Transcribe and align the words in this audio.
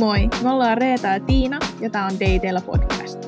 Moi, 0.00 0.28
me 0.42 0.50
ollaan 0.50 0.78
Reeta 0.78 1.06
ja 1.06 1.20
Tiina 1.20 1.58
ja 1.80 1.90
tää 1.90 2.06
on 2.06 2.12
Dateilla 2.12 2.60
podcast. 2.60 3.18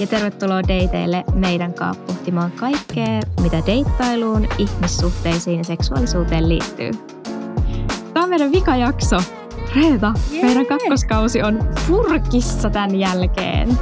Ja 0.00 0.06
tervetuloa 0.06 0.62
dateille 0.62 1.24
meidän 1.34 1.74
kanssa 1.74 2.02
pohtimaan 2.02 2.52
kaikkea, 2.52 3.20
mitä 3.40 3.62
deittailuun, 3.66 4.48
ihmissuhteisiin 4.58 5.58
ja 5.58 5.64
seksuaalisuuteen 5.64 6.48
liittyy. 6.48 6.90
Tämä 8.14 8.24
on 8.24 8.30
meidän 8.30 8.52
vikajakso. 8.52 9.16
Reeta, 9.76 10.12
Jee. 10.30 10.44
meidän 10.44 10.66
kakkoskausi 10.66 11.42
on 11.42 11.68
purkissa 11.86 12.70
tämän 12.70 12.96
jälkeen. 12.96 13.78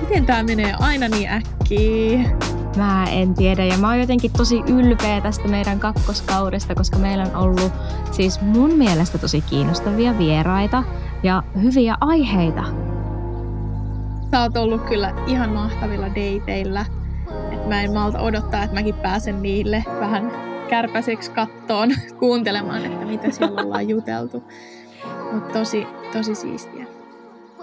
Miten 0.00 0.26
tämä 0.26 0.42
menee 0.42 0.74
aina 0.80 1.08
niin 1.08 1.28
äkkiä? 1.28 2.36
Mä 2.76 3.06
en 3.10 3.34
tiedä 3.34 3.64
ja 3.64 3.78
mä 3.78 3.88
oon 3.88 4.00
jotenkin 4.00 4.32
tosi 4.32 4.60
ylpeä 4.68 5.20
tästä 5.20 5.48
meidän 5.48 5.80
kakkoskaudesta, 5.80 6.74
koska 6.74 6.98
meillä 6.98 7.24
on 7.24 7.36
ollut 7.36 7.72
siis 8.12 8.40
mun 8.40 8.72
mielestä 8.72 9.18
tosi 9.18 9.40
kiinnostavia 9.40 10.18
vieraita 10.18 10.84
ja 11.24 11.42
hyviä 11.62 11.96
aiheita. 12.00 12.64
Sä 14.30 14.40
oot 14.40 14.56
ollut 14.56 14.82
kyllä 14.82 15.14
ihan 15.26 15.50
mahtavilla 15.50 16.06
dateilla. 16.06 16.86
Et 17.52 17.68
mä 17.68 17.82
en 17.82 17.92
malta 17.92 18.20
odottaa, 18.20 18.62
että 18.62 18.74
mäkin 18.74 18.94
pääsen 18.94 19.42
niille 19.42 19.84
vähän 20.00 20.32
kärpäiseksi 20.68 21.30
kattoon 21.30 21.88
kuuntelemaan, 22.20 22.84
että 22.84 23.06
mitä 23.06 23.30
siellä 23.30 23.62
ollaan 23.62 23.88
juteltu. 23.88 24.44
Mutta 25.32 25.58
tosi, 25.58 25.86
tosi 26.12 26.34
siistiä. 26.34 26.86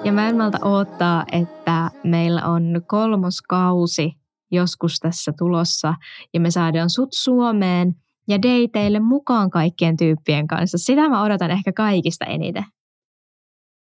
Ja 0.04 0.12
mä 0.12 0.30
en 0.30 0.38
malta 0.38 0.58
odottaa, 0.62 1.26
että 1.32 1.92
meillä 2.04 2.46
on 2.46 2.82
kolmoskausi 2.88 4.12
joskus 4.52 5.00
tässä 5.00 5.34
tulossa 5.38 5.94
ja 6.34 6.40
me 6.40 6.52
saadaan 6.52 6.90
sut 6.90 7.10
Suomeen 7.14 7.96
ja 8.28 8.38
dateille 8.42 9.00
mukaan 9.00 9.50
kaikkien 9.50 9.98
tyyppien 9.98 10.48
kanssa. 10.48 10.78
Sitä 10.78 11.10
mä 11.10 11.24
odotan 11.24 11.52
ehkä 11.52 11.74
kaikista 11.74 12.26
eniten. 12.26 12.66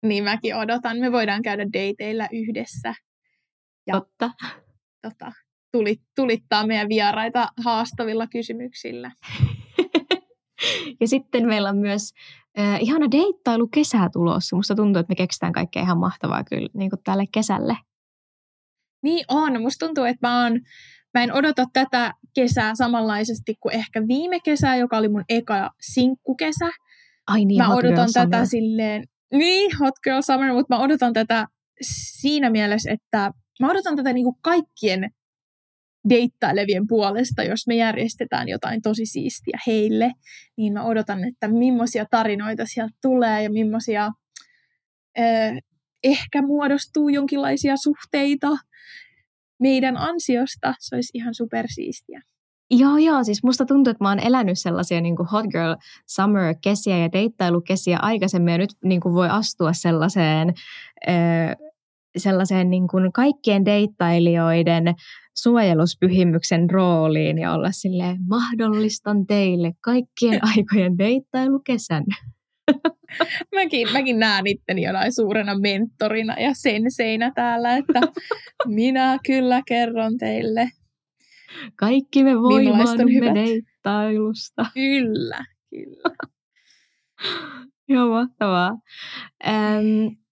Niin 0.03 0.25
mäkin 0.25 0.57
odotan. 0.57 0.99
Me 0.99 1.13
voidaan 1.13 1.43
käydä 1.43 1.65
dateilla 1.65 2.29
yhdessä. 2.33 2.95
Ja, 3.87 3.95
Totta. 3.95 4.31
Tota, 5.03 5.33
tulit, 5.73 6.01
tulittaa 6.17 6.67
meidän 6.67 6.89
vieraita 6.89 7.49
haastavilla 7.65 8.27
kysymyksillä. 8.27 9.11
ja 11.01 11.09
sitten 11.09 11.47
meillä 11.47 11.69
on 11.69 11.79
myös 11.79 12.13
äh, 12.59 12.83
ihana 12.83 13.11
deittailu 13.11 13.69
kesä 13.69 14.09
tulossa. 14.13 14.57
Musta 14.57 14.75
tuntuu, 14.75 15.01
että 15.01 15.11
me 15.11 15.15
keksitään 15.15 15.53
kaikkea 15.53 15.83
ihan 15.83 15.99
mahtavaa 15.99 16.45
kyllä 16.45 16.69
niin 16.75 16.91
kuin 16.91 17.01
tälle 17.05 17.25
kesälle. 17.33 17.77
Niin 19.03 19.25
on. 19.29 19.63
Musta 19.63 19.87
tuntuu, 19.87 20.05
että 20.05 20.29
mä, 20.29 20.43
oon, 20.43 20.61
mä 21.15 21.23
en 21.23 21.33
odota 21.33 21.65
tätä 21.73 22.15
kesää 22.35 22.75
samanlaisesti 22.75 23.55
kuin 23.61 23.75
ehkä 23.75 24.03
viime 24.09 24.41
kesää, 24.41 24.77
joka 24.77 24.97
oli 24.97 25.09
mun 25.09 25.25
eka 25.29 25.71
sinkkukesä. 25.81 26.71
Ai 27.27 27.45
niin, 27.45 27.59
mä 27.59 27.75
odotan 27.75 28.09
tätä 28.15 28.45
silleen, 28.45 29.05
niin, 29.33 29.71
Hot 29.81 29.95
Girl 30.05 30.21
Summer, 30.21 30.53
mutta 30.53 30.77
mä 30.77 30.83
odotan 30.83 31.13
tätä 31.13 31.47
siinä 31.83 32.51
mielessä, 32.51 32.91
että 32.93 33.31
mä 33.61 33.71
odotan 33.71 33.97
tätä 33.97 34.13
niin 34.13 34.25
kuin 34.25 34.37
kaikkien 34.43 35.11
deittailevien 36.09 36.87
puolesta, 36.87 37.43
jos 37.43 37.67
me 37.67 37.75
järjestetään 37.75 38.49
jotain 38.49 38.83
tosi 38.83 39.07
siistiä 39.07 39.59
heille, 39.67 40.13
niin 40.57 40.73
mä 40.73 40.85
odotan, 40.85 41.25
että 41.25 41.49
millaisia 41.49 42.07
tarinoita 42.11 42.67
sieltä 42.67 42.95
tulee 43.03 43.43
ja 43.43 43.51
millaisia 43.51 44.11
ehkä 46.05 46.43
muodostuu 46.43 47.09
jonkinlaisia 47.09 47.77
suhteita 47.77 48.49
meidän 49.61 49.97
ansiosta. 49.97 50.75
Se 50.81 50.95
olisi 50.97 51.11
ihan 51.15 51.35
supersiistiä. 51.35 52.23
Joo, 52.75 52.97
joo. 52.97 53.25
Siis 53.25 53.43
musta 53.43 53.67
tuntuu, 53.67 53.91
että 53.91 54.05
mä 54.05 54.09
oon 54.09 54.27
elänyt 54.27 54.59
sellaisia 54.59 55.01
niin 55.01 55.17
kuin 55.17 55.29
hot 55.29 55.47
girl 55.47 55.75
summer-kesiä 56.07 56.99
ja 56.99 57.13
deittailukesiä 57.13 57.99
aikaisemmin 57.99 58.53
ja 58.53 58.59
nyt 58.59 58.71
niin 58.85 59.01
kuin 59.01 59.15
voi 59.15 59.29
astua 59.29 59.73
sellaiseen, 59.73 60.55
sellaiseen 62.17 62.71
niin 62.71 62.89
kuin 62.89 63.13
kaikkien 63.13 63.65
deittailijoiden 63.65 64.95
suojeluspyhimyksen 65.37 66.71
rooliin 66.71 67.39
ja 67.39 67.53
olla 67.53 67.73
silleen, 67.73 68.17
mahdollistan 68.29 69.27
teille 69.27 69.73
kaikkien 69.81 70.41
aikojen 70.57 70.99
deittailukesän. 70.99 72.05
mäkin, 73.55 73.93
mäkin 73.93 74.19
näen 74.19 74.47
itteni 74.47 74.83
jonain 74.83 75.13
suurena 75.13 75.59
mentorina 75.59 76.41
ja 76.41 76.51
senseinä 76.55 77.33
täällä, 77.35 77.77
että 77.77 78.01
minä 78.67 79.19
kyllä 79.27 79.63
kerron 79.67 80.19
teille. 80.19 80.71
Kaikki 81.77 82.25
me 82.25 82.41
voimme 82.43 83.35
deittailusta. 83.35 84.67
Kyllä, 84.75 85.45
kyllä. 85.71 86.17
Joo, 87.89 88.09
mahtavaa. 88.09 88.79
Ähm, 89.47 90.23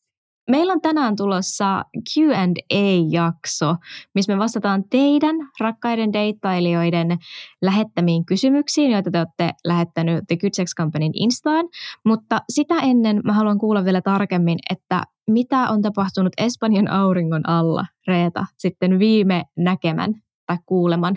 Meillä 0.50 0.72
on 0.72 0.80
tänään 0.80 1.16
tulossa 1.16 1.84
Q&A-jakso, 2.14 3.76
missä 4.14 4.32
me 4.32 4.38
vastataan 4.38 4.84
teidän 4.90 5.36
rakkaiden 5.60 6.12
deittailijoiden 6.12 7.18
lähettämiin 7.62 8.24
kysymyksiin, 8.26 8.90
joita 8.90 9.10
te 9.10 9.18
olette 9.18 9.50
lähettänyt 9.64 10.24
The 10.28 10.36
Good 10.36 10.50
Sex 10.52 10.74
Companyn 10.78 11.12
Instaan. 11.14 11.66
Mutta 12.04 12.40
sitä 12.48 12.74
ennen 12.78 13.20
mä 13.24 13.32
haluan 13.32 13.58
kuulla 13.58 13.84
vielä 13.84 14.00
tarkemmin, 14.00 14.58
että 14.70 15.02
mitä 15.30 15.68
on 15.68 15.82
tapahtunut 15.82 16.32
Espanjan 16.38 16.90
auringon 16.90 17.48
alla, 17.48 17.86
Reeta, 18.06 18.46
sitten 18.58 18.98
viime 18.98 19.44
näkemän 19.56 20.14
tai 20.50 20.58
kuuleman? 20.66 21.16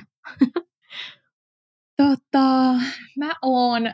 Tota, 1.97 2.73
mä 3.17 3.33
oon 3.41 3.91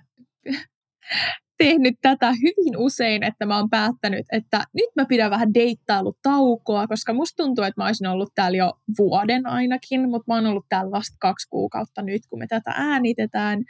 tehnyt 1.58 1.96
tätä 2.02 2.32
hyvin 2.32 2.78
usein, 2.78 3.24
että 3.24 3.46
mä 3.46 3.58
oon 3.58 3.70
päättänyt, 3.70 4.26
että 4.32 4.64
nyt 4.74 4.90
mä 4.96 5.06
pidän 5.06 5.32
vähän 5.32 5.54
deittailutaukoa, 5.54 6.88
koska 6.88 7.14
musta 7.14 7.44
tuntuu, 7.44 7.64
että 7.64 7.82
mä 7.82 7.86
olisin 7.86 8.08
ollut 8.08 8.32
täällä 8.36 8.58
jo 8.58 8.74
vuoden 8.98 9.46
ainakin, 9.46 10.10
mutta 10.10 10.24
mä 10.28 10.36
oon 10.36 10.46
ollut 10.46 10.66
täällä 10.70 10.92
vasta 10.92 11.16
kaksi 11.20 11.48
kuukautta 11.50 12.02
nyt, 12.02 12.22
kun 12.30 12.40
me 12.40 12.48
tätä 12.48 12.72
äänitetään, 12.76 13.64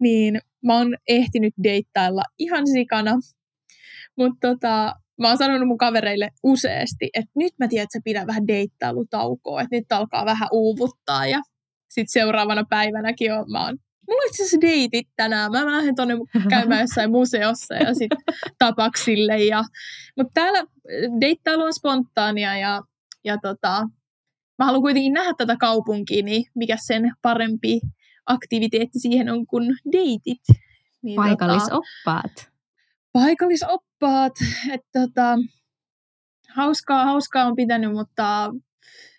niin 0.00 0.40
mä 0.64 0.76
oon 0.76 0.96
ehtinyt 1.08 1.54
deittailla 1.62 2.22
ihan 2.38 2.66
sikana. 2.66 3.12
Mutta 4.18 4.48
tota, 4.48 4.94
mä 5.20 5.28
oon 5.28 5.38
sanonut 5.38 5.68
mun 5.68 5.78
kavereille 5.78 6.28
useasti, 6.42 7.10
että 7.14 7.30
nyt 7.36 7.52
mä 7.58 7.68
tiedän, 7.68 7.84
että 7.84 7.98
sä 7.98 8.02
pidän 8.04 8.26
vähän 8.26 8.46
deittailutaukoa, 8.48 9.60
että 9.60 9.76
nyt 9.76 9.92
alkaa 9.92 10.24
vähän 10.24 10.48
uuvuttaa 10.52 11.26
ja 11.26 11.40
sitten 11.88 12.12
seuraavana 12.12 12.64
päivänäkin 12.70 13.32
on, 13.32 13.50
mä 13.50 13.64
oon 13.64 13.78
mulla 14.08 14.22
on 14.22 14.28
itse 14.28 14.42
asiassa 14.42 14.60
deitit 14.60 15.08
tänään. 15.16 15.52
Mä 15.52 15.66
lähden 15.66 15.96
tuonne 15.96 16.14
käymään 16.48 16.80
jossain 16.86 17.10
museossa 17.10 17.74
ja 17.74 17.94
sitten 17.94 18.18
tapaksille. 18.58 19.44
Ja, 19.44 19.64
mutta 20.16 20.30
täällä 20.34 20.58
äh, 20.58 21.20
deittailu 21.20 21.62
on 21.62 21.74
spontaania 21.74 22.58
ja, 22.58 22.82
ja 23.24 23.38
tota, 23.42 23.88
mä 24.58 24.64
haluan 24.64 24.82
kuitenkin 24.82 25.12
nähdä 25.12 25.32
tätä 25.38 25.56
kaupunkia, 25.60 26.22
niin 26.22 26.44
mikä 26.54 26.76
sen 26.80 27.12
parempi 27.22 27.80
aktiviteetti 28.26 28.98
siihen 28.98 29.30
on 29.30 29.46
kuin 29.46 29.74
deitit. 29.92 30.42
Niin, 31.02 31.16
paikallisoppaat. 31.16 32.34
Tota, 32.34 32.52
paikallisoppaat. 33.12 33.91
Että 34.72 35.00
tota, 35.00 35.38
hauskaa, 36.48 37.04
hauskaa 37.04 37.46
on 37.46 37.56
pitänyt, 37.56 37.92
mutta 37.92 38.50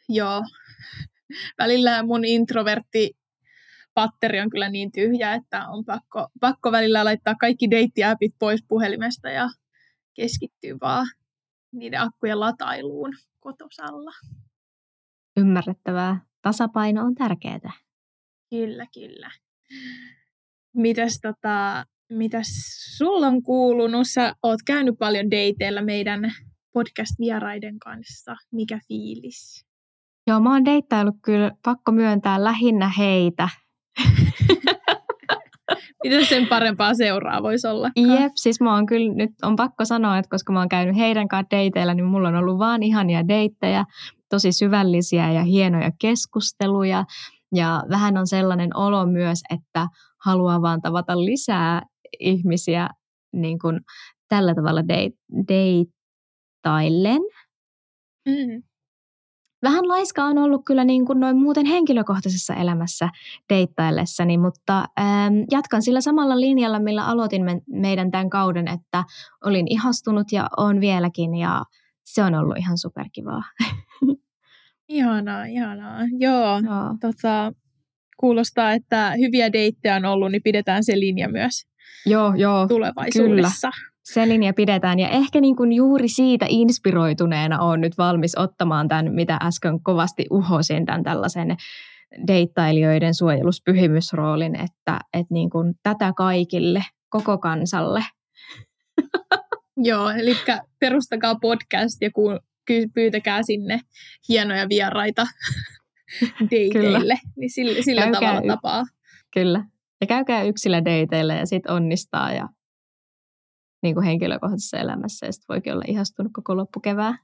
joo, 0.09 0.41
välillä 1.61 2.03
mun 2.03 2.25
introvertti 2.25 3.11
patteri 3.93 4.39
on 4.39 4.49
kyllä 4.49 4.69
niin 4.69 4.91
tyhjä, 4.91 5.33
että 5.33 5.67
on 5.67 5.85
pakko, 5.85 6.27
pakko 6.39 6.71
välillä 6.71 7.05
laittaa 7.05 7.35
kaikki 7.35 7.71
deittiäpit 7.71 8.35
pois 8.39 8.63
puhelimesta 8.67 9.29
ja 9.29 9.49
keskittyä 10.13 10.75
vaan 10.81 11.07
niiden 11.71 12.01
akkujen 12.01 12.39
latailuun 12.39 13.13
kotosalla. 13.39 14.11
Ymmärrettävää. 15.37 16.21
Tasapaino 16.41 17.01
on 17.01 17.15
tärkeää. 17.15 17.71
Kyllä, 18.49 18.87
kyllä. 18.93 19.31
Mitäs, 20.75 21.19
tota, 21.21 21.85
mitäs 22.09 22.47
sulla 22.97 23.27
on 23.27 23.43
kuulunut? 23.43 24.07
Sä 24.07 24.35
oot 24.43 24.59
käynyt 24.65 24.95
paljon 24.99 25.25
dateilla 25.31 25.81
meidän 25.81 26.33
podcast-vieraiden 26.73 27.79
kanssa. 27.79 28.35
Mikä 28.51 28.79
fiilis? 28.87 29.65
Joo, 30.27 30.39
mä 30.39 30.51
oon 30.51 30.65
deittailut 30.65 31.15
kyllä, 31.21 31.51
pakko 31.63 31.91
myöntää, 31.91 32.43
lähinnä 32.43 32.89
heitä. 32.97 33.49
Mitä 36.03 36.25
sen 36.25 36.47
parempaa 36.47 36.93
seuraa 36.93 37.43
voisi 37.43 37.67
olla? 37.67 37.89
Jep, 37.95 38.31
siis 38.35 38.61
mä 38.61 38.75
oon 38.75 38.85
kyllä 38.85 39.13
nyt 39.13 39.31
on 39.41 39.55
pakko 39.55 39.85
sanoa, 39.85 40.17
että 40.17 40.29
koska 40.29 40.53
mä 40.53 40.59
oon 40.59 40.69
käynyt 40.69 40.95
heidän 40.95 41.27
kanssa 41.27 41.51
deiteillä, 41.51 41.93
niin 41.93 42.05
mulla 42.05 42.27
on 42.27 42.35
ollut 42.35 42.59
vaan 42.59 42.83
ihania 42.83 43.27
deittejä, 43.27 43.85
tosi 44.29 44.51
syvällisiä 44.51 45.31
ja 45.31 45.43
hienoja 45.43 45.91
keskusteluja. 46.01 47.05
Ja 47.55 47.83
vähän 47.89 48.17
on 48.17 48.27
sellainen 48.27 48.77
olo 48.77 49.05
myös, 49.05 49.41
että 49.49 49.87
haluaa 50.25 50.61
vaan 50.61 50.81
tavata 50.81 51.25
lisää 51.25 51.81
ihmisiä 52.19 52.89
niin 53.33 53.59
kuin 53.59 53.79
tällä 54.27 54.55
tavalla 54.55 54.81
deittaillen. 55.47 57.21
Mm. 58.25 58.63
Vähän 59.63 59.87
laiska 59.87 60.23
on 60.23 60.37
ollut 60.37 60.61
kyllä 60.65 60.83
niin 60.83 61.05
kuin 61.05 61.19
noin 61.19 61.37
muuten 61.37 61.65
henkilökohtaisessa 61.65 62.53
elämässä 62.53 63.09
deittaillessani, 63.49 64.37
mutta 64.37 64.85
ähm, 64.99 65.33
jatkan 65.51 65.81
sillä 65.81 66.01
samalla 66.01 66.39
linjalla, 66.39 66.79
millä 66.79 67.05
aloitin 67.05 67.43
me, 67.43 67.61
meidän 67.67 68.11
tämän 68.11 68.29
kauden, 68.29 68.67
että 68.67 69.03
olin 69.45 69.67
ihastunut 69.69 70.31
ja 70.31 70.49
on 70.57 70.81
vieläkin 70.81 71.35
ja 71.35 71.63
se 72.03 72.23
on 72.23 72.35
ollut 72.35 72.57
ihan 72.57 72.77
superkivaa. 72.77 73.43
Ihanaa, 74.89 75.45
ihanaa. 75.45 75.99
Joo, 76.19 76.59
Joo. 76.59 76.97
Tota, 77.01 77.53
kuulostaa, 78.19 78.73
että 78.73 79.13
hyviä 79.19 79.53
deittejä 79.53 79.95
on 79.95 80.05
ollut, 80.05 80.31
niin 80.31 80.43
pidetään 80.43 80.83
se 80.83 80.99
linja 80.99 81.29
myös 81.29 81.72
joo, 82.05 82.33
joo, 82.35 82.67
tulevaisuudessa. 82.67 83.71
Kyllä. 83.71 83.93
Se 84.03 84.27
linja 84.27 84.53
pidetään 84.53 84.99
ja 84.99 85.09
ehkä 85.09 85.41
niin 85.41 85.55
kuin 85.55 85.73
juuri 85.73 86.07
siitä 86.07 86.45
inspiroituneena 86.49 87.59
on 87.59 87.81
nyt 87.81 87.97
valmis 87.97 88.37
ottamaan 88.37 88.87
tämän, 88.87 89.13
mitä 89.13 89.37
äsken 89.43 89.83
kovasti 89.83 90.25
uhosin, 90.31 90.85
tämän 90.85 91.03
tällaisen 91.03 91.57
deittailijoiden 92.27 93.13
suojeluspyhimysroolin, 93.13 94.55
että, 94.55 94.99
että 95.13 95.33
niin 95.33 95.49
kuin 95.49 95.73
tätä 95.83 96.13
kaikille, 96.17 96.83
koko 97.09 97.37
kansalle. 97.37 98.03
Joo, 99.77 100.09
eli 100.09 100.35
perustakaa 100.79 101.35
podcast 101.35 102.01
ja 102.01 102.09
pyytäkää 102.93 103.43
sinne 103.43 103.79
hienoja 104.29 104.69
vieraita 104.69 105.27
deiteille, 106.51 107.15
niin 107.37 107.49
sillä, 107.49 107.81
sillä 107.81 108.11
tavalla 108.11 108.41
tapaa. 108.47 108.83
Kyllä. 109.33 109.63
Ja 110.03 110.07
käykää 110.07 110.43
yksillä 110.43 110.85
deiteillä 110.85 111.33
ja 111.33 111.45
sitten 111.45 111.71
onnistaa 111.71 112.33
ja 112.33 112.49
niin 113.83 113.95
kuin 113.95 114.05
henkilökohtaisessa 114.05 114.77
elämässä 114.77 115.25
ja 115.25 115.31
sitten 115.31 115.53
voikin 115.55 115.73
olla 115.73 115.83
ihastunut 115.87 116.31
koko 116.33 116.57
loppukevää. 116.57 117.17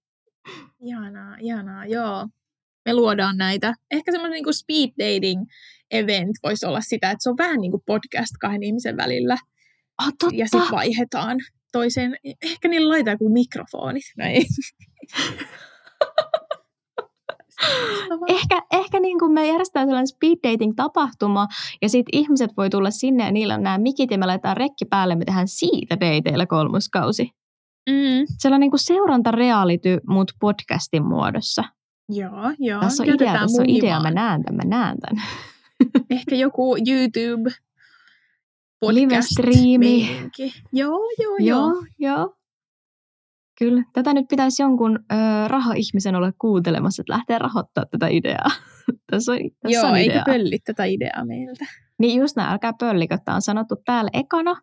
ihanaa, 0.88 1.36
ihanaa, 1.40 1.86
joo. 1.86 2.28
Me 2.84 2.94
luodaan 2.94 3.36
näitä. 3.36 3.74
Ehkä 3.90 4.12
semmoinen 4.12 4.42
niin 4.42 4.54
speed 4.54 4.90
dating 4.98 5.44
event 5.90 6.36
voisi 6.42 6.66
olla 6.66 6.80
sitä, 6.80 7.10
että 7.10 7.22
se 7.22 7.30
on 7.30 7.38
vähän 7.38 7.60
niin 7.60 7.70
kuin 7.70 7.82
podcast 7.86 8.32
kahden 8.40 8.62
ihmisen 8.62 8.96
välillä. 8.96 9.36
Oh, 10.02 10.12
totta. 10.18 10.36
Ja 10.36 10.46
sitten 10.46 10.70
vaihdetaan 10.70 11.38
toiseen. 11.72 12.16
Ehkä 12.42 12.68
niillä 12.68 12.88
laitetaan 12.88 13.14
joku 13.14 13.32
mikrofonit. 13.32 14.04
Näin. 14.16 14.42
Ehkä 18.28 18.62
ehkä 18.72 19.00
niin 19.00 19.18
kuin 19.18 19.32
me 19.32 19.48
järjestetään 19.48 19.86
sellainen 19.86 20.06
speed 20.06 20.38
dating 20.52 20.72
tapahtuma 20.76 21.46
ja 21.82 21.88
sitten 21.88 22.20
ihmiset 22.20 22.50
voi 22.56 22.70
tulla 22.70 22.90
sinne 22.90 23.24
ja 23.24 23.32
niillä 23.32 23.54
on 23.54 23.62
nämä 23.62 23.78
mikit 23.78 24.10
ja 24.10 24.18
me 24.18 24.26
laitetaan 24.26 24.56
rekki 24.56 24.84
päälle 24.84 25.14
me 25.14 25.24
tehdään 25.24 25.48
siitä 25.48 25.96
dateilla 26.00 26.46
kolmoskausi. 26.46 27.30
Mm. 27.90 28.26
Sellainen 28.38 28.60
niin 28.60 28.70
kuin 28.70 28.80
seuranta 28.80 29.30
reality, 29.30 30.00
mutta 30.08 30.34
podcastin 30.40 31.04
muodossa. 31.06 31.64
Joo, 32.08 32.52
joo. 32.58 32.80
Tässä 32.80 33.02
on 33.02 33.08
idea, 33.08 33.32
tässä 33.32 33.62
on 33.62 33.70
idea, 33.70 34.00
mä 34.00 34.10
näen 34.10 34.44
tämän, 34.44 34.56
mä 34.56 34.76
näen 34.76 34.96
tämän. 35.00 35.24
Ehkä 36.10 36.36
joku 36.36 36.76
YouTube 36.88 37.50
podcast-striimi. 38.80 40.08
Joo, 40.72 41.00
joo, 41.22 41.36
joo. 41.38 41.70
Joo, 41.70 41.84
joo. 41.98 42.35
Kyllä, 43.58 43.84
tätä 43.92 44.14
nyt 44.14 44.28
pitäisi 44.28 44.62
jonkun 44.62 44.98
ö, 45.12 45.14
raha-ihmisen 45.48 46.14
olla 46.14 46.32
kuuntelemassa, 46.38 47.02
että 47.02 47.12
lähtee 47.12 47.38
rahoittaa 47.38 47.84
tätä 47.90 48.08
ideaa. 48.08 48.50
tässä 49.10 49.32
on, 49.32 49.38
tässä 49.60 49.78
Joo, 49.78 49.86
on 49.86 49.96
eikä 49.96 50.22
pölli 50.26 50.58
tätä 50.58 50.84
ideaa 50.84 51.24
meiltä. 51.24 51.64
Niin 51.98 52.20
just 52.20 52.36
näin, 52.36 52.52
älkää 52.52 52.72
pöllikö. 52.80 53.18
Tämä 53.24 53.34
on 53.34 53.42
sanottu 53.42 53.76
täällä 53.84 54.10
ekana. 54.12 54.60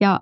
Ja 0.00 0.20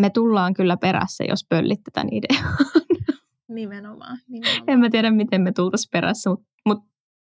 me 0.00 0.10
tullaan 0.10 0.54
kyllä 0.54 0.76
perässä, 0.76 1.24
jos 1.28 1.46
pöllitte 1.48 1.90
tämän 1.90 2.08
idean. 2.12 2.56
Nimenomaan, 3.48 4.18
nimenomaan. 4.28 4.64
En 4.70 4.78
mä 4.78 4.90
tiedä, 4.90 5.10
miten 5.10 5.42
me 5.42 5.52
tultaisiin 5.52 5.90
perässä, 5.92 6.30
mutta 6.30 6.46
mut 6.66 6.84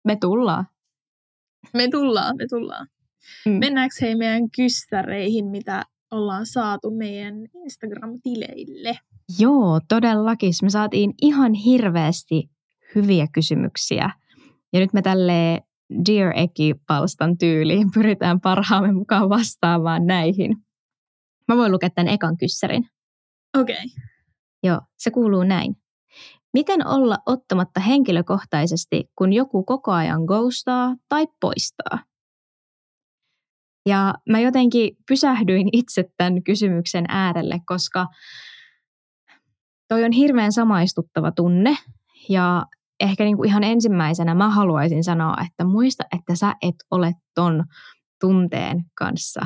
me 0.05 0.17
tullaan. 0.17 0.67
Me 1.75 1.89
tullaan, 1.89 2.37
me 2.37 2.47
tullaan. 2.51 2.89
Mm. 3.47 3.53
Mennäänkö 3.53 3.95
hei 4.01 4.17
meidän 4.17 4.51
kyssäreihin, 4.51 5.47
mitä 5.47 5.83
ollaan 6.11 6.47
saatu 6.47 6.91
meidän 6.91 7.35
Instagram-tileille? 7.55 8.99
Joo, 9.39 9.81
todellakin. 9.89 10.53
Me 10.63 10.71
saatiin 10.71 11.15
ihan 11.23 11.55
hirveästi 11.55 12.51
hyviä 12.95 13.27
kysymyksiä. 13.33 14.11
Ja 14.73 14.81
nyt 14.81 14.93
me 14.93 15.03
tälle 15.03 15.63
Dear 16.07 16.33
Eki-palstan 16.39 17.39
tyyliin 17.39 17.91
pyritään 17.95 18.41
parhaamme 18.41 18.93
mukaan 18.93 19.29
vastaamaan 19.29 20.07
näihin. 20.07 20.57
Mä 21.49 21.57
voin 21.57 21.73
lukea 21.73 21.91
tämän 21.91 22.13
ekan 22.13 22.37
kyssärin. 22.37 22.89
Okei. 23.59 23.75
Okay. 23.75 23.89
Joo, 24.63 24.81
se 24.99 25.11
kuuluu 25.11 25.43
näin. 25.43 25.77
Miten 26.55 26.87
olla 26.87 27.19
ottamatta 27.27 27.81
henkilökohtaisesti, 27.81 29.11
kun 29.19 29.33
joku 29.33 29.65
koko 29.65 29.93
ajan 29.93 30.23
ghostaa 30.25 30.97
tai 31.09 31.27
poistaa? 31.41 31.99
Ja 33.87 34.15
mä 34.29 34.41
jotenkin 34.41 34.97
pysähdyin 35.09 35.69
itse 35.73 36.05
tämän 36.17 36.43
kysymyksen 36.43 37.05
äärelle, 37.09 37.61
koska 37.67 38.07
toi 39.95 40.05
on 40.05 40.13
hirveän 40.13 40.53
samaistuttava 40.53 41.33
tunne 41.33 41.77
ja 42.29 42.67
ehkä 43.01 43.25
niin 43.25 43.37
kuin 43.37 43.49
ihan 43.49 43.65
ensimmäisenä 43.65 44.35
mä 44.35 44.51
haluaisin 44.51 45.05
sanoa, 45.05 45.37
että 45.47 45.65
muista, 45.65 46.05
että 46.17 46.35
sä 46.35 46.55
et 46.63 46.75
ole 46.91 47.13
ton 47.35 47.65
tunteen 48.21 48.85
kanssa 48.99 49.41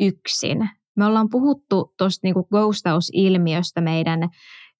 yksin. 0.00 0.68
Me 0.96 1.06
ollaan 1.06 1.28
puhuttu 1.28 1.94
tuosta 1.98 2.20
niin 2.22 2.34
ghostaus-ilmiöstä 2.50 3.80
meidän 3.80 4.28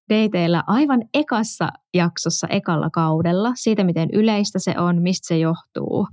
dateilla 0.09 0.63
aivan 0.67 1.01
ekassa 1.13 1.69
jaksossa, 1.93 2.47
ekalla 2.47 2.89
kaudella, 2.89 3.51
siitä 3.55 3.83
miten 3.83 4.09
yleistä 4.13 4.59
se 4.59 4.73
on, 4.77 5.01
mistä 5.01 5.27
se 5.27 5.37
johtuu. 5.37 6.07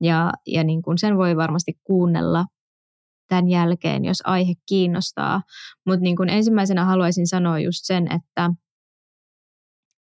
Ja, 0.00 0.32
ja 0.46 0.64
niin 0.64 0.82
kuin 0.82 0.98
sen 0.98 1.16
voi 1.16 1.36
varmasti 1.36 1.72
kuunnella 1.84 2.44
tämän 3.30 3.48
jälkeen, 3.48 4.04
jos 4.04 4.22
aihe 4.24 4.52
kiinnostaa. 4.68 5.42
Mutta 5.86 6.00
niin 6.00 6.30
ensimmäisenä 6.30 6.84
haluaisin 6.84 7.26
sanoa 7.26 7.58
just 7.58 7.80
sen, 7.82 8.12
että 8.12 8.50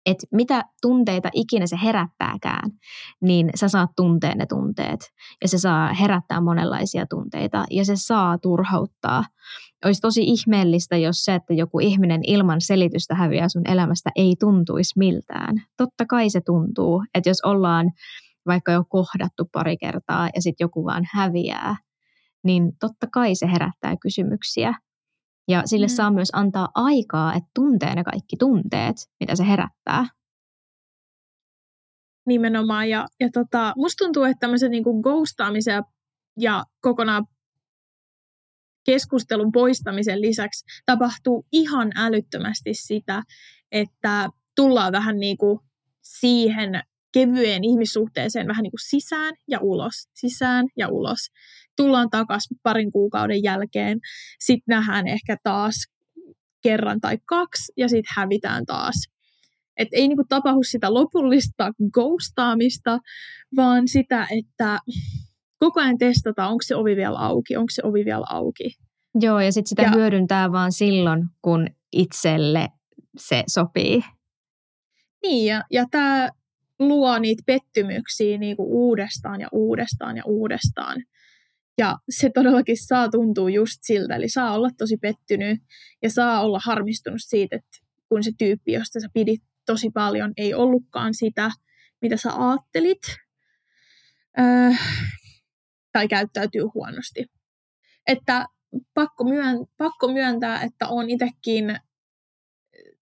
et 0.05 0.17
mitä 0.31 0.63
tunteita 0.81 1.29
ikinä 1.33 1.67
se 1.67 1.77
herättääkään, 1.83 2.71
niin 3.21 3.49
sä 3.55 3.67
saat 3.67 3.89
tunteen 3.95 4.37
ne 4.37 4.45
tunteet. 4.45 4.99
Ja 5.41 5.47
se 5.47 5.57
saa 5.57 5.93
herättää 5.93 6.41
monenlaisia 6.41 7.05
tunteita 7.09 7.65
ja 7.71 7.85
se 7.85 7.93
saa 7.95 8.37
turhauttaa. 8.37 9.23
Olisi 9.85 10.01
tosi 10.01 10.23
ihmeellistä, 10.23 10.97
jos 10.97 11.23
se, 11.23 11.35
että 11.35 11.53
joku 11.53 11.79
ihminen 11.79 12.21
ilman 12.27 12.61
selitystä 12.61 13.15
häviää 13.15 13.49
sun 13.49 13.69
elämästä, 13.71 14.09
ei 14.15 14.35
tuntuisi 14.39 14.99
miltään. 14.99 15.55
Totta 15.77 16.05
kai 16.05 16.29
se 16.29 16.41
tuntuu, 16.41 17.03
että 17.15 17.29
jos 17.29 17.41
ollaan 17.41 17.91
vaikka 18.45 18.71
jo 18.71 18.83
kohdattu 18.89 19.49
pari 19.51 19.77
kertaa 19.77 20.29
ja 20.35 20.41
sitten 20.41 20.65
joku 20.65 20.85
vaan 20.85 21.03
häviää, 21.13 21.75
niin 22.45 22.71
totta 22.79 23.07
kai 23.13 23.35
se 23.35 23.45
herättää 23.51 23.95
kysymyksiä. 24.01 24.73
Ja 25.47 25.61
sille 25.65 25.85
mm. 25.85 25.89
saa 25.89 26.11
myös 26.11 26.29
antaa 26.33 26.69
aikaa, 26.75 27.33
että 27.33 27.49
tuntee 27.55 27.95
ne 27.95 28.03
kaikki 28.03 28.37
tunteet, 28.39 28.95
mitä 29.19 29.35
se 29.35 29.47
herättää. 29.47 30.05
Nimenomaan. 32.27 32.89
Ja, 32.89 33.07
ja 33.19 33.29
tota, 33.33 33.73
musta 33.77 34.05
tuntuu, 34.05 34.23
että 34.23 34.39
tämmöisen 34.39 34.71
niin 34.71 34.83
kuin 34.83 35.01
ghostaamisen 35.01 35.83
ja 36.39 36.63
kokonaan 36.81 37.25
keskustelun 38.85 39.51
poistamisen 39.51 40.21
lisäksi 40.21 40.65
tapahtuu 40.85 41.45
ihan 41.51 41.91
älyttömästi 41.95 42.73
sitä, 42.73 43.23
että 43.71 44.29
tullaan 44.55 44.91
vähän 44.91 45.19
niin 45.19 45.37
kuin 45.37 45.59
siihen 46.01 46.83
kevyeen 47.15 47.63
ihmissuhteeseen 47.63 48.47
vähän 48.47 48.63
niin 48.63 48.71
kuin 48.71 48.89
sisään 48.89 49.35
ja 49.47 49.59
ulos, 49.61 50.09
sisään 50.13 50.65
ja 50.77 50.89
ulos. 50.89 51.19
Tullaan 51.77 52.09
takaisin 52.09 52.57
parin 52.63 52.91
kuukauden 52.91 53.43
jälkeen, 53.43 53.99
sitten 54.39 54.75
nähdään 54.75 55.07
ehkä 55.07 55.37
taas 55.43 55.75
kerran 56.63 57.01
tai 57.01 57.17
kaksi 57.25 57.73
ja 57.77 57.89
sitten 57.89 58.13
hävitään 58.15 58.65
taas. 58.65 58.95
Et 59.77 59.87
ei 59.91 60.07
niinku 60.07 60.23
tapahdu 60.29 60.63
sitä 60.63 60.93
lopullista 60.93 61.71
ghostaamista, 61.93 62.99
vaan 63.55 63.87
sitä, 63.87 64.27
että 64.39 64.79
koko 65.59 65.81
ajan 65.81 65.97
testataan, 65.97 66.51
onko 66.51 66.61
se 66.61 66.75
ovi 66.75 66.95
vielä 66.95 67.19
auki, 67.19 67.57
onko 67.57 67.69
se 67.69 67.81
ovi 67.85 68.05
vielä 68.05 68.25
auki. 68.29 68.75
Joo, 69.21 69.39
ja 69.39 69.51
sitten 69.51 69.69
sitä 69.69 69.81
ja, 69.81 69.91
hyödyntää 69.95 70.51
vaan 70.51 70.71
silloin, 70.71 71.25
kun 71.41 71.67
itselle 71.91 72.69
se 73.17 73.43
sopii. 73.47 74.01
Niin, 75.23 75.45
ja, 75.45 75.63
ja 75.71 75.85
tämä 75.91 76.29
luo 76.79 77.19
niitä 77.19 77.43
pettymyksiä 77.45 78.37
niin 78.37 78.57
kuin 78.57 78.67
uudestaan 78.67 79.41
ja 79.41 79.47
uudestaan 79.51 80.17
ja 80.17 80.23
uudestaan. 80.25 81.03
Ja 81.77 81.97
se 82.09 82.29
todellakin 82.33 82.87
saa 82.87 83.09
tuntua 83.09 83.49
just 83.49 83.77
siltä, 83.81 84.15
eli 84.15 84.29
saa 84.29 84.53
olla 84.53 84.69
tosi 84.77 84.97
pettynyt 84.97 85.59
ja 86.01 86.09
saa 86.09 86.41
olla 86.41 86.59
harmistunut 86.65 87.21
siitä, 87.21 87.55
että 87.55 87.77
kun 88.09 88.23
se 88.23 88.31
tyyppi, 88.37 88.71
josta 88.71 88.99
sä 88.99 89.07
pidit 89.13 89.41
tosi 89.65 89.89
paljon, 89.93 90.33
ei 90.37 90.53
ollutkaan 90.53 91.13
sitä, 91.13 91.51
mitä 92.01 92.17
sä 92.17 92.29
ajattelit, 92.33 93.01
öö, 94.39 94.71
tai 95.91 96.07
käyttäytyy 96.07 96.61
huonosti. 96.73 97.25
Että 98.07 98.45
pakko, 98.93 99.23
myön, 99.23 99.57
pakko 99.77 100.13
myöntää, 100.13 100.61
että 100.61 100.87
on 100.87 101.09
itsekin 101.09 101.79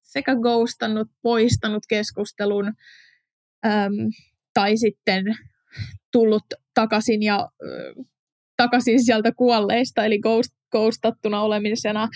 sekä 0.02 0.36
ghostannut, 0.36 1.08
poistanut 1.22 1.84
keskustelun, 1.90 2.74
äm, 3.66 3.94
tai 4.54 4.78
sitten 4.78 5.26
tullut 6.12 6.44
takaisin 6.74 7.24
ja 7.24 7.40
äh, 7.40 8.06
takaisin 8.58 9.06
sieltä 9.06 9.32
kuolleista, 9.32 10.06
eli 10.06 10.20
ghost, 10.20 10.54
ghostattuna 10.72 11.42
olemisena, 11.42 12.08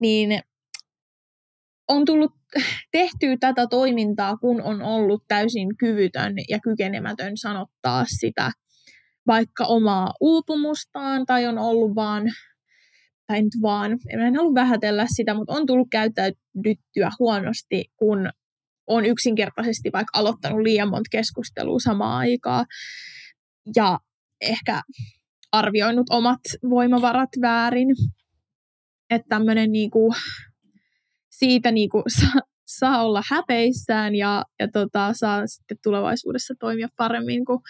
niin 0.00 0.40
on 1.88 2.04
tullut 2.04 2.32
tehtyä 2.92 3.36
tätä 3.40 3.66
toimintaa, 3.66 4.36
kun 4.36 4.62
on 4.62 4.82
ollut 4.82 5.24
täysin 5.28 5.76
kyvytön 5.76 6.34
ja 6.48 6.58
kykenemätön 6.60 7.36
sanottaa 7.36 8.04
sitä 8.18 8.50
vaikka 9.26 9.64
omaa 9.64 10.14
uupumustaan 10.20 11.26
tai 11.26 11.46
on 11.46 11.58
ollut 11.58 11.94
vaan, 11.94 12.22
tai 13.26 13.42
nyt 13.42 13.52
vaan, 13.62 13.98
en 14.10 14.36
halua 14.36 14.54
vähätellä 14.54 15.06
sitä, 15.08 15.34
mutta 15.34 15.52
on 15.52 15.66
tullut 15.66 15.88
käyttäydyttyä 15.90 17.10
huonosti, 17.18 17.84
kun 17.96 18.30
on 18.86 19.06
yksinkertaisesti 19.06 19.90
vaikka 19.92 20.18
aloittanut 20.18 20.60
liian 20.60 20.90
monta 20.90 21.08
keskustelua 21.10 21.78
samaan 21.80 22.18
aikaan 22.18 22.66
ja 23.76 23.98
ehkä 24.40 24.80
arvioinut 25.52 26.06
omat 26.10 26.40
voimavarat 26.70 27.30
väärin. 27.40 27.88
Että 29.10 29.26
tämmöinen 29.28 29.72
niinku, 29.72 30.14
siitä 31.30 31.70
niinku 31.70 32.02
saa, 32.20 32.40
saa 32.66 33.04
olla 33.04 33.22
häpeissään 33.30 34.14
ja, 34.14 34.44
ja 34.60 34.68
tota, 34.72 35.12
saa 35.12 35.46
sitten 35.46 35.76
tulevaisuudessa 35.82 36.54
toimia 36.60 36.88
paremmin, 36.96 37.44
kun, 37.44 37.60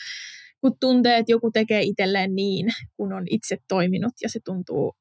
kun 0.60 0.76
tuntee, 0.80 1.18
että 1.18 1.32
joku 1.32 1.50
tekee 1.50 1.82
itselleen 1.82 2.34
niin, 2.34 2.66
kun 2.96 3.12
on 3.12 3.24
itse 3.30 3.56
toiminut 3.68 4.12
ja 4.22 4.28
se 4.28 4.40
tuntuu 4.44 4.96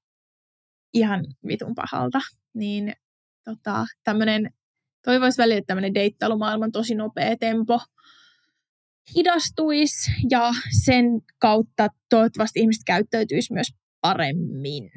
ihan 0.94 1.26
vitun 1.48 1.76
pahalta. 1.76 2.20
Niin 2.54 2.94
tota, 3.46 3.86
tämmöinen, 4.04 4.50
toivoisi 5.06 5.38
välillä, 5.38 5.58
että 5.58 5.68
tämmöinen 5.68 5.94
deittailumaailman 5.94 6.72
tosi 6.72 6.96
nopea 6.96 7.38
tempo 7.38 7.80
hidastuisi 9.16 10.12
ja 10.30 10.52
sen 10.86 11.06
kautta 11.40 11.88
toivottavasti 12.10 12.60
ihmiset 12.60 12.84
käyttäytyisi 12.86 13.54
myös 13.54 13.68
paremmin. 14.02 14.90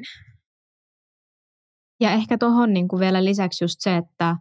Ja 1.99 2.11
ehkä 2.11 2.37
tuohon 2.37 2.73
niin 2.73 2.87
vielä 2.99 3.25
lisäksi 3.25 3.63
just 3.63 3.75
se, 3.79 3.97
että 3.97 4.35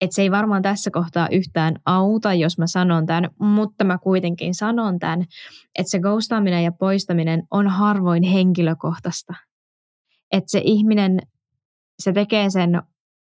et 0.00 0.12
se 0.12 0.22
ei 0.22 0.30
varmaan 0.30 0.62
tässä 0.62 0.90
kohtaa 0.90 1.28
yhtään 1.28 1.76
auta, 1.86 2.34
jos 2.34 2.58
mä 2.58 2.66
sanon 2.66 3.06
tämän, 3.06 3.30
mutta 3.40 3.84
mä 3.84 3.98
kuitenkin 3.98 4.54
sanon 4.54 4.98
tämän, 4.98 5.20
että 5.78 5.90
se 5.90 5.98
ghostaaminen 5.98 6.64
ja 6.64 6.72
poistaminen 6.72 7.42
on 7.50 7.68
harvoin 7.68 8.22
henkilökohtaista. 8.22 9.34
Että 10.32 10.50
se 10.50 10.60
ihminen, 10.64 11.18
se 11.98 12.12
tekee 12.12 12.50
sen 12.50 12.82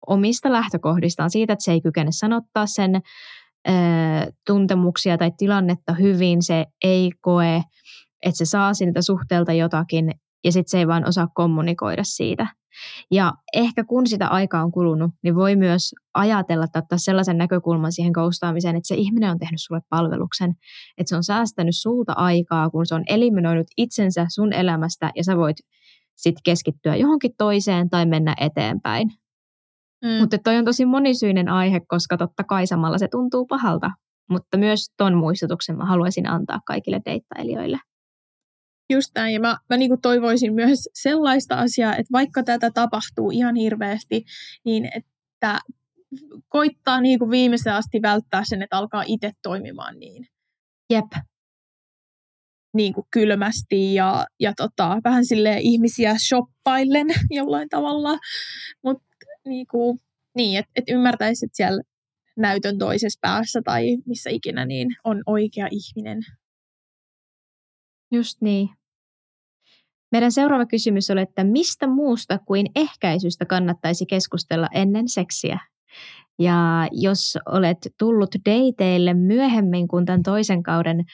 omista 0.07 0.51
lähtökohdistaan 0.51 1.29
siitä, 1.29 1.53
että 1.53 1.63
se 1.63 1.71
ei 1.71 1.81
kykene 1.81 2.11
sanottaa 2.11 2.65
sen 2.65 2.95
ö, 3.67 3.71
tuntemuksia 4.47 5.17
tai 5.17 5.31
tilannetta 5.37 5.93
hyvin, 5.93 6.43
se 6.43 6.65
ei 6.83 7.11
koe, 7.21 7.63
että 8.25 8.37
se 8.37 8.45
saa 8.45 8.73
siltä 8.73 9.01
suhteelta 9.01 9.53
jotakin 9.53 10.11
ja 10.43 10.51
sitten 10.51 10.71
se 10.71 10.77
ei 10.77 10.87
vaan 10.87 11.07
osaa 11.07 11.27
kommunikoida 11.33 12.03
siitä– 12.03 12.47
ja 13.11 13.33
ehkä 13.53 13.83
kun 13.83 14.07
sitä 14.07 14.27
aikaa 14.27 14.63
on 14.63 14.71
kulunut, 14.71 15.11
niin 15.23 15.35
voi 15.35 15.55
myös 15.55 15.95
ajatella 16.13 16.67
tai 16.67 16.79
ottaa 16.79 16.97
sellaisen 16.97 17.37
näkökulman 17.37 17.91
siihen 17.91 18.13
koustaamiseen, 18.13 18.75
että 18.75 18.87
se 18.87 18.95
ihminen 18.95 19.31
on 19.31 19.39
tehnyt 19.39 19.61
sulle 19.61 19.81
palveluksen, 19.89 20.55
että 20.97 21.09
se 21.09 21.15
on 21.15 21.23
säästänyt 21.23 21.75
sulta 21.77 22.13
aikaa, 22.13 22.69
kun 22.69 22.85
se 22.85 22.95
on 22.95 23.03
eliminoinut 23.07 23.67
itsensä 23.77 24.25
sun 24.29 24.53
elämästä 24.53 25.11
ja 25.15 25.23
sä 25.23 25.37
voit 25.37 25.57
sitten 26.15 26.41
keskittyä 26.43 26.95
johonkin 26.95 27.31
toiseen 27.37 27.89
tai 27.89 28.05
mennä 28.05 28.35
eteenpäin. 28.39 29.11
Mm. 30.05 30.19
Mutta 30.19 30.37
toi 30.37 30.57
on 30.57 30.65
tosi 30.65 30.85
monisyinen 30.85 31.49
aihe, 31.49 31.81
koska 31.87 32.17
totta 32.17 32.43
kai 32.43 32.67
samalla 32.67 32.97
se 32.97 33.07
tuntuu 33.07 33.45
pahalta. 33.45 33.91
Mutta 34.29 34.57
myös 34.57 34.85
ton 34.97 35.17
muistutuksen 35.17 35.77
mä 35.77 35.85
haluaisin 35.85 36.29
antaa 36.29 36.59
kaikille 36.65 37.01
deittailijoille. 37.05 37.79
Just 38.89 39.11
näin, 39.15 39.33
ja 39.33 39.39
mä, 39.39 39.57
mä 39.69 39.77
niin 39.77 40.01
toivoisin 40.01 40.53
myös 40.53 40.89
sellaista 40.93 41.55
asiaa, 41.55 41.91
että 41.91 42.11
vaikka 42.11 42.43
tätä 42.43 42.71
tapahtuu 42.71 43.31
ihan 43.31 43.55
hirveästi, 43.55 44.23
niin 44.65 44.89
että 44.95 45.59
koittaa 46.49 47.01
niin 47.01 47.19
kuin 47.19 47.31
viimeisen 47.31 47.73
asti 47.73 48.01
välttää 48.01 48.41
sen, 48.45 48.61
että 48.61 48.77
alkaa 48.77 49.03
itse 49.07 49.31
toimimaan 49.43 49.99
niin. 49.99 50.27
Jep. 50.89 51.11
Niin 52.73 52.93
kuin 52.93 53.07
kylmästi 53.11 53.93
ja, 53.93 54.25
ja 54.39 54.53
tota, 54.57 54.97
vähän 55.03 55.25
sille 55.25 55.57
ihmisiä 55.59 56.15
shoppaillen 56.27 57.07
jollain 57.29 57.69
tavalla. 57.69 58.17
Mutta 58.83 59.10
niin, 59.47 59.67
kuin, 59.67 59.99
niin 60.35 60.59
että 60.59 60.71
et 60.75 60.83
ymmärtäisi, 60.87 61.45
että 61.45 61.57
siellä 61.57 61.81
näytön 62.37 62.77
toisessa 62.77 63.19
päässä 63.21 63.61
tai 63.65 63.97
missä 64.05 64.29
ikinä 64.29 64.65
niin 64.65 64.87
on 65.03 65.23
oikea 65.25 65.67
ihminen. 65.71 66.19
Just 68.11 68.41
niin. 68.41 68.69
Meidän 70.11 70.31
seuraava 70.31 70.65
kysymys 70.65 71.09
oli, 71.09 71.21
että 71.21 71.43
mistä 71.43 71.87
muusta 71.87 72.39
kuin 72.39 72.65
ehkäisystä 72.75 73.45
kannattaisi 73.45 74.05
keskustella 74.05 74.67
ennen 74.73 75.09
seksiä? 75.09 75.59
Ja 76.39 76.87
jos 76.91 77.37
olet 77.45 77.77
tullut 77.99 78.35
dateille 78.45 79.13
myöhemmin 79.13 79.87
kuin 79.87 80.05
tämän 80.05 80.23
toisen 80.23 80.63
kauden 80.63 81.05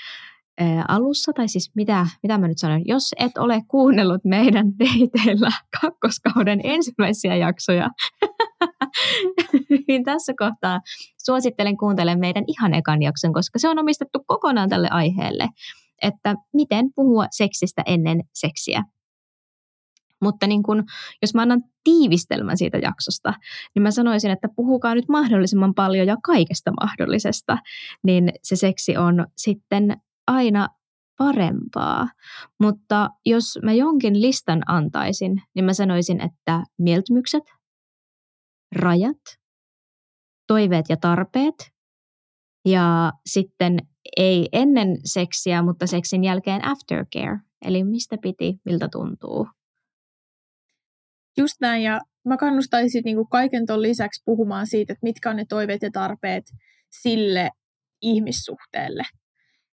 alussa, 0.88 1.34
tai 1.34 1.48
siis 1.48 1.72
mitä, 1.76 2.08
mitä 2.24 2.38
mä 2.38 2.48
nyt 2.48 2.58
sanon, 2.58 2.82
jos 2.86 3.16
et 3.20 3.38
ole 3.38 3.62
kuunnellut 3.68 4.26
meidän 4.26 4.68
dateilla 4.80 5.50
kakkoskauden 5.82 6.62
ensimmäisiä 6.64 7.36
jaksoja, 7.36 7.90
niin 9.88 10.04
tässä 10.04 10.34
kohtaa 10.40 10.80
suosittelen 11.26 11.78
kuuntelemaan 11.78 12.20
meidän 12.20 12.44
ihan 12.48 12.74
ekan 12.74 13.02
jakson, 13.02 13.34
koska 13.34 13.60
se 13.60 13.70
on 13.70 13.80
omistettu 13.80 14.24
kokonaan 14.28 14.70
tälle 14.70 14.88
aiheelle 14.92 15.50
että 16.02 16.36
miten 16.54 16.94
puhua 16.96 17.26
seksistä 17.32 17.84
ennen 17.86 18.24
seksiä. 18.34 18.84
Mutta 20.22 20.48
niin 20.48 20.64
kun, 20.64 20.84
jos 21.22 21.34
mä 21.34 21.42
annan 21.42 21.64
tiivistelmän 21.84 22.58
siitä 22.58 22.78
jaksosta, 22.78 23.34
niin 23.76 23.84
mä 23.84 23.92
sanoisin, 23.92 24.32
että 24.32 24.48
puhukaa 24.56 24.96
nyt 24.96 25.10
mahdollisimman 25.10 25.74
paljon 25.74 26.08
ja 26.08 26.18
kaikesta 26.24 26.72
mahdollisesta, 26.72 27.58
niin 28.04 28.32
se 28.44 28.56
seksi 28.56 28.98
on 28.98 29.28
sitten 29.38 29.98
aina 30.28 30.68
parempaa. 31.18 32.08
Mutta 32.60 33.10
jos 33.26 33.60
mä 33.64 33.74
jonkin 33.74 34.22
listan 34.22 34.62
antaisin, 34.68 35.42
niin 35.56 35.66
mä 35.66 35.74
sanoisin, 35.74 36.22
että 36.22 36.64
mieltymykset, 36.78 37.44
rajat, 38.76 39.22
toiveet 40.48 40.86
ja 40.90 40.98
tarpeet 40.98 41.72
ja 42.66 43.14
sitten 43.26 43.78
ei 44.18 44.50
ennen 44.52 44.98
seksiä, 45.06 45.62
mutta 45.62 45.88
seksin 45.88 46.24
jälkeen 46.24 46.66
aftercare. 46.66 47.40
Eli 47.62 47.84
mistä 47.84 48.18
piti, 48.22 48.60
miltä 48.66 48.88
tuntuu. 48.92 49.48
Just 51.38 51.56
näin, 51.62 51.84
ja 51.84 52.02
mä 52.26 52.38
kannustaisin 52.38 53.02
niin 53.06 53.16
kuin 53.16 53.30
kaiken 53.30 53.66
ton 53.66 53.82
lisäksi 53.82 54.22
puhumaan 54.26 54.68
siitä, 54.68 54.94
että 54.94 55.04
mitkä 55.04 55.30
on 55.30 55.36
ne 55.36 55.46
toiveet 55.50 55.82
ja 55.82 55.92
tarpeet 55.92 56.44
sille 57.02 57.50
ihmissuhteelle. 58.02 59.04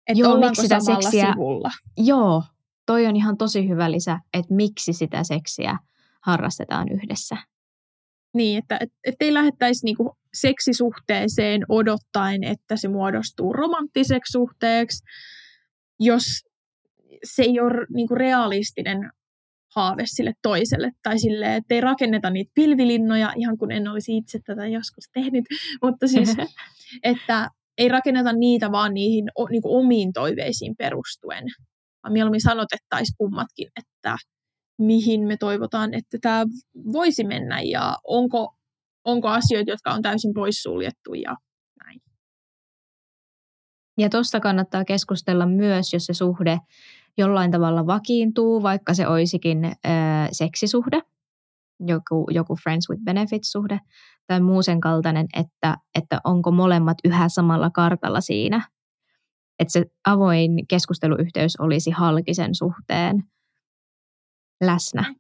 Että 0.07 0.21
Joo, 0.21 0.41
miksi 0.41 0.63
sitä 0.63 0.81
seksiä, 0.81 1.33
sivulla. 1.33 1.71
Joo, 1.97 2.43
toi 2.87 3.07
on 3.07 3.17
ihan 3.17 3.37
tosi 3.37 3.69
hyvä 3.69 3.91
lisä, 3.91 4.19
että 4.35 4.55
miksi 4.55 4.93
sitä 4.93 5.25
seksiä 5.25 5.77
harrastetaan 6.21 6.89
yhdessä. 6.89 7.37
Niin, 8.35 8.59
että 8.59 8.79
et, 8.81 8.93
et 9.05 9.15
ei 9.21 9.35
lähettäisi 9.35 9.85
niinku 9.85 10.19
seksisuhteeseen 10.35 11.63
odottaen, 11.69 12.45
että 12.45 12.77
se 12.77 12.89
muodostuu 12.89 13.53
romanttiseksi 13.53 14.33
suhteeksi, 14.33 15.05
jos 16.01 16.25
se 17.25 17.43
ei 17.43 17.61
ole 17.61 17.87
niinku 17.95 18.15
realistinen 18.15 19.13
haave 19.75 20.03
sille 20.07 20.33
toiselle. 20.43 20.93
Tai 21.03 21.19
sille, 21.19 21.57
että 21.57 21.75
ei 21.75 21.81
rakenneta 21.81 22.31
niitä 22.31 22.53
pilvilinnoja, 22.55 23.33
ihan 23.37 23.59
kun 23.59 23.73
en 23.73 23.89
olisi 23.89 24.17
itse 24.17 24.39
tätä 24.47 24.67
joskus 24.67 25.05
tehnyt, 25.13 25.45
mutta 25.83 26.09
siis, 26.09 26.37
että 27.03 27.51
ei 27.79 27.89
rakenneta 27.89 28.33
niitä 28.33 28.73
vaan 28.73 28.95
niihin 28.95 29.25
niinku 29.51 29.77
omiin 29.77 30.13
toiveisiin 30.13 30.75
perustuen, 30.79 31.45
vaan 32.03 32.13
mieluummin 32.13 32.41
sanotettaisiin 32.41 33.17
kummatkin, 33.19 33.69
että 33.77 34.17
mihin 34.79 35.27
me 35.27 35.37
toivotaan, 35.37 35.95
että 35.95 36.19
tämä 36.21 36.45
voisi 36.93 37.25
mennä 37.25 37.61
ja 37.61 37.97
onko, 38.05 38.55
onko 39.05 39.29
asioita, 39.29 39.71
jotka 39.71 39.91
on 39.91 40.03
täysin 40.03 40.35
poissuljettu 40.35 41.15
ja 41.15 41.37
näin. 41.85 42.01
Ja 43.99 44.09
tuosta 44.09 44.41
kannattaa 44.41 44.85
keskustella 44.85 45.47
myös, 45.47 45.93
jos 45.93 46.07
se 46.07 46.15
suhde 46.15 46.59
jollain 47.19 47.51
tavalla 47.51 47.87
vakiintuu, 47.87 48.63
vaikka 48.63 48.95
se 48.95 49.09
olisikin 49.09 49.65
ö, 49.65 49.69
seksisuhde, 50.33 51.03
joku, 51.87 52.27
joku 52.31 52.57
friends 52.63 52.91
with 52.91 53.03
benefits-suhde 53.05 53.81
tai 54.27 54.41
muu 54.41 54.63
sen 54.63 54.81
kaltainen, 54.81 55.27
että, 55.37 55.77
että 55.99 56.21
onko 56.25 56.51
molemmat 56.51 56.99
yhä 57.05 57.29
samalla 57.29 57.71
kartalla 57.71 58.21
siinä. 58.21 58.69
Että 59.59 59.73
se 59.73 59.85
avoin 60.07 60.51
keskusteluyhteys 60.69 61.61
olisi 61.61 61.91
halkisen 61.91 62.55
suhteen 62.55 63.23
läsnä. 64.65 65.15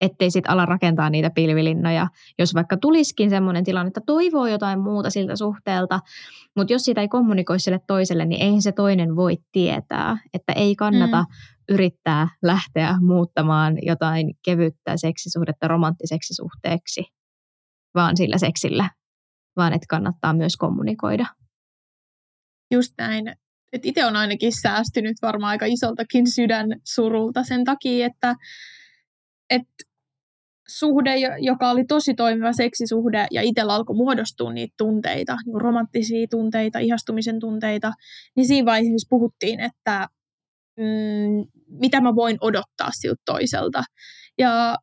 ettei 0.00 0.30
sitten 0.30 0.52
ala 0.52 0.66
rakentaa 0.66 1.10
niitä 1.10 1.30
pilvilinnoja, 1.30 2.06
jos 2.38 2.54
vaikka 2.54 2.76
tulisikin 2.76 3.30
semmoinen 3.30 3.64
tilanne, 3.64 3.88
että 3.88 4.00
toivoo 4.06 4.46
jotain 4.46 4.80
muuta 4.80 5.10
siltä 5.10 5.36
suhteelta, 5.36 6.00
mutta 6.56 6.72
jos 6.72 6.82
sitä 6.84 7.00
ei 7.00 7.08
kommunikoi 7.08 7.60
sille 7.60 7.80
toiselle, 7.86 8.24
niin 8.24 8.42
eihän 8.42 8.62
se 8.62 8.72
toinen 8.72 9.16
voi 9.16 9.36
tietää, 9.52 10.18
että 10.34 10.52
ei 10.52 10.76
kannata 10.76 11.22
mm. 11.22 11.26
Yrittää 11.68 12.28
lähteä 12.42 12.94
muuttamaan 13.00 13.76
jotain 13.82 14.34
kevyttä 14.44 14.96
seksisuhdetta 14.96 15.68
romanttiseksi 15.68 16.34
suhteeksi, 16.34 17.04
vaan 17.94 18.16
sillä 18.16 18.38
seksillä, 18.38 18.90
vaan 19.56 19.72
että 19.72 19.86
kannattaa 19.88 20.32
myös 20.32 20.56
kommunikoida. 20.56 21.26
Just 22.70 22.92
näin. 22.98 23.34
Et 23.72 23.86
itse 23.86 24.04
on 24.04 24.16
ainakin 24.16 24.52
säästynyt 24.62 25.16
varmaan 25.22 25.50
aika 25.50 25.66
isoltakin 25.66 26.30
sydän 26.30 26.66
surulta 26.84 27.42
sen 27.44 27.64
takia, 27.64 28.06
että 28.06 28.34
et 29.50 29.68
suhde, 30.68 31.14
joka 31.38 31.70
oli 31.70 31.84
tosi 31.84 32.14
toimiva 32.14 32.52
seksisuhde, 32.52 33.26
ja 33.30 33.42
itsellä 33.42 33.74
alkoi 33.74 33.96
muodostua 33.96 34.52
niitä 34.52 34.74
tunteita, 34.78 35.36
niin 35.46 35.60
romanttisia 35.60 36.26
tunteita, 36.30 36.78
ihastumisen 36.78 37.40
tunteita, 37.40 37.92
niin 38.36 38.46
siinä 38.46 38.66
vaiheessa 38.66 39.06
puhuttiin, 39.10 39.60
että 39.60 40.08
mm, 40.76 41.44
mitä 41.80 42.00
mä 42.00 42.14
voin 42.14 42.36
odottaa 42.40 42.90
siltä 43.00 43.22
toiselta. 43.26 43.82
Ja, 44.38 44.76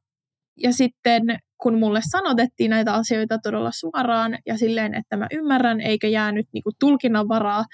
ja 0.57 0.73
sitten 0.73 1.23
kun 1.61 1.79
mulle 1.79 2.01
sanotettiin 2.11 2.69
näitä 2.69 2.93
asioita 2.93 3.37
todella 3.43 3.71
suoraan 3.71 4.37
ja 4.45 4.57
silleen, 4.57 4.93
että 4.93 5.17
mä 5.17 5.27
ymmärrän 5.31 5.81
eikä 5.81 6.07
jäänyt 6.07 6.47
niinku 6.53 6.71
tulkinnan 6.79 7.27
varaa, 7.27 7.65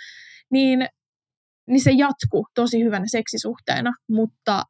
niin, 0.52 0.88
niin 1.68 1.84
se 1.84 1.92
jatkuu 1.92 2.48
tosi 2.56 2.84
hyvänä 2.84 3.06
seksisuhteena, 3.08 3.92
mutta 4.10 4.64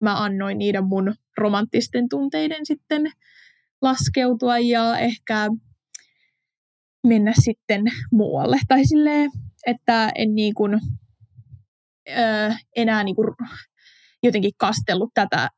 mä 0.00 0.24
annoin 0.24 0.58
niiden 0.58 0.84
mun 0.84 1.14
romanttisten 1.38 2.08
tunteiden 2.08 2.66
sitten 2.66 3.12
laskeutua 3.82 4.58
ja 4.58 4.98
ehkä 4.98 5.48
mennä 7.06 7.32
sitten 7.44 7.82
muualle. 8.12 8.58
Tai 8.68 8.84
silleen, 8.84 9.30
että 9.66 10.12
en 10.14 10.34
niin 10.34 10.54
kuin, 10.54 10.80
öö, 12.08 12.50
enää 12.76 13.04
niin 13.04 13.16
kuin 13.16 13.28
jotenkin 14.22 14.52
kastellut 14.58 15.10
tätä 15.14 15.48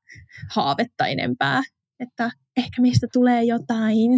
haavetta 0.54 1.06
enempää. 1.06 1.62
Että 2.00 2.30
ehkä 2.56 2.82
mistä 2.82 3.06
tulee 3.12 3.44
jotain. 3.44 4.10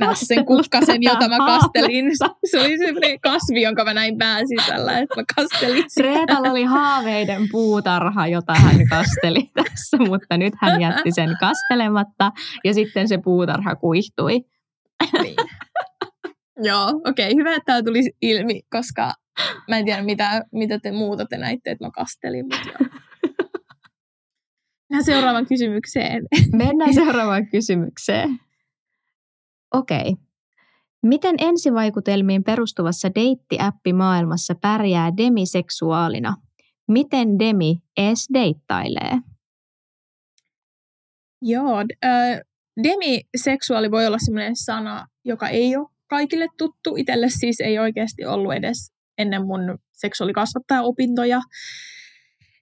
Näistä 0.00 0.26
sen 0.26 0.44
kukkasen, 0.44 1.02
jota 1.02 1.28
mä 1.28 1.38
kastelin. 1.38 2.04
Se 2.50 2.60
oli 2.60 2.78
se 2.78 3.18
kasvi, 3.22 3.62
jonka 3.62 3.84
mä 3.84 3.94
näin 3.94 4.18
pään 4.18 4.44
sisällä, 4.48 4.98
että 4.98 5.14
mä 5.16 5.22
kastelin 5.36 5.84
sitä. 5.88 6.08
Reetalla 6.08 6.50
oli 6.50 6.64
haaveiden 6.64 7.48
puutarha, 7.50 8.26
jota 8.26 8.54
hän 8.54 8.88
kasteli 8.88 9.50
tässä, 9.64 9.96
mutta 9.96 10.36
nyt 10.36 10.54
hän 10.60 10.80
jätti 10.80 11.10
sen 11.12 11.36
kastelematta 11.40 12.32
ja 12.64 12.74
sitten 12.74 13.08
se 13.08 13.18
puutarha 13.24 13.76
kuihtui. 13.76 14.44
Niin. 15.22 15.36
Joo, 16.62 16.86
okei, 16.88 17.26
okay, 17.26 17.34
hyvä, 17.34 17.50
että 17.50 17.66
tämä 17.66 17.82
tuli 17.82 18.00
ilmi, 18.22 18.62
koska 18.70 19.12
mä 19.68 19.78
en 19.78 19.84
tiedä, 19.84 20.02
mitä, 20.02 20.44
mitä 20.52 20.78
te 20.78 20.92
muuta 20.92 21.26
te 21.26 21.38
näitte, 21.38 21.70
että 21.70 21.84
mä 21.84 21.90
kastelin, 21.90 22.44
mutta 22.44 22.68
joo. 22.68 22.88
Mennään 24.90 25.04
seuraavaan 25.04 25.46
kysymykseen. 25.46 26.26
Mennään 26.52 26.94
seuraavaan 26.94 27.46
kysymykseen. 27.46 28.40
Okei. 29.74 29.98
Okay. 29.98 30.26
Miten 31.02 31.34
ensivaikutelmiin 31.38 32.44
perustuvassa 32.44 33.14
deittiäppimaailmassa 33.14 34.54
pärjää 34.54 35.16
demiseksuaalina? 35.16 36.34
Miten 36.88 37.38
demi 37.38 37.78
ees 37.96 38.28
deittailee? 38.34 39.18
Joo, 41.42 41.78
äh, 42.04 42.40
demiseksuaali 42.82 43.90
voi 43.90 44.06
olla 44.06 44.18
sellainen 44.18 44.56
sana, 44.56 45.06
joka 45.24 45.48
ei 45.48 45.76
ole 45.76 45.88
kaikille 46.06 46.46
tuttu. 46.58 46.96
Itelle 46.96 47.28
siis 47.28 47.60
ei 47.60 47.78
oikeasti 47.78 48.24
ollut 48.24 48.54
edes 48.54 48.95
ennen 49.18 49.46
mun 49.46 49.78
seksuaalikasvattaja-opintoja. 49.92 51.40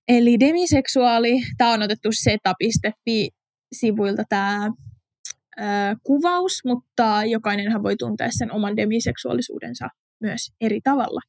Eli 0.08 0.40
demiseksuaali, 0.40 1.42
tämä 1.56 1.72
on 1.72 1.82
otettu 1.82 2.08
seta.fi-sivuilta 2.12 4.22
tämä 4.28 4.70
kuvaus, 6.02 6.60
mutta 6.64 7.24
jokainenhan 7.24 7.82
voi 7.82 7.96
tuntea 7.96 8.28
sen 8.30 8.52
oman 8.52 8.76
demiseksuaalisuudensa 8.76 9.88
myös 10.20 10.52
eri 10.60 10.80
tavalla. 10.80 11.20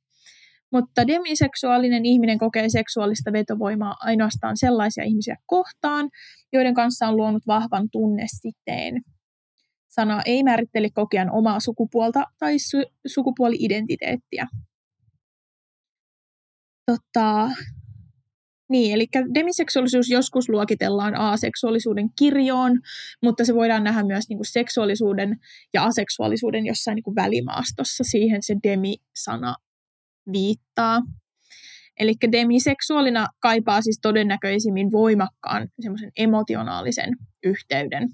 Mutta 0.71 1.08
demiseksuaalinen 1.08 2.06
ihminen 2.06 2.38
kokee 2.38 2.69
seksuaalista 2.69 3.34
vetovoimaa 3.34 3.95
ainoastaan 3.99 4.58
sellaisia 4.58 5.04
ihmisiä 5.04 5.36
kohtaan, 5.45 6.10
joiden 6.54 6.73
kanssa 6.73 7.08
on 7.08 7.17
luonut 7.17 7.47
vahvan 7.47 7.88
tunnesiteen. 7.91 9.02
Sana 9.88 10.21
ei 10.26 10.43
määrittele 10.43 10.89
kokean 10.93 11.32
omaa 11.32 11.60
sukupuolta 11.60 12.23
tai 12.39 12.56
su- 12.56 12.91
sukupuoli-identiteettiä. 13.08 14.47
Tota, 16.86 17.50
niin, 18.69 18.93
eli 18.93 19.08
demiseksuaalisuus 19.34 20.10
joskus 20.10 20.50
luokitellaan 20.50 21.15
aseksuaalisuuden 21.15 22.10
kirjoon, 22.19 22.80
mutta 23.24 23.45
se 23.45 23.56
voidaan 23.56 23.84
nähdä 23.84 24.04
myös 24.04 24.30
niin 24.30 24.38
kuin 24.38 24.52
seksuaalisuuden 24.52 25.39
ja 25.74 25.84
aseksuaalisuuden 25.84 26.65
jossain 26.65 26.95
niin 26.95 27.04
kuin 27.04 27.15
välimaastossa. 27.15 28.04
Siihen 28.04 28.43
se 28.43 28.56
demi-sana 28.63 29.56
viittaa. 30.32 31.02
Eli 32.00 32.13
demiseksuaalina 32.32 33.28
kaipaa 33.39 33.82
siis 33.82 34.00
todennäköisimmin 34.02 34.91
voimakkaan 34.91 35.67
semmoisen 35.80 36.12
emotionaalisen 36.17 37.10
yhteyden 37.43 38.10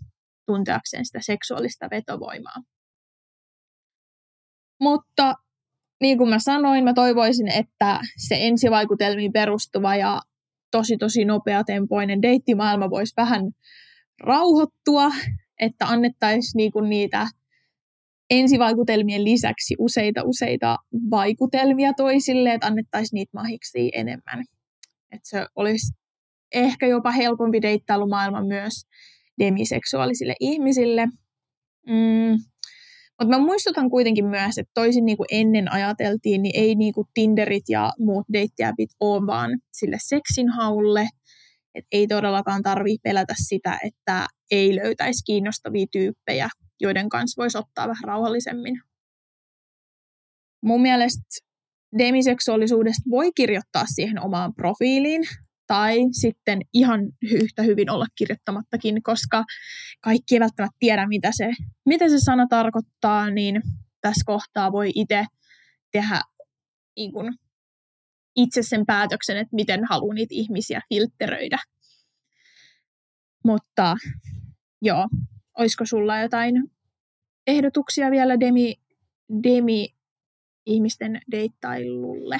tunteakseen 0.46 1.06
sitä 1.06 1.20
seksuaalista 1.22 1.88
vetovoimaa. 1.92 2.56
Mutta 4.82 5.36
niin 6.02 6.18
kuin 6.18 6.30
mä 6.30 6.40
sanoin, 6.40 6.84
mä 6.84 6.94
toivoisin, 6.94 7.48
että 7.48 8.00
se 8.18 8.36
ensivaikutelmiin 8.40 9.32
perustuva 9.32 9.96
ja 9.96 10.22
tosi 10.72 10.98
tosi 10.98 11.26
nopeatempoinen 11.26 12.22
deittimaailma 12.22 12.90
voisi 12.90 13.14
vähän 13.18 13.42
rauhoittua, 14.24 15.10
että 15.60 15.86
annettaisiin 15.86 16.58
niinku 16.58 16.82
niitä 16.82 17.28
ensivaikutelmien 18.30 19.24
lisäksi 19.24 19.76
useita 19.80 20.22
useita 20.24 20.78
vaikutelmia 21.12 21.94
toisille, 21.94 22.54
että 22.54 22.68
annettaisiin 22.68 23.18
niitä 23.18 23.32
mahiksi 23.34 23.92
enemmän. 23.96 24.46
Että 25.12 25.30
se 25.30 25.46
olisi 25.56 25.94
ehkä 26.52 26.88
jopa 26.88 27.12
helpompi 27.12 27.62
deittailumaailma 27.62 28.44
myös 28.44 28.74
demiseksuaalisille 29.40 30.36
ihmisille. 30.40 31.06
Mm, 31.88 32.51
mutta 33.22 33.38
mä 33.38 33.46
muistutan 33.46 33.90
kuitenkin 33.90 34.26
myös, 34.26 34.58
että 34.58 34.72
toisin 34.74 35.06
niin 35.06 35.18
kuin 35.18 35.28
ennen 35.32 35.72
ajateltiin, 35.72 36.42
niin 36.42 36.60
ei 36.60 36.76
niin 36.76 36.94
kuin 36.94 37.08
Tinderit 37.14 37.64
ja 37.70 37.92
muut 38.00 38.26
deittiäpit 38.34 38.90
ole 39.00 39.28
vaan 39.28 39.60
sille 39.74 39.98
seksin 40.00 40.50
haulle. 40.50 41.08
Et 41.76 41.86
ei 41.92 42.08
todellakaan 42.08 42.64
tarvitse 42.64 43.00
pelätä 43.04 43.34
sitä, 43.48 43.80
että 43.84 44.28
ei 44.52 44.76
löytäisi 44.76 45.24
kiinnostavia 45.26 45.86
tyyppejä, 45.92 46.50
joiden 46.80 47.10
kanssa 47.10 47.42
voisi 47.42 47.58
ottaa 47.58 47.88
vähän 47.88 48.04
rauhallisemmin. 48.04 48.82
Mun 50.64 50.82
mielestä 50.82 51.24
demiseksuaalisuudesta 51.98 53.10
voi 53.10 53.32
kirjoittaa 53.36 53.86
siihen 53.86 54.22
omaan 54.22 54.54
profiiliin, 54.56 55.24
tai 55.72 56.00
sitten 56.12 56.62
ihan 56.74 57.02
yhtä 57.22 57.64
hyvin 57.64 57.90
olla 57.90 58.06
kirjoittamattakin, 58.16 59.04
koska 59.04 59.44
kaikki 60.02 60.36
ei 60.36 60.40
välttämättä 60.40 60.76
tiedä, 60.80 61.08
mitä 61.08 61.32
se, 61.32 61.52
mitä 61.86 62.10
se 62.10 62.20
sana 62.20 62.48
tarkoittaa, 62.50 63.30
niin 63.30 63.62
tässä 64.02 64.24
kohtaa 64.26 64.72
voi 64.72 64.92
itse 64.96 65.26
tehdä 65.92 66.22
niin 66.96 67.12
kuin, 67.12 67.34
itse 68.36 68.64
sen 68.64 68.86
päätöksen, 68.86 69.38
että 69.38 69.56
miten 69.56 69.82
haluaa 69.90 70.14
niitä 70.14 70.36
ihmisiä 70.36 70.82
filtteröidä. 70.90 71.58
Mutta 73.46 73.96
joo, 74.82 75.08
olisiko 75.58 75.86
sulla 75.86 76.20
jotain 76.20 76.56
ehdotuksia 77.48 78.12
vielä 78.12 78.40
demi, 78.40 78.76
demi 79.44 79.96
ihmisten 80.66 81.22
deittailulle? 81.32 82.38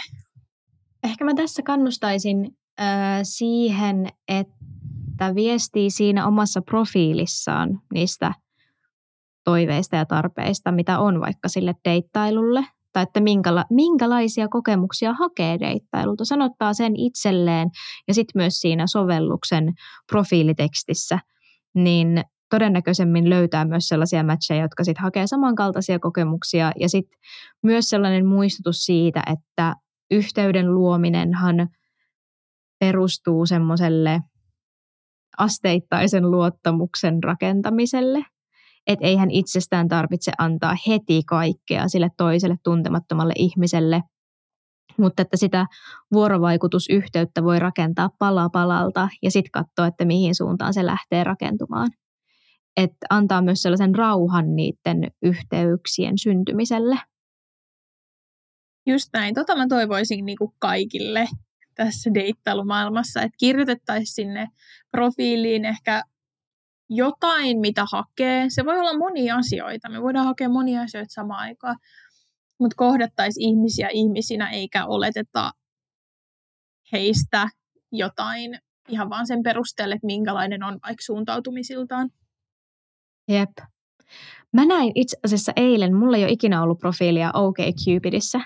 Ehkä 1.04 1.26
mä 1.26 1.34
tässä 1.36 1.62
kannustaisin 1.66 2.58
siihen, 3.24 4.08
että 4.28 5.36
viestii 5.36 5.90
siinä 5.90 6.28
omassa 6.28 6.62
profiilissaan 6.62 7.82
niistä 7.94 8.34
toiveista 9.44 9.96
ja 9.96 10.06
tarpeista, 10.06 10.72
mitä 10.72 11.00
on 11.00 11.22
vaikka 11.22 11.48
sille 11.48 11.76
deittailulle, 11.86 12.66
tai 12.94 13.04
että 13.04 13.20
minkäla- 13.20 13.66
minkälaisia 13.70 14.48
kokemuksia 14.48 15.14
hakee 15.14 15.60
deittailulta. 15.60 16.26
Sanottaa 16.26 16.74
sen 16.74 16.96
itselleen 16.96 17.70
ja 18.08 18.14
sitten 18.14 18.42
myös 18.42 18.60
siinä 18.60 18.88
sovelluksen 18.88 19.74
profiilitekstissä, 20.12 21.20
niin 21.74 22.24
todennäköisemmin 22.50 23.30
löytää 23.30 23.66
myös 23.66 23.88
sellaisia 23.88 24.24
matcheja, 24.24 24.62
jotka 24.62 24.84
sitten 24.84 25.04
hakee 25.04 25.28
samankaltaisia 25.28 26.00
kokemuksia. 26.00 26.72
Ja 26.80 26.90
sitten 26.90 27.20
myös 27.64 27.90
sellainen 27.90 28.26
muistutus 28.26 28.86
siitä, 28.86 29.24
että 29.34 29.76
yhteyden 30.12 30.76
luominenhan– 30.76 31.68
perustuu 32.82 33.46
semmoiselle 33.46 34.22
asteittaisen 35.38 36.32
luottamuksen 36.32 37.24
rakentamiselle. 37.24 38.26
Että 38.88 39.06
eihän 39.06 39.32
itsestään 39.32 39.88
tarvitse 39.88 40.32
antaa 40.38 40.76
heti 40.88 41.22
kaikkea 41.28 41.88
sille 41.88 42.10
toiselle 42.18 42.56
tuntemattomalle 42.64 43.34
ihmiselle, 43.36 44.02
mutta 44.98 45.22
että 45.22 45.38
sitä 45.38 45.66
vuorovaikutusyhteyttä 46.14 47.44
voi 47.44 47.60
rakentaa 47.60 48.10
pala 48.20 48.50
palalta 48.50 49.10
ja 49.22 49.32
sitten 49.32 49.52
katsoa, 49.52 49.88
että 49.88 50.06
mihin 50.06 50.36
suuntaan 50.36 50.74
se 50.74 50.86
lähtee 50.86 51.24
rakentumaan. 51.24 51.92
Että 52.78 53.08
antaa 53.10 53.42
myös 53.42 53.62
sellaisen 53.62 53.96
rauhan 53.96 54.56
niiden 54.56 55.12
yhteyksien 55.22 56.18
syntymiselle. 56.18 57.00
Just 58.88 59.10
näin. 59.14 59.36
Tota 59.36 59.56
mä 59.56 59.68
toivoisin 59.68 60.26
niin 60.26 60.38
kuin 60.38 60.52
kaikille 60.60 61.28
tässä 61.76 62.14
deittailumaailmassa, 62.14 63.22
että 63.22 63.38
kirjoitettaisiin 63.40 64.16
sinne 64.16 64.48
profiiliin 64.92 65.66
ehkä 65.66 66.04
jotain, 66.90 67.60
mitä 67.60 67.86
hakee. 67.92 68.46
Se 68.50 68.66
voi 68.66 68.80
olla 68.80 68.98
monia 68.98 69.36
asioita. 69.36 69.90
Me 69.90 70.02
voidaan 70.02 70.26
hakea 70.26 70.50
monia 70.50 70.82
asioita 70.82 71.14
samaan 71.14 71.40
aikaan 71.40 71.78
mutta 72.62 72.76
kohdattaisiin 72.78 73.50
ihmisiä 73.50 73.90
ihmisinä 73.90 74.50
eikä 74.50 74.86
oleteta 74.86 75.52
heistä 76.92 77.50
jotain 77.92 78.60
ihan 78.90 79.10
vaan 79.10 79.28
sen 79.28 79.44
perusteella, 79.44 79.96
että 79.96 80.06
minkälainen 80.06 80.64
on 80.64 80.74
vaikka 80.74 81.04
suuntautumisiltaan. 81.04 82.10
Jep. 83.28 83.50
Mä 84.54 84.66
näin 84.66 84.92
itse 84.96 85.18
asiassa 85.24 85.52
eilen, 85.56 85.96
mulla 85.96 86.18
ei 86.18 86.24
ole 86.24 86.32
ikinä 86.32 86.64
ollut 86.64 86.80
profiilia 86.80 87.32
OkCupidissä, 87.34 88.40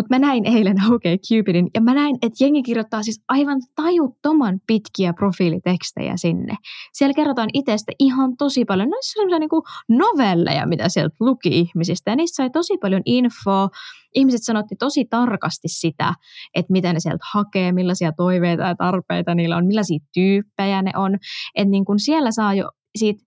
mutta 0.00 0.14
mä 0.14 0.18
näin 0.18 0.46
eilen 0.46 0.76
OK 0.92 1.02
Cupidin 1.28 1.70
ja 1.74 1.80
mä 1.80 1.94
näin, 1.94 2.16
että 2.22 2.44
jengi 2.44 2.62
kirjoittaa 2.62 3.02
siis 3.02 3.22
aivan 3.28 3.60
tajuttoman 3.74 4.60
pitkiä 4.66 5.12
profiilitekstejä 5.12 6.16
sinne. 6.16 6.54
Siellä 6.92 7.14
kerrotaan 7.14 7.48
itsestä 7.52 7.92
ihan 7.98 8.36
tosi 8.36 8.64
paljon. 8.64 8.88
No 8.88 8.96
on 8.96 9.02
sellaisia 9.02 9.38
niin 9.38 9.98
novelleja, 9.98 10.66
mitä 10.66 10.88
sieltä 10.88 11.16
luki 11.20 11.48
ihmisistä 11.48 12.10
ja 12.10 12.16
niistä 12.16 12.36
sai 12.36 12.50
tosi 12.50 12.78
paljon 12.80 13.02
infoa. 13.04 13.68
Ihmiset 14.14 14.42
sanotti 14.42 14.76
tosi 14.76 15.04
tarkasti 15.04 15.68
sitä, 15.68 16.14
että 16.54 16.72
mitä 16.72 16.92
ne 16.92 17.00
sieltä 17.00 17.24
hakee, 17.32 17.72
millaisia 17.72 18.12
toiveita 18.12 18.62
ja 18.62 18.74
tarpeita 18.74 19.34
niillä 19.34 19.56
on, 19.56 19.66
millaisia 19.66 19.98
tyyppejä 20.14 20.82
ne 20.82 20.90
on. 20.96 21.14
Että 21.54 21.70
niin 21.70 21.84
kuin 21.84 21.98
siellä 21.98 22.30
saa 22.30 22.54
jo 22.54 22.70
siitä, 22.98 23.22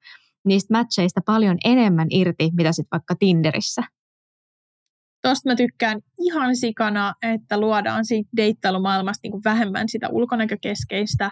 niistä 0.45 0.77
matcheista 0.77 1.21
paljon 1.25 1.57
enemmän 1.65 2.07
irti, 2.09 2.49
mitä 2.57 2.71
sitten 2.71 2.89
vaikka 2.91 3.15
Tinderissä. 3.19 3.83
Tosta 5.23 5.49
mä 5.49 5.55
tykkään 5.55 5.99
ihan 6.19 6.55
sikana, 6.55 7.13
että 7.21 7.59
luodaan 7.59 8.05
siitä 8.05 8.29
deittailumaailmasta 8.37 9.19
niin 9.23 9.31
kuin 9.31 9.43
vähemmän 9.45 9.89
sitä 9.89 10.09
ulkonäkökeskeistä, 10.09 11.29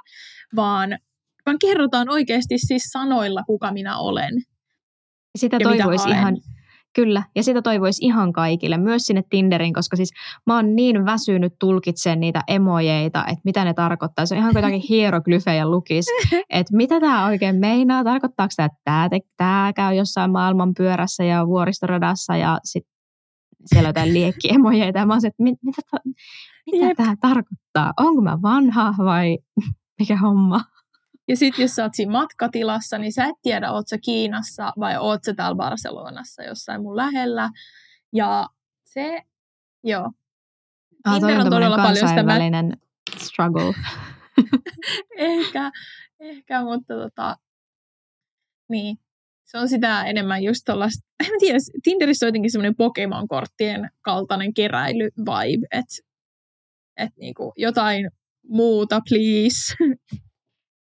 vaan, 0.55 0.97
vaan 1.45 1.59
kerrotaan 1.59 2.09
oikeasti 2.09 2.57
siis 2.57 2.83
sanoilla, 2.83 3.43
kuka 3.43 3.71
minä 3.71 3.97
olen. 3.97 4.33
Sitä 5.37 5.57
toivoisi 5.63 6.09
ihan, 6.09 6.37
Kyllä, 6.95 7.23
ja 7.35 7.43
sitä 7.43 7.61
toivoisi 7.61 8.05
ihan 8.05 8.33
kaikille, 8.33 8.77
myös 8.77 9.01
sinne 9.03 9.23
Tinderin, 9.29 9.73
koska 9.73 9.95
siis 9.95 10.09
mä 10.47 10.55
oon 10.55 10.75
niin 10.75 11.05
väsynyt 11.05 11.53
tulkitsemaan 11.59 12.19
niitä 12.19 12.43
emojeita, 12.47 13.25
että 13.27 13.41
mitä 13.45 13.65
ne 13.65 13.73
tarkoittaa. 13.73 14.25
Se 14.25 14.35
on 14.35 14.39
ihan 14.39 14.53
jotakin 14.55 14.81
hieroglyfejä 14.89 15.67
lukis, 15.69 16.05
että 16.49 16.75
mitä 16.75 16.99
tämä 16.99 17.25
oikein 17.25 17.55
meinaa, 17.55 18.03
tarkoittaako 18.03 18.53
tämä, 18.83 19.05
että 19.11 19.33
tämä 19.37 19.71
käy 19.75 19.95
jossain 19.95 20.31
maailman 20.31 20.73
pyörässä 20.77 21.23
ja 21.23 21.47
vuoristoradassa 21.47 22.37
ja 22.37 22.59
sit 22.63 22.83
siellä 23.65 23.89
jotain 23.89 24.13
liekkiemoja 24.13 24.85
ja 24.85 25.05
mä 25.05 25.15
että 25.15 25.43
mit, 25.43 25.59
mitä, 25.63 25.81
ta, 25.91 25.97
mitä 26.71 26.95
tämä 26.95 27.15
tarkoittaa? 27.21 27.93
Onko 27.97 28.21
mä 28.21 28.41
vanha 28.41 28.93
vai 28.97 29.37
mikä 29.99 30.17
homma? 30.17 30.61
Ja 31.27 31.37
sitten 31.37 31.63
jos 31.63 31.75
sä 31.75 31.83
oot 31.83 31.93
siinä 31.93 32.11
matkatilassa, 32.11 32.97
niin 32.97 33.13
sä 33.13 33.25
et 33.25 33.35
tiedä, 33.41 33.71
oot 33.71 33.87
sä 33.87 33.97
Kiinassa 33.97 34.73
vai 34.79 34.97
oot 34.97 35.23
sä 35.23 35.33
täällä 35.33 35.55
Barcelonassa 35.55 36.43
jossain 36.43 36.81
mun 36.81 36.95
lähellä. 36.95 37.49
Ja 38.13 38.49
se, 38.83 39.21
joo. 39.83 40.11
Ah, 41.05 41.19
toi 41.19 41.35
on, 41.35 41.41
on 41.41 41.49
todella 41.49 41.77
paljon 41.77 42.07
sitä 42.07 42.23
mä... 42.23 42.37
struggle. 43.17 43.73
ehkä, 45.17 45.71
ehkä, 46.19 46.63
mutta 46.63 46.93
tota, 46.93 47.37
niin, 48.69 48.97
se 49.51 49.57
on 49.57 49.69
sitä 49.69 50.03
enemmän 50.03 50.43
just 50.43 50.61
tuollaista, 50.65 51.07
en 51.25 51.39
tiedä, 51.39 51.57
Tinderissä 51.83 52.25
on 52.25 52.27
jotenkin 52.27 52.51
semmoinen 52.51 52.75
Pokemon-korttien 52.75 53.89
kaltainen 54.01 54.53
keräily-vibe, 54.53 55.67
että 55.71 55.95
et 56.97 57.11
niinku 57.19 57.53
jotain 57.57 58.09
muuta, 58.47 59.01
please. 59.09 59.75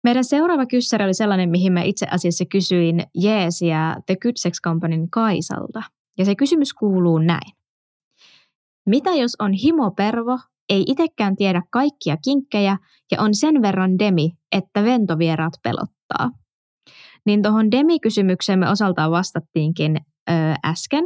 Meidän 0.04 0.24
seuraava 0.24 0.66
kyssäri 0.66 1.06
oli 1.06 1.14
sellainen, 1.14 1.50
mihin 1.50 1.74
mä 1.74 1.82
itse 1.82 2.06
asiassa 2.12 2.46
kysyin 2.52 3.04
Jeesiä 3.16 3.96
The 4.06 4.16
Good 4.16 4.34
Sex 4.36 4.62
Companyn 4.66 5.10
Kaisalta. 5.10 5.84
Ja 6.18 6.26
se 6.26 6.36
kysymys 6.36 6.74
kuuluu 6.74 7.18
näin. 7.18 7.52
Mitä 8.86 9.10
jos 9.10 9.36
on 9.40 9.54
himopervo, 9.54 10.40
ei 10.70 10.84
itekään 10.88 11.36
tiedä 11.36 11.62
kaikkia 11.70 12.18
kinkkejä 12.18 12.78
ja 13.12 13.22
on 13.22 13.36
sen 13.36 13.62
verran 13.62 14.00
demi, 14.00 14.32
että 14.52 14.84
ventovieraat 14.84 15.54
pelottaa? 15.64 16.45
Niin 17.26 17.42
tuohon 17.42 17.72
Demi-kysymykseen 17.72 18.60
me 18.60 18.70
osaltaan 18.70 19.12
vastattiinkin 19.12 19.98
ö, 20.30 20.34
äsken, 20.66 21.04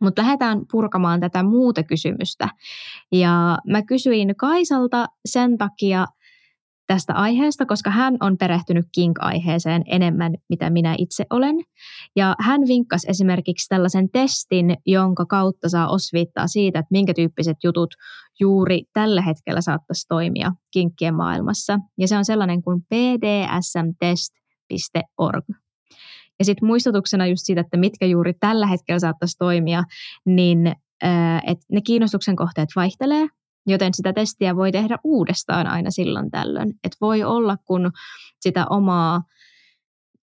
mutta 0.00 0.22
lähdetään 0.22 0.60
purkamaan 0.72 1.20
tätä 1.20 1.42
muuta 1.42 1.82
kysymystä. 1.82 2.48
Ja 3.12 3.58
mä 3.66 3.82
kysyin 3.82 4.36
Kaisalta 4.36 5.06
sen 5.28 5.58
takia 5.58 6.06
tästä 6.86 7.14
aiheesta, 7.14 7.66
koska 7.66 7.90
hän 7.90 8.16
on 8.20 8.36
perehtynyt 8.38 8.86
kink-aiheeseen 8.94 9.82
enemmän, 9.86 10.34
mitä 10.48 10.70
minä 10.70 10.94
itse 10.98 11.24
olen. 11.30 11.56
Ja 12.16 12.34
hän 12.40 12.60
vinkkasi 12.68 13.10
esimerkiksi 13.10 13.68
tällaisen 13.68 14.10
testin, 14.10 14.76
jonka 14.86 15.26
kautta 15.26 15.68
saa 15.68 15.88
osviittaa 15.88 16.46
siitä, 16.46 16.78
että 16.78 16.88
minkä 16.90 17.14
tyyppiset 17.14 17.56
jutut 17.64 17.94
juuri 18.40 18.82
tällä 18.92 19.22
hetkellä 19.22 19.60
saattaisi 19.60 20.06
toimia 20.08 20.52
kinkkien 20.72 21.14
maailmassa. 21.14 21.78
Ja 21.98 22.08
se 22.08 22.16
on 22.16 22.24
sellainen 22.24 22.62
kuin 22.62 22.80
BDSM-test 22.80 24.38
org. 25.18 25.44
Ja 26.38 26.44
sitten 26.44 26.66
muistutuksena 26.66 27.26
just 27.26 27.42
siitä, 27.44 27.60
että 27.60 27.76
mitkä 27.76 28.06
juuri 28.06 28.34
tällä 28.34 28.66
hetkellä 28.66 28.98
saattaisi 28.98 29.38
toimia, 29.38 29.82
niin 30.24 30.66
että 31.46 31.66
ne 31.72 31.80
kiinnostuksen 31.80 32.36
kohteet 32.36 32.68
vaihtelee, 32.76 33.26
joten 33.66 33.94
sitä 33.94 34.12
testiä 34.12 34.56
voi 34.56 34.72
tehdä 34.72 34.98
uudestaan 35.04 35.66
aina 35.66 35.90
silloin 35.90 36.30
tällöin. 36.30 36.74
Et 36.84 36.96
voi 37.00 37.22
olla, 37.22 37.56
kun 37.64 37.90
sitä 38.40 38.66
omaa 38.70 39.22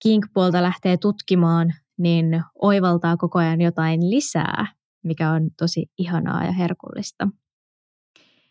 kink-puolta 0.03 0.63
lähtee 0.63 0.97
tutkimaan, 0.97 1.75
niin 1.99 2.43
oivaltaa 2.63 3.17
koko 3.17 3.39
ajan 3.39 3.61
jotain 3.61 4.11
lisää, 4.11 4.67
mikä 5.05 5.31
on 5.31 5.51
tosi 5.59 5.87
ihanaa 5.99 6.45
ja 6.45 6.53
herkullista. 6.53 7.29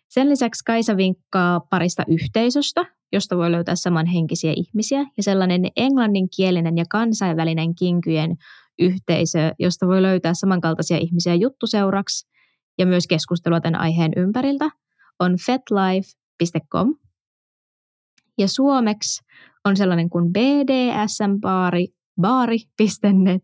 Sen 0.07 0.29
lisäksi 0.29 0.63
Kaisa 0.63 0.97
vinkkaa 0.97 1.59
parista 1.59 2.03
yhteisöstä, 2.07 2.85
josta 3.11 3.37
voi 3.37 3.51
löytää 3.51 3.75
samanhenkisiä 3.75 4.53
ihmisiä, 4.55 4.99
ja 5.17 5.23
sellainen 5.23 5.61
englanninkielinen 5.75 6.77
ja 6.77 6.85
kansainvälinen 6.89 7.75
kinkyjen 7.75 8.35
yhteisö, 8.79 9.51
josta 9.59 9.87
voi 9.87 10.01
löytää 10.01 10.33
samankaltaisia 10.33 10.97
ihmisiä 10.97 11.35
juttuseuraksi 11.35 12.29
ja 12.77 12.85
myös 12.85 13.07
keskustelua 13.07 13.61
tämän 13.61 13.79
aiheen 13.79 14.11
ympäriltä, 14.15 14.69
on 15.19 15.35
fetlife.com. 15.45 16.95
Ja 18.37 18.47
suomeksi 18.47 19.23
on 19.65 19.77
sellainen 19.77 20.09
kuin 20.09 20.25
bdsm-baari, 20.33 21.87
baari.net. 22.21 23.43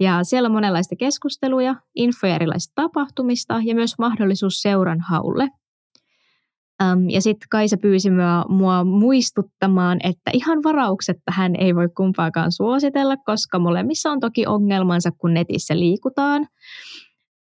Ja 0.00 0.24
siellä 0.24 0.46
on 0.46 0.52
monenlaista 0.52 0.96
keskusteluja, 0.96 1.74
infoja 1.94 2.34
erilaisista 2.34 2.72
tapahtumista 2.74 3.60
ja 3.64 3.74
myös 3.74 3.94
mahdollisuus 3.98 4.62
seuran 4.62 5.00
haulle– 5.00 5.48
Um, 6.82 7.08
ja 7.10 7.20
sitten 7.20 7.48
Kaisa 7.50 7.76
pyysi 7.76 8.10
mua, 8.10 8.44
mua 8.48 8.84
muistuttamaan, 8.84 9.98
että 10.02 10.30
ihan 10.34 10.62
varauksetta 10.62 11.32
hän 11.32 11.56
ei 11.56 11.74
voi 11.74 11.88
kumpaakaan 11.96 12.52
suositella, 12.52 13.16
koska 13.16 13.58
molemmissa 13.58 14.10
on 14.10 14.20
toki 14.20 14.46
ongelmansa, 14.46 15.10
kun 15.10 15.34
netissä 15.34 15.78
liikutaan. 15.78 16.46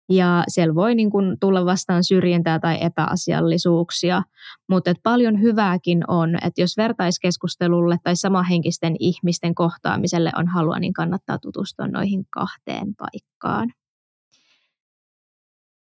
Ja 0.10 0.43
siellä 0.47 0.76
voi 0.76 0.95
niin 0.95 1.10
kun 1.10 1.38
tulla 1.39 1.65
vastaan 1.65 2.04
syrjintää 2.04 2.60
tai 2.60 2.78
epäasiallisuuksia, 2.82 4.21
mutta 4.69 4.93
paljon 5.04 5.41
hyvääkin 5.41 6.04
on, 6.08 6.36
että 6.36 6.62
jos 6.62 6.78
vertaiskeskustelulle 6.78 7.97
tai 8.04 8.15
samahenkisten 8.15 8.95
ihmisten 9.00 9.56
kohtaamiselle 9.56 10.32
on 10.36 10.47
halua, 10.47 10.80
niin 10.80 10.93
kannattaa 10.93 11.38
tutustua 11.39 11.88
noihin 11.88 12.26
kahteen 12.30 12.95
paikkaan. 12.95 13.71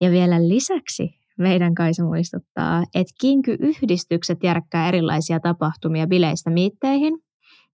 Ja 0.00 0.10
vielä 0.10 0.48
lisäksi 0.48 1.17
meidän 1.38 1.74
Kaisa 1.74 2.04
muistuttaa, 2.04 2.82
että 2.94 3.14
kinky-yhdistykset 3.20 4.38
järkkää 4.42 4.88
erilaisia 4.88 5.40
tapahtumia 5.40 6.06
bileistä 6.06 6.50
miitteihin, 6.50 7.18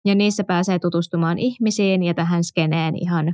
ja 0.05 0.15
niissä 0.15 0.45
pääsee 0.45 0.79
tutustumaan 0.79 1.39
ihmisiin 1.39 2.03
ja 2.03 2.15
tähän 2.15 2.45
skeneen 2.45 2.95
ihan 2.97 3.29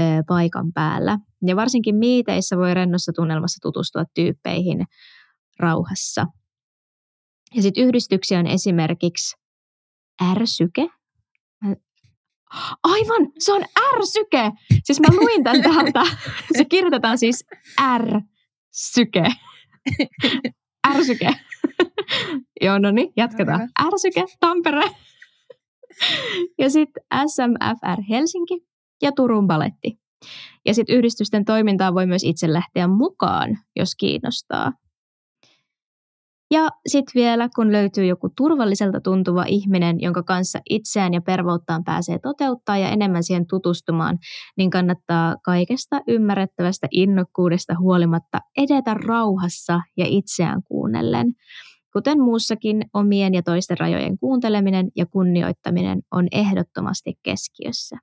ö, 0.00 0.02
paikan 0.26 0.72
päällä. 0.72 1.18
Ja 1.46 1.56
varsinkin 1.56 1.96
miiteissä 1.96 2.56
voi 2.56 2.74
rennossa 2.74 3.12
tunnelmassa 3.12 3.58
tutustua 3.62 4.04
tyyppeihin 4.14 4.84
rauhassa. 5.58 6.26
Ja 7.54 7.62
sitten 7.62 7.84
yhdistyksiä 7.84 8.38
on 8.38 8.46
esimerkiksi 8.46 9.36
ärsyke. 10.30 10.88
Aivan, 12.82 13.32
se 13.38 13.52
on 13.52 13.64
ärsyke. 13.94 14.50
Siis 14.84 15.00
mä 15.00 15.06
luin 15.16 15.44
tämän 15.44 15.62
täältä. 15.62 16.16
Se 16.58 16.64
kirjoitetaan 16.64 17.18
siis 17.18 17.44
ärsyke. 17.82 19.24
Ärsyke. 20.88 21.30
Joo, 22.64 22.78
no 22.78 22.90
niin, 22.90 23.12
jatketaan. 23.16 23.68
Ärsyke, 23.86 24.24
Tampere. 24.40 24.82
Ja 26.58 26.70
sitten 26.70 27.02
SMFR 27.26 28.02
Helsinki 28.10 28.66
ja 29.02 29.12
Turun 29.12 29.46
Baletti. 29.46 29.98
Ja 30.66 30.74
sitten 30.74 30.96
yhdistysten 30.96 31.44
toimintaan 31.44 31.94
voi 31.94 32.06
myös 32.06 32.24
itse 32.24 32.52
lähteä 32.52 32.88
mukaan, 32.88 33.58
jos 33.76 33.94
kiinnostaa. 33.94 34.72
Ja 36.50 36.68
sitten 36.86 37.12
vielä, 37.14 37.48
kun 37.56 37.72
löytyy 37.72 38.06
joku 38.06 38.28
turvalliselta 38.36 39.00
tuntuva 39.00 39.44
ihminen, 39.48 40.00
jonka 40.00 40.22
kanssa 40.22 40.58
itseään 40.70 41.14
ja 41.14 41.20
pervouttaan 41.20 41.84
pääsee 41.84 42.18
toteuttaa 42.18 42.78
ja 42.78 42.88
enemmän 42.88 43.22
siihen 43.22 43.46
tutustumaan, 43.46 44.18
niin 44.56 44.70
kannattaa 44.70 45.36
kaikesta 45.44 46.00
ymmärrettävästä 46.08 46.88
innokkuudesta 46.90 47.74
huolimatta 47.78 48.38
edetä 48.56 48.94
rauhassa 48.94 49.80
ja 49.96 50.04
itseään 50.08 50.62
kuunnellen. 50.62 51.26
Kuten 51.92 52.20
muussakin, 52.20 52.84
omien 52.94 53.34
ja 53.34 53.42
toisten 53.42 53.78
rajojen 53.78 54.18
kuunteleminen 54.18 54.88
ja 54.96 55.06
kunnioittaminen 55.06 56.02
on 56.10 56.26
ehdottomasti 56.32 57.12
keskiössä. 57.22 57.96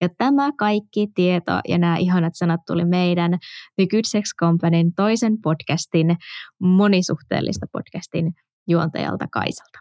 Ja 0.00 0.08
tämä 0.18 0.50
kaikki 0.58 1.06
tieto 1.14 1.60
ja 1.68 1.78
nämä 1.78 1.96
ihanat 1.96 2.32
sanat 2.36 2.60
tuli 2.66 2.84
meidän 2.84 3.30
The 3.76 3.86
Good 3.90 4.04
Sex 4.06 4.24
Companyn 4.40 4.94
toisen 4.94 5.40
podcastin, 5.42 6.16
monisuhteellista 6.60 7.66
podcastin 7.72 8.32
juontajalta 8.68 9.26
Kaisalta. 9.32 9.78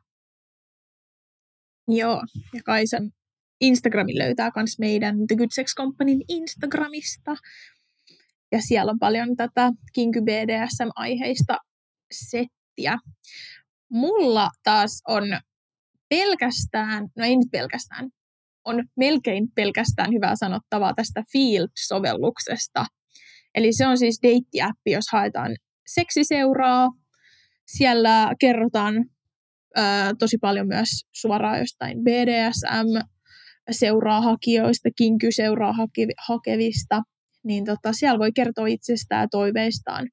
Joo, 1.88 2.22
ja 2.54 2.62
Kaisan 2.66 3.12
Instagramin 3.62 4.18
löytää 4.18 4.52
myös 4.56 4.80
meidän 4.80 5.16
The 5.28 5.36
Good 5.36 5.50
Sex 5.52 5.76
Companyn 5.76 6.22
Instagramista. 6.28 7.36
Ja 8.52 8.62
siellä 8.62 8.92
on 8.92 9.00
paljon 9.00 9.36
tätä 9.36 9.72
Kinky 9.94 10.22
BDSM-aiheista 10.22 11.58
settiä. 12.12 12.98
Mulla 13.92 14.50
taas 14.64 15.02
on 15.08 15.24
pelkästään, 16.10 17.08
no 17.18 17.26
ei 17.26 17.38
nyt 17.38 17.52
pelkästään, 17.52 18.10
on 18.66 18.84
melkein 18.98 19.52
pelkästään 19.56 20.14
hyvää 20.14 20.36
sanottavaa 20.36 20.94
tästä 20.94 21.24
Field-sovelluksesta. 21.32 22.86
Eli 23.56 23.74
se 23.74 23.88
on 23.88 23.98
siis 23.98 24.20
deittiäppi, 24.24 24.92
jos 24.92 25.06
haetaan 25.12 25.56
seksiseuraa. 25.88 26.90
Siellä 27.68 28.34
kerrotaan 28.40 29.06
ö, 29.78 29.82
tosi 30.20 30.38
paljon 30.38 30.68
myös 30.68 30.90
suoraan 31.12 31.60
jostain 31.60 32.04
BDSM-seuraa 32.04 34.22
hakijoista, 34.22 34.90
kinky-seuraa 34.98 35.74
hakevista. 36.28 37.02
Niin 37.44 37.66
tota, 37.66 37.94
siellä 37.94 38.20
voi 38.20 38.32
kertoa 38.32 38.68
itsestään 38.68 39.22
ja 39.22 39.28
toiveistaan 39.32 40.10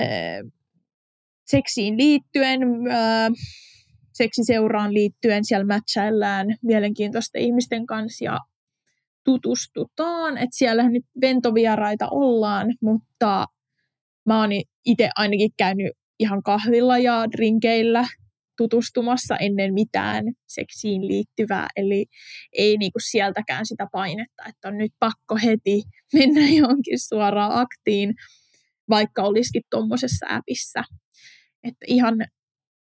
ö, 0.00 0.04
seksiin 1.46 1.96
liittyen. 1.96 2.60
Ö, 2.62 2.66
seksiseuraan 4.22 4.94
liittyen 4.94 5.44
siellä 5.44 5.66
matchaillaan 5.66 6.46
mielenkiintoisten 6.62 7.42
ihmisten 7.42 7.86
kanssa 7.86 8.24
ja 8.24 8.38
tutustutaan. 9.24 10.38
Että 10.38 10.56
siellä 10.56 10.88
nyt 10.88 11.04
ventovieraita 11.20 12.08
ollaan, 12.10 12.66
mutta 12.82 13.46
mä 14.26 14.40
oon 14.40 14.50
itse 14.84 15.10
ainakin 15.16 15.50
käynyt 15.56 15.92
ihan 16.18 16.42
kahvilla 16.42 16.98
ja 16.98 17.24
drinkeillä 17.32 18.04
tutustumassa 18.56 19.36
ennen 19.36 19.74
mitään 19.74 20.24
seksiin 20.48 21.08
liittyvää, 21.08 21.66
eli 21.76 22.06
ei 22.52 22.76
niinku 22.76 22.98
sieltäkään 23.10 23.66
sitä 23.66 23.86
painetta, 23.92 24.42
että 24.48 24.68
on 24.68 24.78
nyt 24.78 24.92
pakko 24.98 25.36
heti 25.44 25.82
mennä 26.12 26.40
johonkin 26.60 26.98
suoraan 27.08 27.52
aktiin, 27.60 28.14
vaikka 28.90 29.22
olisikin 29.22 29.62
tuommoisessa 29.70 30.26
appissa. 30.28 30.84
Että 31.64 31.84
ihan 31.86 32.14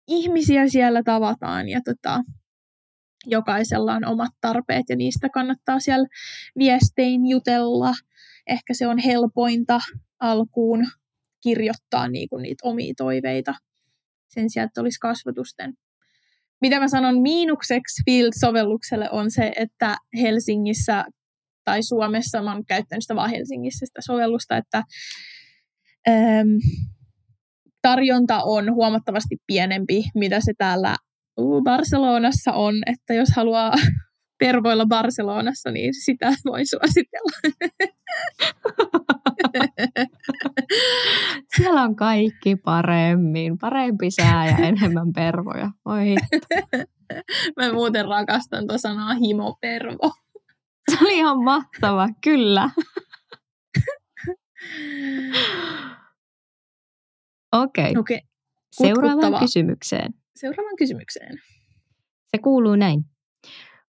ihmisiä 0.08 0.68
siellä 0.68 1.02
tavataan 1.02 1.68
ja 1.68 1.80
tota, 1.84 2.20
jokaisella 3.26 3.94
on 3.94 4.04
omat 4.04 4.32
tarpeet 4.40 4.84
ja 4.88 4.96
niistä 4.96 5.28
kannattaa 5.28 5.80
siellä 5.80 6.08
viestein 6.58 7.26
jutella. 7.26 7.92
Ehkä 8.46 8.74
se 8.74 8.86
on 8.86 8.98
helpointa 8.98 9.80
alkuun 10.20 10.86
kirjoittaa 11.42 12.08
niinku 12.08 12.36
niitä 12.36 12.68
omia 12.68 12.94
toiveita 12.96 13.54
sen 14.28 14.50
sijaan, 14.50 14.66
että 14.66 14.80
olisi 14.80 15.00
kasvatusten. 15.00 15.74
Mitä 16.60 16.80
mä 16.80 16.88
sanon 16.88 17.22
miinukseksi 17.22 18.02
Field-sovellukselle 18.04 19.10
on 19.10 19.30
se, 19.30 19.52
että 19.56 19.96
Helsingissä 20.20 21.04
tai 21.64 21.82
Suomessa, 21.82 22.42
mä 22.42 22.52
oon 22.52 22.66
käyttänyt 22.66 23.02
sitä 23.02 23.14
vaan 23.14 23.30
Helsingissä 23.30 23.86
sitä 23.86 24.00
sovellusta, 24.00 24.56
että 24.56 24.82
ähm, 26.08 26.48
tarjonta 27.82 28.42
on 28.42 28.74
huomattavasti 28.74 29.36
pienempi, 29.46 30.04
mitä 30.14 30.40
se 30.40 30.52
täällä 30.58 30.96
Barcelonassa 31.64 32.52
on, 32.52 32.74
että 32.86 33.14
jos 33.14 33.28
haluaa 33.36 33.72
pervoilla 34.44 34.86
Barcelonassa, 34.86 35.70
niin 35.70 35.94
sitä 35.94 36.32
voi 36.44 36.66
suositella. 36.66 37.32
Siellä 41.56 41.82
on 41.82 41.96
kaikki 41.96 42.56
paremmin. 42.56 43.58
Parempi 43.58 44.10
sää 44.10 44.46
ja 44.46 44.56
enemmän 44.56 45.12
pervoja. 45.14 45.70
Oi 45.84 46.14
Mä 47.56 47.72
muuten 47.72 48.04
rakastan 48.04 48.66
tuota 48.66 48.78
sanaa 48.78 49.14
himopervo. 49.14 50.12
Se 50.90 50.98
oli 51.04 51.16
ihan 51.16 51.44
mahtava, 51.44 52.08
kyllä. 52.24 52.70
Okei. 57.52 57.90
Okay. 57.90 58.00
okay. 58.00 58.18
Seuraavaan 58.72 59.40
kysymykseen. 59.40 60.14
Seuraavaan 60.36 60.76
kysymykseen. 60.76 61.38
Se 62.30 62.38
kuuluu 62.42 62.76
näin. 62.76 63.04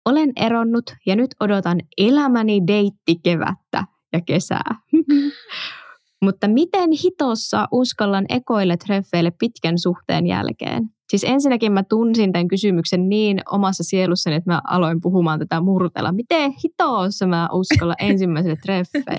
Olen 0.06 0.32
eronnut 0.36 0.86
ja 1.06 1.15
nyt 1.15 1.32
odotan 1.39 1.80
elämäni 1.98 2.62
deittikevättä 2.68 3.84
ja 4.13 4.22
kesää. 4.22 4.76
Mutta 6.26 6.48
miten 6.48 6.89
hitossa 7.04 7.68
uskallan 7.72 8.26
ekoille 8.30 8.78
treffeille 8.78 9.32
pitkän 9.32 9.80
suhteen 9.80 10.28
jälkeen? 10.28 10.89
Siis 11.10 11.24
ensinnäkin 11.24 11.72
mä 11.72 11.84
tunsin 11.84 12.32
tämän 12.32 12.48
kysymyksen 12.48 13.10
niin 13.10 13.41
omassa 13.52 13.84
sielussani, 13.84 14.36
että 14.36 14.52
mä 14.52 14.62
aloin 14.68 15.02
puhumaan 15.02 15.39
tätä 15.39 15.62
murtella. 15.62 16.12
Miten 16.12 16.54
hitossa 16.63 17.28
mä 17.28 17.50
uskallan 17.52 17.96
ensimmäiselle 18.10 18.58
treffeille? 18.63 19.18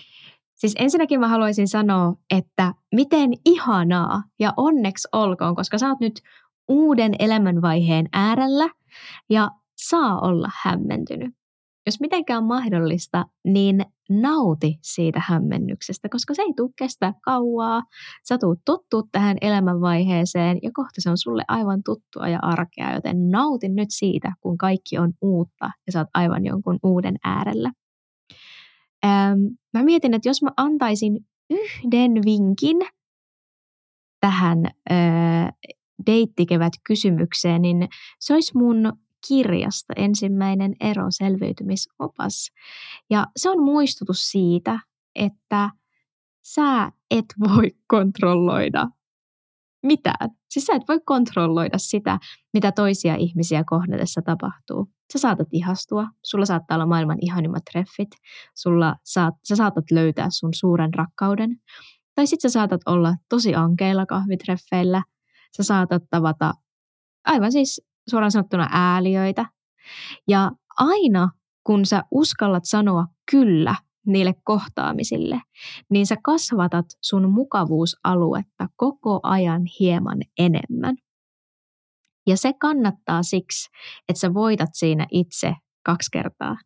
Siis 0.56 0.74
ensinnäkin 0.78 1.20
mä 1.20 1.28
haluaisin 1.28 1.68
sanoa, 1.68 2.14
että 2.30 2.74
miten 2.94 3.30
ihanaa 3.44 4.22
ja 4.38 4.52
onneksi 4.56 5.08
olkoon, 5.12 5.54
koska 5.54 5.78
sä 5.78 5.88
oot 5.88 6.00
nyt 6.00 6.20
uuden 6.68 7.14
elämänvaiheen 7.18 8.08
äärellä 8.12 8.68
ja 9.30 9.50
saa 9.76 10.20
olla 10.20 10.48
hämmentynyt. 10.62 11.34
Jos 11.86 12.00
mitenkään 12.00 12.44
mahdollista, 12.44 13.24
niin 13.44 13.84
nauti 14.10 14.78
siitä 14.82 15.22
hämmennyksestä, 15.26 16.08
koska 16.08 16.34
se 16.34 16.42
ei 16.42 16.52
tule 16.56 16.70
kestää 16.78 17.12
kauaa. 17.24 17.82
Sä 18.28 18.38
tuut 18.38 18.58
tottua 18.64 19.02
tähän 19.12 19.36
elämänvaiheeseen 19.40 20.58
ja 20.62 20.70
kohta 20.74 21.00
se 21.00 21.10
on 21.10 21.18
sulle 21.18 21.44
aivan 21.48 21.82
tuttua 21.84 22.28
ja 22.28 22.38
arkea, 22.42 22.94
joten 22.94 23.30
nautin 23.30 23.74
nyt 23.74 23.88
siitä, 23.90 24.32
kun 24.40 24.58
kaikki 24.58 24.98
on 24.98 25.12
uutta 25.22 25.70
ja 25.86 25.92
sä 25.92 25.98
oot 25.98 26.08
aivan 26.14 26.44
jonkun 26.44 26.78
uuden 26.82 27.16
äärellä. 27.24 27.72
Ähm, 29.04 29.38
mä 29.74 29.82
mietin, 29.82 30.14
että 30.14 30.28
jos 30.28 30.42
mä 30.42 30.50
antaisin 30.56 31.26
yhden 31.50 32.12
vinkin 32.24 32.76
tähän 34.20 34.66
äh, 34.90 35.48
deittikevät 36.06 36.72
kysymykseen, 36.86 37.62
niin 37.62 37.88
se 38.20 38.34
olisi 38.34 38.52
mun 38.54 38.92
kirjasta 39.28 39.92
ensimmäinen 39.96 40.74
ero 40.80 41.06
selviytymisopas. 41.10 42.50
Ja 43.10 43.26
se 43.36 43.50
on 43.50 43.64
muistutus 43.64 44.30
siitä, 44.30 44.80
että 45.14 45.70
sä 46.46 46.92
et 47.10 47.24
voi 47.40 47.72
kontrolloida 47.86 48.86
mitään. 49.82 50.30
Siis 50.50 50.66
sä 50.66 50.74
et 50.74 50.82
voi 50.88 51.00
kontrolloida 51.04 51.78
sitä, 51.78 52.18
mitä 52.52 52.72
toisia 52.72 53.14
ihmisiä 53.14 53.64
kohdatessa 53.66 54.22
tapahtuu. 54.22 54.95
Sä 55.12 55.18
saatat 55.18 55.48
ihastua, 55.52 56.06
sulla 56.22 56.44
saattaa 56.44 56.74
olla 56.74 56.86
maailman 56.86 57.18
ihanimmat 57.20 57.62
treffit, 57.72 58.10
sulla 58.54 58.96
saat, 59.04 59.34
sä 59.48 59.56
saatat 59.56 59.90
löytää 59.90 60.26
sun 60.30 60.54
suuren 60.54 60.94
rakkauden, 60.94 61.56
tai 62.14 62.26
sitten 62.26 62.50
sä 62.50 62.52
saatat 62.52 62.80
olla 62.86 63.14
tosi 63.28 63.54
ankeilla 63.54 64.06
kahvitreffeillä, 64.06 65.02
sä 65.56 65.62
saatat 65.62 66.02
tavata 66.10 66.52
aivan 67.24 67.52
siis 67.52 67.82
suoraan 68.10 68.30
sanottuna 68.30 68.68
ääliöitä. 68.72 69.46
Ja 70.28 70.50
aina 70.76 71.30
kun 71.64 71.86
sä 71.86 72.02
uskallat 72.10 72.64
sanoa 72.64 73.06
kyllä 73.30 73.74
niille 74.06 74.34
kohtaamisille, 74.44 75.40
niin 75.90 76.06
sä 76.06 76.16
kasvatat 76.22 76.86
sun 77.00 77.30
mukavuusaluetta 77.30 78.68
koko 78.76 79.20
ajan 79.22 79.62
hieman 79.80 80.18
enemmän. 80.38 80.96
Ja 82.26 82.36
se 82.36 82.52
kannattaa 82.52 83.22
siksi, 83.22 83.70
että 84.08 84.20
sä 84.20 84.34
voitat 84.34 84.70
siinä 84.72 85.06
itse 85.10 85.54
kaksi 85.82 86.10
kertaa. 86.12 86.56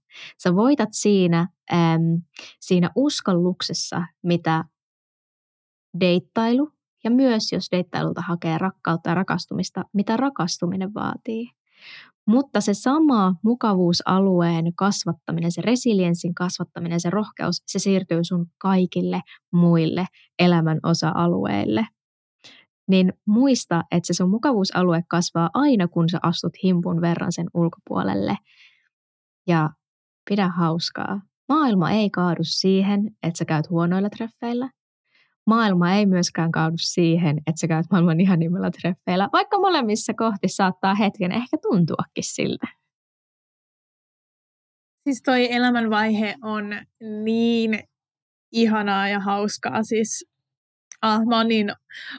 Sä 0.42 0.55
voitat 0.55 0.88
siinä, 0.92 1.49
äm, 1.73 2.23
siinä 2.61 2.90
uskalluksessa, 2.96 4.03
mitä 4.23 4.64
deittailu 6.01 6.73
ja 7.05 7.11
myös 7.11 7.53
jos 7.53 7.66
deittailulta 7.73 8.23
hakee 8.23 8.59
rakkautta 8.59 9.11
ja 9.11 9.14
rakastumista, 9.14 9.85
mitä 9.92 10.16
rakastuminen 10.16 10.94
vaatii. 10.94 11.51
Mutta 12.27 12.61
se 12.61 12.75
sama 12.75 13.35
mukavuusalueen 13.42 14.75
kasvattaminen, 14.75 15.53
se 15.53 15.62
resilienssin 15.62 16.35
kasvattaminen, 16.35 17.01
se 17.01 17.11
rohkeus, 17.11 17.62
se 17.66 17.79
siirtyy 17.79 18.25
sun 18.25 18.46
kaikille 18.59 19.20
muille 19.53 20.07
elämän 20.38 20.81
osa-alueille. 20.83 21.87
Niin 22.90 23.12
muista, 23.26 23.83
että 23.90 24.07
se 24.07 24.16
sun 24.16 24.31
mukavuusalue 24.31 25.03
kasvaa 25.09 25.50
aina, 25.55 25.88
kun 25.88 26.09
sä 26.09 26.18
astut 26.22 26.53
himpun 26.64 27.00
verran 27.00 27.33
sen 27.33 27.46
ulkopuolelle. 27.55 28.37
Ja 29.46 29.70
pidä 30.31 30.48
hauskaa. 30.48 31.20
Maailma 31.48 31.90
ei 31.90 32.11
kaadu 32.11 32.42
siihen, 32.44 33.00
että 33.22 33.38
sä 33.38 33.44
käyt 33.44 33.70
huonoilla 33.70 34.11
treffeillä 34.11 34.70
maailma 35.46 35.92
ei 35.92 36.07
myöskään 36.07 36.53
kaadu 36.53 36.76
siihen, 36.79 37.38
että 37.38 37.61
sä 37.61 37.68
käyt 37.68 37.87
maailman 37.90 38.20
ihanimmilla 38.20 38.70
treffeillä, 38.70 39.29
vaikka 39.33 39.59
molemmissa 39.59 40.14
kohti 40.14 40.48
saattaa 40.48 40.94
hetken 40.94 41.33
ehkä 41.33 41.57
tuntuakin 41.62 42.24
siltä. 42.24 42.66
Siis 45.05 45.22
toi 45.22 45.53
elämänvaihe 45.53 46.35
on 46.42 46.64
niin 47.24 47.79
ihanaa 48.53 49.09
ja 49.09 49.20
hauskaa. 49.20 49.83
Siis 49.83 50.29
ah, 51.02 51.26
mä 51.26 51.36
oon 51.36 51.48
niin 51.48 51.72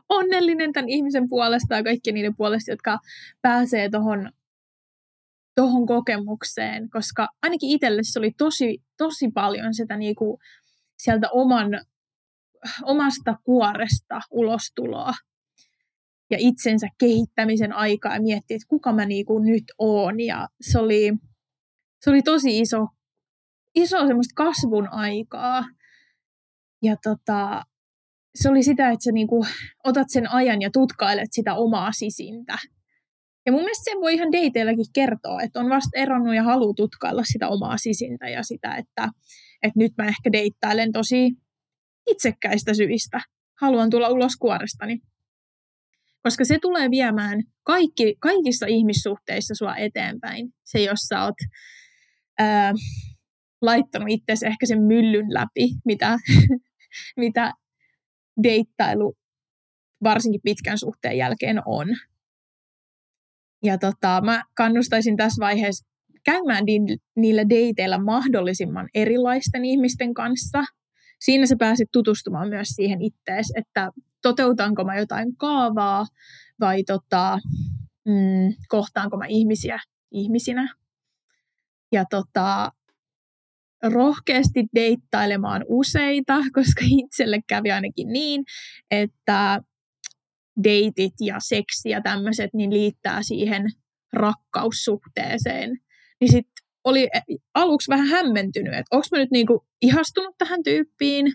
onnellinen 0.10 0.74
tämän 0.74 0.90
ihmisen 0.90 1.30
puolesta 1.30 1.76
ja 1.76 1.84
kaikkien 1.84 2.14
niiden 2.14 2.36
puolesta, 2.36 2.72
jotka 2.72 3.00
pääsee 3.42 3.90
tuohon 3.90 4.32
tohon 5.56 5.86
kokemukseen, 5.86 6.90
koska 6.90 7.28
ainakin 7.42 7.70
itselle 7.70 8.02
se 8.04 8.20
oli 8.20 8.32
tosi, 8.38 8.84
tosi 8.98 9.32
paljon 9.34 9.74
sitä 9.74 9.98
niinku 9.98 10.40
sieltä 10.98 11.30
oman 11.30 11.82
omasta 12.84 13.36
kuoresta 13.44 14.22
ulostuloa 14.32 15.14
ja 16.32 16.38
itsensä 16.40 16.88
kehittämisen 16.98 17.74
aikaa 17.74 18.14
ja 18.14 18.22
miettiä, 18.22 18.56
että 18.56 18.68
kuka 18.68 18.94
mä 18.94 19.06
niinku 19.06 19.40
nyt 19.40 19.64
oon. 19.78 20.20
Ja 20.20 20.48
se 20.62 20.80
oli, 20.80 21.14
se 22.02 22.10
oli 22.10 22.22
tosi 22.22 22.60
iso, 22.60 22.88
iso 23.76 24.08
semmoista 24.08 24.34
kasvun 24.36 24.88
aikaa. 24.92 25.64
Ja 26.84 26.96
tota, 27.04 27.64
se 28.36 28.50
oli 28.50 28.64
sitä, 28.64 28.90
että 28.90 29.04
sä 29.04 29.12
niinku 29.12 29.46
otat 29.84 30.08
sen 30.10 30.32
ajan 30.32 30.62
ja 30.62 30.70
tutkailet 30.74 31.30
sitä 31.32 31.56
omaa 31.56 31.92
sisintä. 31.92 32.58
Ja 33.46 33.52
mun 33.52 33.62
mielestä 33.62 33.92
sen 33.92 34.02
voi 34.02 34.14
ihan 34.14 34.32
dateilläkin 34.32 34.86
kertoa, 34.94 35.42
että 35.42 35.60
on 35.60 35.70
vasta 35.70 36.00
eronnut 36.00 36.36
ja 36.36 36.44
haluaa 36.44 36.74
tutkailla 36.74 37.24
sitä 37.26 37.48
omaa 37.48 37.78
sisintä 37.78 38.30
ja 38.30 38.44
sitä, 38.44 38.76
että, 38.76 39.10
että 39.64 39.80
nyt 39.80 39.92
mä 39.98 40.08
ehkä 40.08 40.32
deittailen 40.32 40.92
tosi 40.92 41.32
itsekkäistä 42.08 42.74
syistä 42.74 43.22
haluan 43.62 43.90
tulla 43.90 44.10
ulos 44.10 44.36
kuorestani. 44.40 45.00
Koska 46.24 46.46
se 46.46 46.58
tulee 46.62 46.90
viemään 46.90 47.44
kaikki, 47.64 48.16
kaikissa 48.20 48.66
ihmissuhteissa 48.66 49.56
sua 49.56 49.76
eteenpäin. 49.76 50.54
Se, 50.64 50.80
jos 50.80 51.00
sä 51.00 51.24
oot 51.24 51.36
ää, 52.40 52.74
laittanut 53.62 54.10
itsesi 54.10 54.46
ehkä 54.46 54.66
sen 54.66 54.82
myllyn 54.82 55.34
läpi, 55.34 55.70
mitä, 55.86 56.18
mitä 57.18 57.54
deittailu 58.44 59.14
varsinkin 60.04 60.42
pitkän 60.44 60.78
suhteen 60.78 61.18
jälkeen 61.18 61.62
on. 61.66 61.88
Ja 63.64 63.78
tota, 63.78 64.22
mä 64.22 64.44
kannustaisin 64.56 65.18
tässä 65.18 65.40
vaiheessa 65.40 65.86
käymään 66.26 66.66
niillä 67.16 67.44
dateilla 67.44 67.98
mahdollisimman 67.98 68.90
erilaisten 68.94 69.66
ihmisten 69.66 70.14
kanssa– 70.14 70.64
siinä 71.22 71.46
sä 71.46 71.56
pääset 71.60 71.90
tutustumaan 71.92 72.50
myös 72.50 72.68
siihen 72.68 73.02
ittees, 73.02 73.54
että 73.56 73.92
toteutanko 74.22 74.84
mä 74.84 74.98
jotain 74.98 75.36
kaavaa 75.38 76.06
vai 76.60 76.84
tota, 76.84 77.40
mm, 78.06 78.54
kohtaanko 78.68 79.18
mä 79.18 79.26
ihmisiä 79.26 79.80
ihmisinä. 80.12 80.76
Ja 81.92 82.06
tota, 82.10 82.72
rohkeasti 83.84 84.66
deittailemaan 84.76 85.66
useita, 85.68 86.38
koska 86.58 86.82
itselle 86.88 87.40
kävi 87.48 87.72
ainakin 87.72 88.08
niin, 88.08 88.44
että 88.92 89.62
deitit 90.64 91.14
ja 91.20 91.36
seksi 91.40 91.90
ja 91.90 92.02
tämmöiset 92.02 92.54
niin 92.54 92.74
liittää 92.74 93.24
siihen 93.24 93.64
rakkaussuhteeseen. 94.14 95.78
Niin 96.22 96.32
sit 96.32 96.48
oli 96.84 97.08
aluksi 97.54 97.90
vähän 97.90 98.08
hämmentynyt, 98.08 98.74
että 98.74 98.96
onko 98.96 99.08
mä 99.12 99.18
nyt 99.18 99.32
niinku 99.32 99.66
ihastunut 99.82 100.36
tähän 100.38 100.64
tyyppiin, 100.64 101.34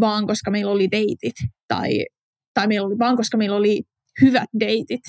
vaan 0.00 0.26
koska 0.26 0.50
meillä 0.50 0.72
oli 0.72 0.90
deitit, 0.90 1.34
tai, 1.68 2.06
tai 2.54 2.66
meillä 2.66 2.86
oli, 2.86 2.98
vaan 2.98 3.16
koska 3.16 3.36
meillä 3.36 3.56
oli 3.56 3.82
hyvät 4.20 4.48
deitit, 4.60 5.02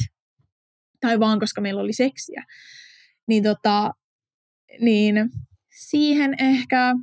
tai 1.00 1.20
vaan 1.20 1.40
koska 1.40 1.62
meillä 1.62 1.82
oli 1.82 1.94
seksiä. 1.94 2.44
Niin, 3.28 3.44
tota, 3.44 3.92
niin 4.80 5.16
siihen 5.74 6.36
ehkä 6.40 6.96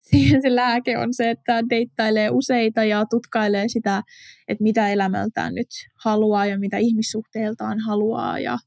siihen 0.00 0.42
se 0.42 0.54
lääke 0.54 0.98
on 0.98 1.14
se, 1.14 1.30
että 1.30 1.62
deittailee 1.70 2.30
useita 2.30 2.84
ja 2.84 3.04
tutkailee 3.10 3.68
sitä, 3.68 4.02
että 4.48 4.62
mitä 4.62 4.88
elämältään 4.88 5.54
nyt 5.54 5.68
haluaa 6.04 6.46
ja 6.46 6.58
mitä 6.58 6.76
ihmissuhteiltaan 6.76 7.80
haluaa 7.80 8.38
ja 8.38 8.58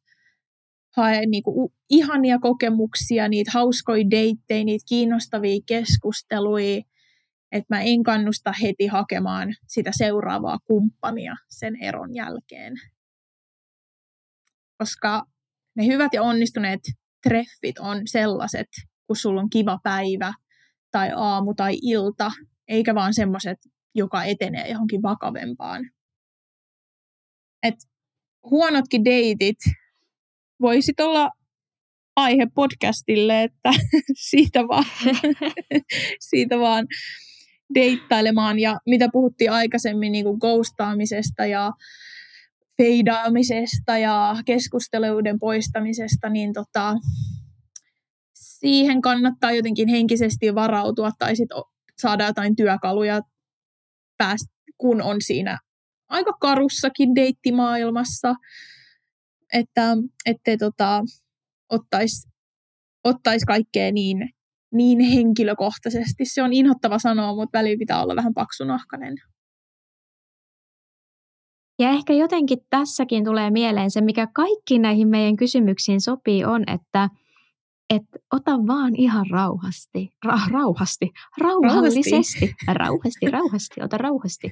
hae 0.97 1.25
niinku 1.25 1.73
ihania 1.89 2.39
kokemuksia, 2.39 3.27
niitä 3.27 3.51
hauskoja 3.53 4.09
deittejä, 4.11 4.63
niitä 4.63 4.85
kiinnostavia 4.89 5.59
keskusteluja, 5.65 6.81
että 7.51 7.75
mä 7.75 7.81
en 7.81 8.03
kannusta 8.03 8.53
heti 8.61 8.87
hakemaan 8.87 9.55
sitä 9.67 9.91
seuraavaa 9.97 10.57
kumppania 10.65 11.35
sen 11.49 11.75
eron 11.83 12.15
jälkeen. 12.15 12.73
Koska 14.77 15.23
ne 15.75 15.85
hyvät 15.85 16.13
ja 16.13 16.23
onnistuneet 16.23 16.81
treffit 17.23 17.79
on 17.79 18.01
sellaiset, 18.05 18.67
kun 19.07 19.15
sulla 19.15 19.41
on 19.41 19.49
kiva 19.49 19.79
päivä 19.83 20.33
tai 20.91 21.11
aamu 21.15 21.53
tai 21.53 21.77
ilta, 21.81 22.31
eikä 22.67 22.95
vaan 22.95 23.13
semmoiset, 23.13 23.57
joka 23.95 24.23
etenee 24.23 24.71
johonkin 24.71 25.01
vakavempaan. 25.01 25.91
Et 27.63 27.75
huonotkin 28.43 29.05
deitit 29.05 29.57
voisit 30.61 30.99
olla 30.99 31.29
aihe 32.15 32.47
podcastille, 32.55 33.43
että 33.43 33.71
siitä 34.29 34.59
vaan, 34.59 34.85
siitä 36.29 36.59
vaan 36.59 36.87
deittailemaan. 37.75 38.59
Ja 38.59 38.79
mitä 38.85 39.09
puhuttiin 39.11 39.51
aikaisemmin 39.51 40.11
niin 40.11 40.25
kuin 40.25 40.37
ghostaamisesta 40.37 41.45
ja 41.45 41.71
feidaamisesta 42.77 43.97
ja 43.97 44.35
keskusteluiden 44.45 45.39
poistamisesta, 45.39 46.29
niin 46.29 46.53
tota, 46.53 46.95
siihen 48.33 49.01
kannattaa 49.01 49.51
jotenkin 49.51 49.87
henkisesti 49.87 50.55
varautua 50.55 51.11
tai 51.19 51.35
sit 51.35 51.49
saada 52.01 52.25
jotain 52.25 52.55
työkaluja, 52.55 53.21
päästä, 54.17 54.53
kun 54.77 55.01
on 55.01 55.17
siinä 55.19 55.59
aika 56.09 56.33
karussakin 56.41 57.15
deittimaailmassa 57.15 58.35
että 59.53 59.97
ettei 60.25 60.57
tota, 60.57 61.03
ottaisi 61.69 62.29
ottais 63.03 63.45
kaikkea 63.45 63.91
niin, 63.91 64.29
niin 64.73 64.99
henkilökohtaisesti. 64.99 66.25
Se 66.25 66.43
on 66.43 66.53
inhottava 66.53 66.99
sanoa, 66.99 67.35
mutta 67.35 67.57
välillä 67.57 67.79
pitää 67.79 68.03
olla 68.03 68.15
vähän 68.15 68.33
paksunahkainen. 68.33 69.15
Ja 71.79 71.89
ehkä 71.89 72.13
jotenkin 72.13 72.57
tässäkin 72.69 73.25
tulee 73.25 73.51
mieleen 73.51 73.91
se, 73.91 74.01
mikä 74.01 74.27
kaikki 74.33 74.79
näihin 74.79 75.07
meidän 75.07 75.35
kysymyksiin 75.35 76.01
sopii, 76.01 76.45
on, 76.45 76.63
että 76.67 77.09
et 77.89 78.03
ota 78.33 78.51
vaan 78.51 78.95
ihan 78.95 79.25
rauhasti, 79.31 80.13
ra- 80.27 80.51
rauhasti, 80.51 81.11
rauhallisesti, 81.37 82.55
rauhasti, 82.73 83.31
rauhasti, 83.31 83.81
ota 83.83 83.97
rauhasti. 83.97 84.51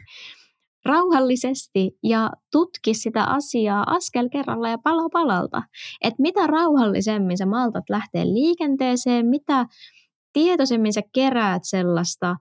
Rauhallisesti 0.86 1.98
ja 2.04 2.32
tutki 2.52 2.94
sitä 2.94 3.24
asiaa 3.24 3.84
askel 3.88 4.30
kerralla 4.30 4.70
ja 4.70 4.78
pala 4.78 5.10
palalta. 5.10 5.64
Että 6.02 6.22
mitä 6.22 6.48
rauhallisemmin 6.48 7.38
sä 7.38 7.46
maltat 7.46 7.84
lähteä 7.90 8.26
liikenteeseen, 8.26 9.26
mitä 9.26 9.66
tietoisemmin 10.34 10.94
sä 10.94 11.02
keräät 11.14 11.62
sellaista 11.64 12.36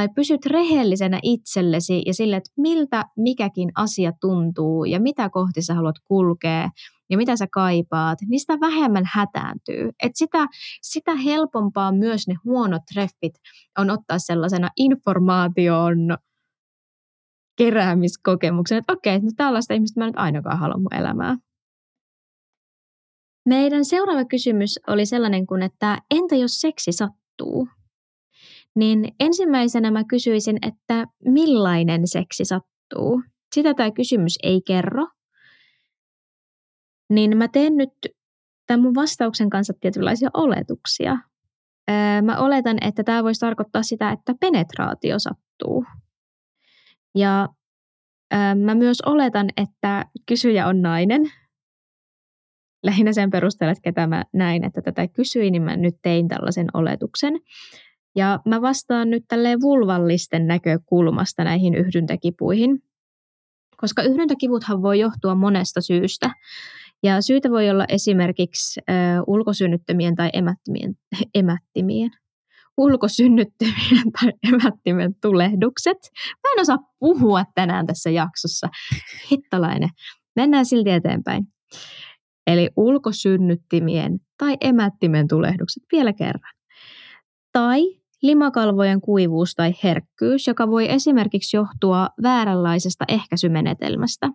tai 0.00 0.08
pysyt 0.14 0.46
rehellisenä 0.46 1.20
itsellesi 1.22 2.02
ja 2.06 2.14
sille, 2.14 2.36
että 2.36 2.50
miltä 2.56 3.04
mikäkin 3.16 3.72
asia 3.74 4.12
tuntuu 4.20 4.84
ja 4.84 5.00
mitä 5.00 5.30
kohti 5.30 5.62
sä 5.62 5.74
haluat 5.74 5.94
kulkea 6.04 6.70
ja 7.10 7.16
mitä 7.16 7.36
sä 7.36 7.46
kaipaat, 7.52 8.18
niin 8.28 8.40
sitä 8.40 8.60
vähemmän 8.60 9.04
hätääntyy. 9.14 9.90
Et 10.02 10.12
sitä, 10.14 10.46
sitä 10.82 11.14
helpompaa 11.14 11.92
myös 11.92 12.28
ne 12.28 12.34
huonot 12.44 12.82
treffit 12.92 13.32
on 13.78 13.90
ottaa 13.90 14.18
sellaisena 14.18 14.68
informaation 14.76 16.16
keräämiskokemuksen, 17.58 18.78
että 18.78 18.92
okei, 18.92 19.18
no 19.18 19.30
tällaista 19.36 19.74
ihmistä 19.74 20.00
mä 20.00 20.06
nyt 20.06 20.18
ainakaan 20.18 20.58
haluan 20.58 20.82
mun 20.82 20.94
elämää. 20.94 21.36
Meidän 23.48 23.84
seuraava 23.84 24.24
kysymys 24.24 24.80
oli 24.86 25.06
sellainen 25.06 25.46
kuin, 25.46 25.62
että 25.62 25.98
entä 26.10 26.36
jos 26.36 26.60
seksi 26.60 26.92
sattuu? 26.92 27.68
Niin 28.76 29.14
ensimmäisenä 29.20 29.90
mä 29.90 30.04
kysyisin, 30.04 30.58
että 30.62 31.06
millainen 31.24 32.06
seksi 32.06 32.44
sattuu? 32.44 33.22
Sitä 33.54 33.74
tämä 33.74 33.90
kysymys 33.90 34.38
ei 34.42 34.60
kerro. 34.66 35.06
Niin 37.10 37.36
mä 37.36 37.48
teen 37.48 37.76
nyt 37.76 37.90
tämän 38.66 38.82
mun 38.82 38.94
vastauksen 38.94 39.50
kanssa 39.50 39.72
tietynlaisia 39.80 40.30
oletuksia. 40.34 41.18
Mä 42.22 42.38
oletan, 42.38 42.76
että 42.80 43.04
tämä 43.04 43.24
voisi 43.24 43.40
tarkoittaa 43.40 43.82
sitä, 43.82 44.10
että 44.10 44.34
penetraatio 44.40 45.18
sattuu. 45.18 45.84
Ja 47.14 47.48
mä 48.64 48.74
myös 48.74 49.00
oletan, 49.00 49.48
että 49.56 50.04
kysyjä 50.26 50.66
on 50.66 50.82
nainen. 50.82 51.22
Lähinnä 52.82 53.12
sen 53.12 53.30
perusteella, 53.30 53.72
että 53.72 53.82
ketä 53.82 54.06
mä 54.06 54.24
näin, 54.32 54.64
että 54.64 54.82
tätä 54.82 55.08
kysyin, 55.08 55.52
niin 55.52 55.62
mä 55.62 55.76
nyt 55.76 55.94
tein 56.02 56.28
tällaisen 56.28 56.66
oletuksen. 56.74 57.34
Ja 58.16 58.40
mä 58.46 58.62
vastaan 58.62 59.10
nyt 59.10 59.24
tälleen 59.28 59.60
vulvallisten 59.60 60.46
näkökulmasta 60.46 61.44
näihin 61.44 61.74
yhdyntäkipuihin, 61.74 62.82
koska 63.76 64.02
yhdyntäkivuthan 64.02 64.82
voi 64.82 65.00
johtua 65.00 65.34
monesta 65.34 65.80
syystä. 65.80 66.30
Ja 67.02 67.20
syitä 67.20 67.50
voi 67.50 67.70
olla 67.70 67.84
esimerkiksi 67.88 68.80
ö, 68.80 68.92
ulkosynnyttämien 69.26 70.14
tai 70.14 70.30
emättimien, 70.32 70.94
emättimien, 71.34 72.10
ulkosynnyttämien 72.76 74.12
tai 74.20 74.32
emättimen 74.52 75.14
tulehdukset. 75.22 75.96
Mä 76.26 76.52
en 76.52 76.60
osaa 76.60 76.78
puhua 76.98 77.44
tänään 77.54 77.86
tässä 77.86 78.10
jaksossa. 78.10 78.68
Hittalainen. 79.30 79.88
Mennään 80.36 80.66
silti 80.66 80.90
eteenpäin. 80.90 81.44
Eli 82.46 82.70
ulkosynnyttimien 82.76 84.18
tai 84.38 84.56
emättimen 84.60 85.28
tulehdukset 85.28 85.82
vielä 85.92 86.12
kerran. 86.12 86.54
Tai 87.52 87.99
limakalvojen 88.22 89.00
kuivuus 89.00 89.54
tai 89.54 89.74
herkkyys, 89.84 90.46
joka 90.46 90.70
voi 90.70 90.90
esimerkiksi 90.90 91.56
johtua 91.56 92.08
vääränlaisesta 92.22 93.04
ehkäisymenetelmästä. 93.08 94.30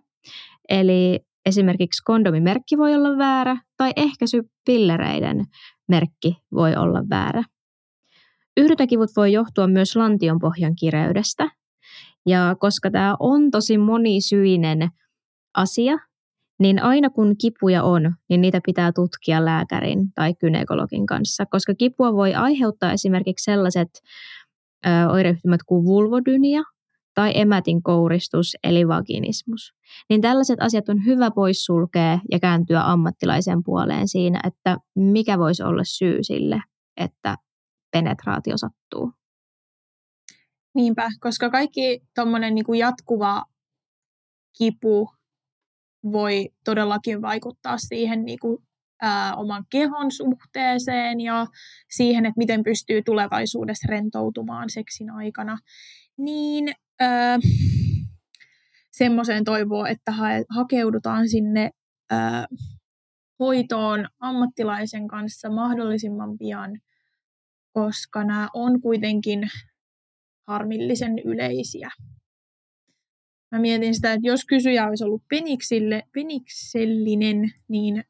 Eli 0.68 1.20
esimerkiksi 1.46 2.02
kondomimerkki 2.04 2.78
voi 2.78 2.94
olla 2.94 3.18
väärä 3.18 3.56
tai 3.76 3.92
ehkäisypillereiden 3.96 5.44
merkki 5.88 6.36
voi 6.52 6.76
olla 6.76 7.02
väärä. 7.10 7.42
Yhdytäkivut 8.56 9.10
voi 9.16 9.32
johtua 9.32 9.66
myös 9.66 9.96
lantion 9.96 10.38
pohjan 10.38 10.76
kireydestä. 10.76 11.50
Ja 12.26 12.56
koska 12.58 12.90
tämä 12.90 13.16
on 13.20 13.50
tosi 13.50 13.78
monisyinen 13.78 14.88
asia, 15.56 15.98
niin 16.58 16.82
aina 16.82 17.10
kun 17.10 17.34
kipuja 17.40 17.82
on, 17.82 18.14
niin 18.28 18.40
niitä 18.40 18.60
pitää 18.66 18.92
tutkia 18.92 19.44
lääkärin 19.44 20.12
tai 20.14 20.34
kynekologin 20.34 21.06
kanssa, 21.06 21.46
koska 21.46 21.74
kipua 21.74 22.12
voi 22.12 22.34
aiheuttaa 22.34 22.92
esimerkiksi 22.92 23.44
sellaiset 23.44 23.88
ö, 24.86 24.90
oireyhtymät 25.10 25.60
kuin 25.66 25.84
vulvodynia 25.84 26.62
tai 27.14 27.32
emätin 27.34 27.82
kouristus 27.82 28.56
eli 28.64 28.88
vaginismus. 28.88 29.74
Niin 30.10 30.20
tällaiset 30.20 30.60
asiat 30.60 30.88
on 30.88 31.04
hyvä 31.04 31.30
poissulkea 31.30 32.18
ja 32.30 32.40
kääntyä 32.40 32.82
ammattilaisen 32.84 33.62
puoleen 33.64 34.08
siinä, 34.08 34.40
että 34.46 34.76
mikä 34.94 35.38
voisi 35.38 35.62
olla 35.62 35.82
syy 35.84 36.18
sille, 36.22 36.60
että 36.96 37.36
penetraatio 37.92 38.56
sattuu. 38.56 39.12
Niinpä, 40.74 41.08
koska 41.20 41.50
kaikki 41.50 42.00
tuommoinen 42.14 42.54
niinku 42.54 42.74
jatkuva 42.74 43.44
kipu 44.58 45.15
voi 46.02 46.48
todellakin 46.64 47.22
vaikuttaa 47.22 47.78
siihen 47.78 48.24
niinku, 48.24 48.62
ää, 49.02 49.36
oman 49.36 49.64
kehon 49.70 50.10
suhteeseen 50.12 51.20
ja 51.20 51.46
siihen, 51.90 52.26
että 52.26 52.38
miten 52.38 52.62
pystyy 52.62 53.02
tulevaisuudessa 53.02 53.86
rentoutumaan 53.90 54.70
seksin 54.70 55.10
aikana, 55.10 55.58
niin 56.18 56.74
semmoiseen 58.90 59.44
toivoo, 59.44 59.84
että 59.84 60.12
ha- 60.12 60.44
hakeudutaan 60.50 61.28
sinne 61.28 61.70
ää, 62.10 62.46
hoitoon 63.38 64.08
ammattilaisen 64.20 65.08
kanssa 65.08 65.50
mahdollisimman 65.50 66.38
pian, 66.38 66.80
koska 67.72 68.24
nämä 68.24 68.48
on 68.54 68.80
kuitenkin 68.80 69.48
harmillisen 70.48 71.18
yleisiä. 71.18 71.90
Mä 73.52 73.58
mietin 73.58 73.94
sitä, 73.94 74.12
että 74.12 74.28
jos 74.28 74.44
kysyjä 74.44 74.88
olisi 74.88 75.04
ollut 75.04 75.22
peniksille, 75.28 76.02
peniksellinen, 76.14 77.50
niin 77.68 78.04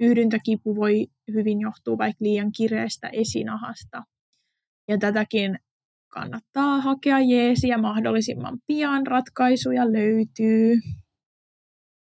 yhdyntäkipu 0.00 0.76
voi 0.76 1.06
hyvin 1.32 1.60
johtua 1.60 1.98
vaikka 1.98 2.24
liian 2.24 2.52
kireestä 2.52 3.08
esinahasta. 3.08 4.02
Ja 4.88 4.98
tätäkin 4.98 5.58
kannattaa 6.08 6.80
hakea 6.80 7.20
jeesiä 7.20 7.78
mahdollisimman 7.78 8.58
pian. 8.66 9.06
Ratkaisuja 9.06 9.92
löytyy. 9.92 10.76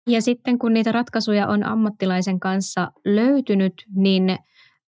Ja 0.09 0.22
sitten 0.22 0.59
kun 0.59 0.74
niitä 0.74 0.91
ratkaisuja 0.91 1.47
on 1.47 1.64
ammattilaisen 1.64 2.39
kanssa 2.39 2.91
löytynyt, 3.05 3.74
niin 3.95 4.38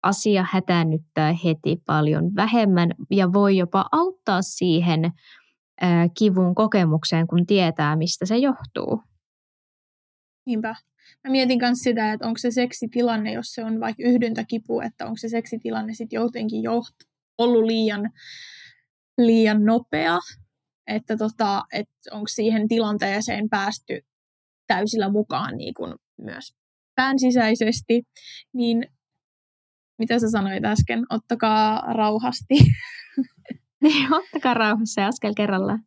asia 0.04 0.46
hätäännyttää 0.52 1.36
heti 1.44 1.82
paljon 1.86 2.36
vähemmän 2.36 2.90
ja 3.12 3.34
voi 3.34 3.58
jopa 3.58 3.86
auttaa 3.92 4.42
siihen 4.42 5.12
kivun 6.18 6.56
kokemukseen, 6.56 7.28
kun 7.28 7.46
tietää, 7.46 7.96
mistä 7.96 8.26
se 8.26 8.38
johtuu. 8.38 9.04
Niinpä. 10.46 10.76
Mä 11.24 11.32
mietin 11.32 11.60
myös 11.60 11.78
sitä, 11.78 12.14
että 12.14 12.28
onko 12.28 12.38
se 12.38 12.52
seksitilanne, 12.52 13.34
jos 13.34 13.46
se 13.48 13.64
on 13.64 13.80
vaikka 13.80 14.04
yhdyntäkipu, 14.04 14.82
että 14.82 15.06
onko 15.06 15.18
se 15.18 15.30
seksitilanne 15.30 15.94
sitten 15.94 16.18
jotenkin 16.18 16.64
joht, 16.64 16.96
ollut 17.38 17.64
liian, 17.64 18.10
liian 19.18 19.66
nopea, 19.66 20.20
että 20.88 21.18
tota, 21.18 21.64
et 21.74 21.90
onko 22.12 22.28
siihen 22.28 22.68
tilanteeseen 22.68 23.50
päästy 23.50 24.02
täysillä 24.68 25.10
mukaan 25.10 25.58
niin 25.58 25.74
kuin 25.74 25.96
myös 26.22 26.54
pään 26.96 27.20
sisäisesti, 27.20 28.04
niin 28.54 28.88
mitä 30.00 30.20
sä 30.20 30.30
sanoit 30.32 30.66
äsken, 30.66 31.06
ottakaa 31.10 31.94
rauhasti. 31.94 32.56
Niin, 33.86 34.14
ottakaa 34.24 34.54
rauhassa 34.54 35.02
ja 35.02 35.08
askel 35.08 35.34
kerrallaan. 35.38 35.80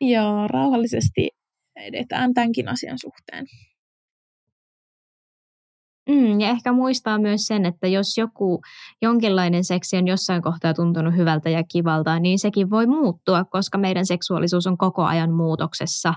Joo, 0.00 0.48
rauhallisesti 0.48 1.30
edetään 1.76 2.34
tämänkin 2.34 2.68
asian 2.68 2.98
suhteen. 2.98 3.46
Mm, 6.08 6.40
ja 6.40 6.48
ehkä 6.48 6.72
muistaa 6.72 7.18
myös 7.18 7.46
sen, 7.46 7.66
että 7.66 7.86
jos 7.86 8.18
joku 8.18 8.60
jonkinlainen 9.02 9.64
seksi 9.64 9.96
on 9.96 10.06
jossain 10.06 10.42
kohtaa 10.42 10.74
tuntunut 10.74 11.16
hyvältä 11.16 11.50
ja 11.50 11.62
kivalta, 11.72 12.18
niin 12.18 12.38
sekin 12.38 12.70
voi 12.70 12.86
muuttua, 12.86 13.44
koska 13.44 13.78
meidän 13.78 14.06
seksuaalisuus 14.06 14.66
on 14.66 14.78
koko 14.78 15.04
ajan 15.04 15.32
muutoksessa 15.32 16.14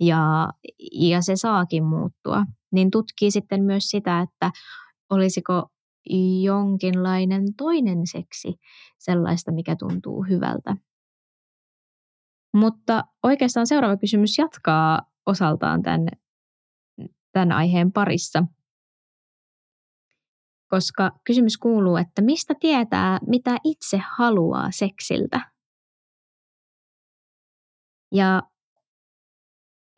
ja, 0.00 0.48
ja 0.92 1.22
se 1.22 1.36
saakin 1.36 1.84
muuttua. 1.84 2.44
Niin 2.72 2.90
tutkii 2.90 3.30
sitten 3.30 3.62
myös 3.62 3.84
sitä, 3.84 4.20
että 4.20 4.50
olisiko 5.10 5.70
jonkinlainen 6.42 7.54
toinen 7.56 8.06
seksi 8.06 8.54
sellaista, 8.98 9.52
mikä 9.52 9.76
tuntuu 9.78 10.22
hyvältä. 10.22 10.76
Mutta 12.54 13.04
oikeastaan 13.22 13.66
seuraava 13.66 13.96
kysymys 13.96 14.38
jatkaa 14.38 15.02
osaltaan 15.26 15.82
tämän, 15.82 16.06
tämän 17.32 17.52
aiheen 17.52 17.92
parissa. 17.92 18.44
Koska 20.68 21.10
kysymys 21.24 21.56
kuuluu, 21.56 21.96
että 21.96 22.22
mistä 22.22 22.54
tietää, 22.60 23.18
mitä 23.26 23.56
itse 23.64 24.00
haluaa 24.16 24.70
seksiltä? 24.70 25.50
Ja 28.12 28.42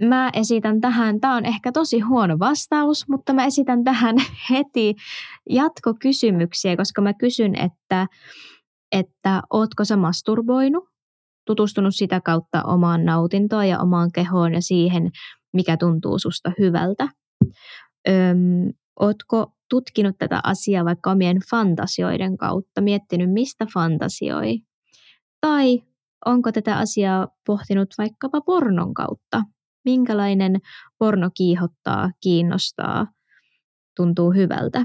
mä 0.02 0.30
esitän 0.32 0.80
tähän, 0.80 1.20
tämä 1.20 1.36
on 1.36 1.44
ehkä 1.44 1.72
tosi 1.72 2.00
huono 2.00 2.38
vastaus, 2.38 3.08
mutta 3.08 3.32
mä 3.32 3.44
esitän 3.44 3.84
tähän 3.84 4.16
heti 4.50 4.94
jatkokysymyksiä, 5.50 6.76
koska 6.76 7.02
mä 7.02 7.14
kysyn, 7.14 7.54
että, 7.54 8.06
että 8.92 9.42
ootko 9.50 9.84
sä 9.84 9.96
masturboinut, 9.96 10.84
tutustunut 11.46 11.94
sitä 11.94 12.20
kautta 12.20 12.62
omaan 12.62 13.04
nautintoon 13.04 13.68
ja 13.68 13.80
omaan 13.80 14.12
kehoon 14.12 14.54
ja 14.54 14.62
siihen, 14.62 15.10
mikä 15.52 15.76
tuntuu 15.76 16.18
susta 16.18 16.52
hyvältä. 16.58 17.08
Öm, 18.08 18.72
ootko 19.00 19.52
tutkinut 19.70 20.18
tätä 20.18 20.40
asiaa 20.44 20.84
vaikka 20.84 21.10
omien 21.10 21.36
fantasioiden 21.50 22.36
kautta, 22.36 22.80
miettinyt 22.80 23.32
mistä 23.32 23.66
fantasioi? 23.74 24.58
Tai 25.40 25.82
onko 26.26 26.52
tätä 26.52 26.76
asiaa 26.78 27.28
pohtinut 27.46 27.88
vaikkapa 27.98 28.40
pornon 28.40 28.94
kautta? 28.94 29.42
Minkälainen 29.90 30.60
porno 30.98 31.30
kiihottaa, 31.34 32.10
kiinnostaa, 32.20 33.06
tuntuu 33.96 34.32
hyvältä. 34.32 34.84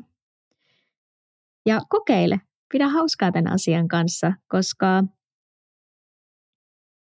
Ja 1.65 1.81
kokeile, 1.89 2.41
pidä 2.71 2.87
hauskaa 2.87 3.31
tämän 3.31 3.53
asian 3.53 3.87
kanssa, 3.87 4.33
koska 4.47 5.03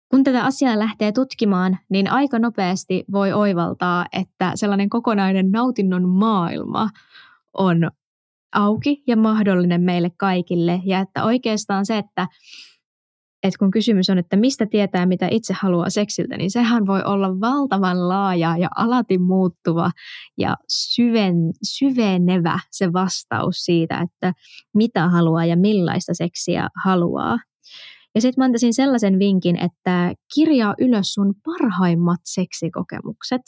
kun 0.09 0.23
tätä 0.23 0.45
asiaa 0.45 0.79
lähtee 0.79 1.11
tutkimaan, 1.11 1.77
niin 1.89 2.11
aika 2.11 2.39
nopeasti 2.39 3.05
voi 3.11 3.33
oivaltaa, 3.33 4.05
että 4.13 4.51
sellainen 4.55 4.89
kokonainen 4.89 5.51
nautinnon 5.51 6.09
maailma 6.09 6.89
on 7.53 7.91
auki 8.51 9.03
ja 9.07 9.17
mahdollinen 9.17 9.81
meille 9.81 10.11
kaikille. 10.17 10.81
Ja 10.85 10.99
että 10.99 11.23
oikeastaan 11.23 11.85
se, 11.85 11.97
että, 11.97 12.27
että 13.43 13.59
kun 13.59 13.71
kysymys 13.71 14.09
on, 14.09 14.17
että 14.17 14.37
mistä 14.37 14.65
tietää, 14.65 15.05
mitä 15.05 15.27
itse 15.31 15.53
haluaa 15.53 15.89
seksiltä, 15.89 16.37
niin 16.37 16.51
sehän 16.51 16.87
voi 16.87 17.03
olla 17.03 17.39
valtavan 17.39 18.09
laaja 18.09 18.57
ja 18.57 18.69
alati 18.75 19.17
muuttuva 19.17 19.91
ja 20.37 20.55
syven, 20.69 21.35
syvenevä 21.63 22.59
se 22.71 22.93
vastaus 22.93 23.55
siitä, 23.65 24.01
että 24.01 24.33
mitä 24.73 25.09
haluaa 25.09 25.45
ja 25.45 25.57
millaista 25.57 26.13
seksiä 26.13 26.69
haluaa. 26.85 27.37
Ja 28.15 28.21
sitten 28.21 28.41
mä 28.41 28.45
antaisin 28.45 28.73
sellaisen 28.73 29.19
vinkin, 29.19 29.55
että 29.55 30.13
kirjaa 30.35 30.75
ylös 30.79 31.13
sun 31.13 31.33
parhaimmat 31.45 32.19
seksikokemukset. 32.23 33.41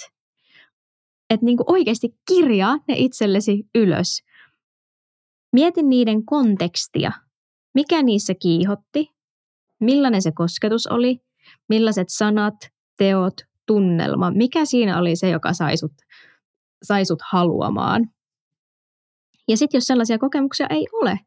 Että 1.30 1.46
niinku 1.46 1.64
oikeasti 1.68 2.10
kirjaa 2.28 2.78
ne 2.88 2.94
itsellesi 2.98 3.64
ylös. 3.76 4.22
Mietin 5.54 5.90
niiden 5.90 6.26
kontekstia. 6.26 7.12
Mikä 7.76 8.04
niissä 8.04 8.34
kiihotti? 8.42 9.19
Millainen 9.80 10.22
se 10.22 10.32
kosketus 10.32 10.88
oli? 10.88 11.20
Millaiset 11.70 12.10
sanat, 12.10 12.56
teot, 12.98 13.34
tunnelma? 13.66 14.32
Mikä 14.32 14.66
siinä 14.66 15.00
oli 15.00 15.16
se, 15.16 15.30
joka 15.30 15.54
sai 15.54 15.78
sut, 15.78 15.94
sai 16.84 17.06
sut 17.06 17.20
haluamaan? 17.32 18.10
Ja 19.48 19.58
sitten 19.58 19.78
jos 19.78 19.88
sellaisia 19.88 20.18
kokemuksia 20.18 20.68
ei 20.70 20.88
ole, 21.02 21.20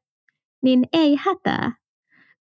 niin 0.63 0.85
ei 0.93 1.17
hätää 1.17 1.83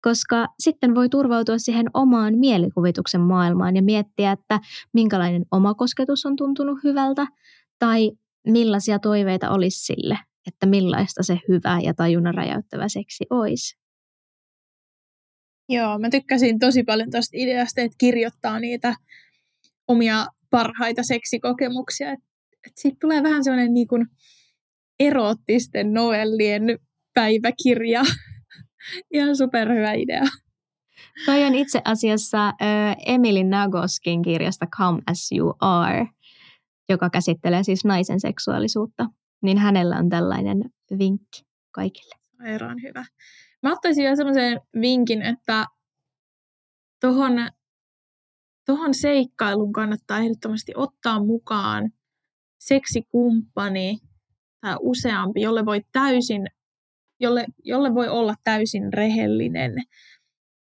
koska 0.02 0.46
sitten 0.58 0.94
voi 0.94 1.08
turvautua 1.08 1.58
siihen 1.58 1.86
omaan 1.94 2.34
mielikuvituksen 2.34 3.20
maailmaan 3.20 3.76
ja 3.76 3.82
miettiä, 3.82 4.32
että 4.32 4.60
minkälainen 4.92 5.44
oma 5.50 5.74
kosketus 5.74 6.26
on 6.26 6.36
tuntunut 6.36 6.78
hyvältä 6.84 7.26
tai 7.78 8.12
millaisia 8.46 8.98
toiveita 8.98 9.50
olisi 9.50 9.84
sille, 9.84 10.18
että 10.46 10.66
millaista 10.66 11.22
se 11.22 11.40
hyvä 11.48 11.80
ja 11.82 11.94
tajunnan 11.94 12.34
räjäyttävä 12.34 12.88
seksi 12.88 13.26
olisi. 13.30 13.79
Joo, 15.72 15.98
mä 15.98 16.10
tykkäsin 16.10 16.58
tosi 16.58 16.82
paljon 16.82 17.10
tuosta 17.10 17.36
ideasta, 17.36 17.80
että 17.80 17.96
kirjoittaa 17.98 18.60
niitä 18.60 18.94
omia 19.88 20.26
parhaita 20.50 21.02
seksikokemuksia. 21.02 22.12
Että 22.12 22.26
et 22.66 22.72
siitä 22.76 22.96
tulee 23.00 23.22
vähän 23.22 23.44
sellainen 23.44 23.74
niin 23.74 23.88
kuin 23.88 24.06
eroottisten 25.00 25.92
novellien 25.92 26.62
päiväkirja. 27.14 28.02
Ihan 29.14 29.36
superhyvä 29.36 29.92
idea. 29.92 30.24
Toi 31.26 31.44
on 31.44 31.54
itse 31.54 31.80
asiassa 31.84 32.48
äh, 32.48 32.96
Emily 33.06 33.44
Nagoskin 33.44 34.22
kirjasta 34.22 34.66
Come 34.66 35.02
As 35.06 35.32
You 35.32 35.54
Are, 35.60 36.06
joka 36.88 37.10
käsittelee 37.10 37.62
siis 37.62 37.84
naisen 37.84 38.20
seksuaalisuutta. 38.20 39.06
Niin 39.42 39.58
hänellä 39.58 39.96
on 39.96 40.08
tällainen 40.08 40.64
vinkki 40.98 41.42
kaikille. 41.70 42.14
Aivan 42.40 42.82
hyvä. 42.82 43.04
Mä 43.62 43.72
ottaisin 43.72 44.02
vielä 44.02 44.16
semmoisen 44.16 44.60
vinkin, 44.80 45.22
että 45.22 45.66
tuohon 47.00 47.32
tohon 48.66 48.94
seikkailuun 48.94 49.72
kannattaa 49.72 50.18
ehdottomasti 50.18 50.72
ottaa 50.76 51.24
mukaan 51.24 51.90
seksikumppani 52.58 53.98
tai 54.60 54.76
useampi, 54.80 55.40
jolle 55.40 55.64
voi 55.64 55.80
täysin 55.92 56.46
jolle, 57.20 57.46
jolle 57.64 57.94
voi 57.94 58.08
olla 58.08 58.34
täysin 58.44 58.92
rehellinen, 58.92 59.72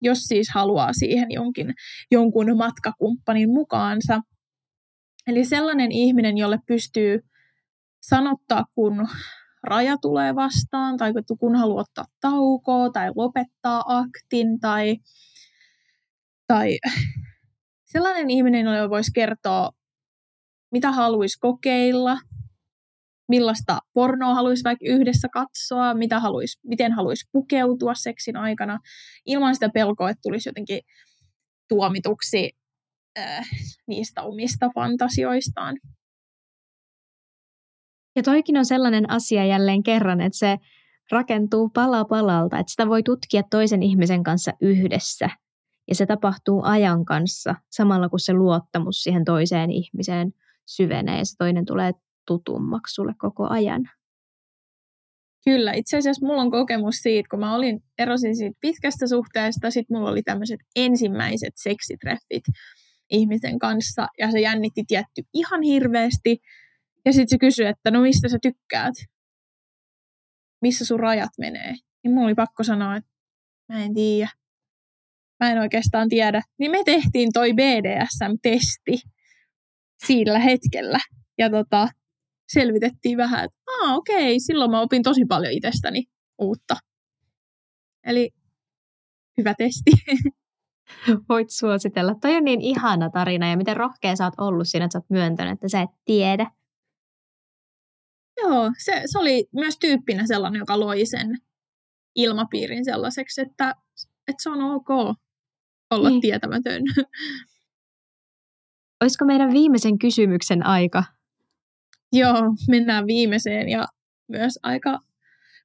jos 0.03 0.19
siis 0.19 0.51
haluaa 0.55 0.93
siihen 0.93 1.27
jonkin, 1.31 1.75
jonkun 2.11 2.57
matkakumppanin 2.57 3.51
mukaansa. 3.51 4.21
Eli 5.27 5.45
sellainen 5.45 5.93
ihminen, 5.93 6.39
jolle 6.39 6.59
pystyy 6.67 7.21
sanottaa, 8.01 8.65
kun 8.75 9.09
raja 9.67 9.97
tulee 10.03 10.35
vastaan, 10.35 10.97
tai 10.97 11.13
kun 11.39 11.57
haluaa 11.57 11.81
ottaa 11.81 12.05
taukoa, 12.21 12.91
tai 12.91 13.11
lopettaa 13.15 13.85
aktin, 13.87 14.61
tai, 14.61 14.97
tai 16.47 16.79
sellainen 17.93 18.31
ihminen, 18.31 18.67
jolle 18.67 18.91
voisi 18.91 19.11
kertoa, 19.15 19.71
mitä 20.73 20.93
haluaisi 20.93 21.39
kokeilla, 21.41 22.19
millaista 23.29 23.79
pornoa 23.93 24.35
haluaisi 24.35 24.65
vaikka 24.65 24.85
yhdessä 24.89 25.29
katsoa, 25.33 25.95
mitä 25.95 26.21
haluaisi, 26.21 26.59
miten 26.65 26.93
haluaisi 26.93 27.29
pukeutua 27.33 27.95
seksin 27.95 28.37
aikana, 28.37 28.79
ilman 29.27 29.55
sitä 29.55 29.69
pelkoa, 29.69 30.11
että 30.11 30.21
tulisi 30.23 30.49
jotenkin 30.49 30.81
tuomituksi 31.69 32.51
äh, 33.19 33.49
niistä 33.87 34.23
omista 34.23 34.71
fantasioistaan. 34.75 35.77
Ja 38.17 38.23
toikin 38.23 38.57
on 38.57 38.65
sellainen 38.65 39.11
asia 39.11 39.45
jälleen 39.45 39.83
kerran, 39.83 40.21
että 40.21 40.39
se 40.39 40.57
rakentuu 41.11 41.69
pala 41.69 42.05
palalta, 42.05 42.59
että 42.59 42.71
sitä 42.71 42.89
voi 42.89 43.03
tutkia 43.03 43.43
toisen 43.51 43.83
ihmisen 43.83 44.23
kanssa 44.23 44.53
yhdessä. 44.61 45.31
Ja 45.89 45.95
se 45.95 46.07
tapahtuu 46.07 46.63
ajan 46.63 47.05
kanssa, 47.05 47.55
samalla 47.71 48.09
kun 48.09 48.21
se 48.21 48.33
luottamus 48.33 49.03
siihen 49.03 49.25
toiseen 49.25 49.71
ihmiseen 49.71 50.33
syvenee 50.67 51.19
ja 51.19 51.25
se 51.25 51.37
toinen 51.39 51.65
tulee 51.67 51.93
tutummaksi 52.27 52.95
sulle 52.95 53.15
koko 53.19 53.49
ajan. 53.49 53.91
Kyllä, 55.45 55.73
itse 55.73 55.97
asiassa 55.97 56.27
mulla 56.27 56.43
on 56.43 56.51
kokemus 56.51 56.97
siitä, 56.97 57.29
kun 57.31 57.41
mä 57.41 57.55
olin, 57.55 57.83
erosin 57.99 58.37
siitä 58.37 58.59
pitkästä 58.61 59.07
suhteesta, 59.07 59.71
sitten 59.71 59.97
mulla 59.97 60.11
oli 60.11 60.23
tämmöiset 60.23 60.61
ensimmäiset 60.77 61.53
seksitreffit 61.57 62.45
ihmisen 63.11 63.59
kanssa, 63.59 64.07
ja 64.19 64.31
se 64.31 64.41
jännitti 64.41 64.85
tietty 64.87 65.23
ihan 65.35 65.63
hirveästi, 65.63 66.39
ja 67.07 67.13
sitten 67.13 67.29
se 67.29 67.39
kysyi, 67.39 67.67
että 67.67 67.91
no 67.91 68.01
mistä 68.01 68.29
sä 68.29 68.39
tykkäät? 68.43 68.95
Missä 70.63 70.85
sun 70.85 71.01
rajat 71.01 71.31
menee? 71.39 71.75
Niin 72.03 72.15
mulla 72.15 72.27
oli 72.27 72.35
pakko 72.35 72.63
sanoa, 72.63 72.97
että 72.97 73.11
mä 73.73 73.85
en 73.85 73.95
tiedä. 73.95 74.31
Mä 75.41 75.51
en 75.51 75.59
oikeastaan 75.59 76.09
tiedä. 76.09 76.43
Niin 76.59 76.71
me 76.71 76.79
tehtiin 76.85 77.33
toi 77.33 77.53
BDSM-testi 77.53 79.01
sillä 80.07 80.39
hetkellä. 80.39 80.99
Ja 81.39 81.51
tota, 81.51 81.89
selvitettiin 82.53 83.19
vähän, 83.19 83.45
että 83.45 83.57
Aa, 83.83 83.95
okei, 83.97 84.41
silloin 84.41 84.71
mä 84.71 84.81
opin 84.81 85.03
tosi 85.03 85.25
paljon 85.25 85.53
itsestäni 85.53 86.05
uutta. 86.39 86.77
Eli 88.07 88.31
hyvä 89.39 89.55
testi. 89.59 89.91
Voit 91.29 91.51
suositella. 91.51 92.15
Toi 92.21 92.37
on 92.37 92.45
niin 92.45 92.61
ihana 92.61 93.11
tarina 93.11 93.51
ja 93.51 93.57
miten 93.57 93.77
rohkea 93.77 94.17
sä 94.17 94.25
oot 94.25 94.35
ollut 94.39 94.69
siinä, 94.69 94.85
että 94.85 94.93
sä 94.93 94.99
oot 94.99 95.11
myöntänyt, 95.11 95.53
että 95.53 95.69
sä 95.69 95.81
et 95.81 95.91
tiedä. 96.05 96.51
Joo, 98.43 98.71
se, 98.79 99.03
se 99.07 99.19
oli 99.19 99.49
myös 99.55 99.79
tyyppinä 99.79 100.27
sellainen, 100.27 100.59
joka 100.59 100.81
loi 100.81 101.07
sen 101.07 101.39
ilmapiirin 102.17 102.85
sellaiseksi, 102.85 103.41
että, 103.41 103.75
että 104.29 104.43
se 104.43 104.51
on 104.51 104.63
ok 104.63 105.17
olla 105.91 106.09
niin. 106.09 106.21
tietämätön. 106.21 106.83
Olisiko 109.03 109.25
meidän 109.25 109.53
viimeisen 109.53 109.99
kysymyksen 109.99 110.67
aika? 110.67 111.05
Joo, 112.13 112.43
mennään 112.69 113.07
viimeiseen 113.07 113.69
ja 113.69 113.87
myös 114.29 114.59
aika 114.63 114.99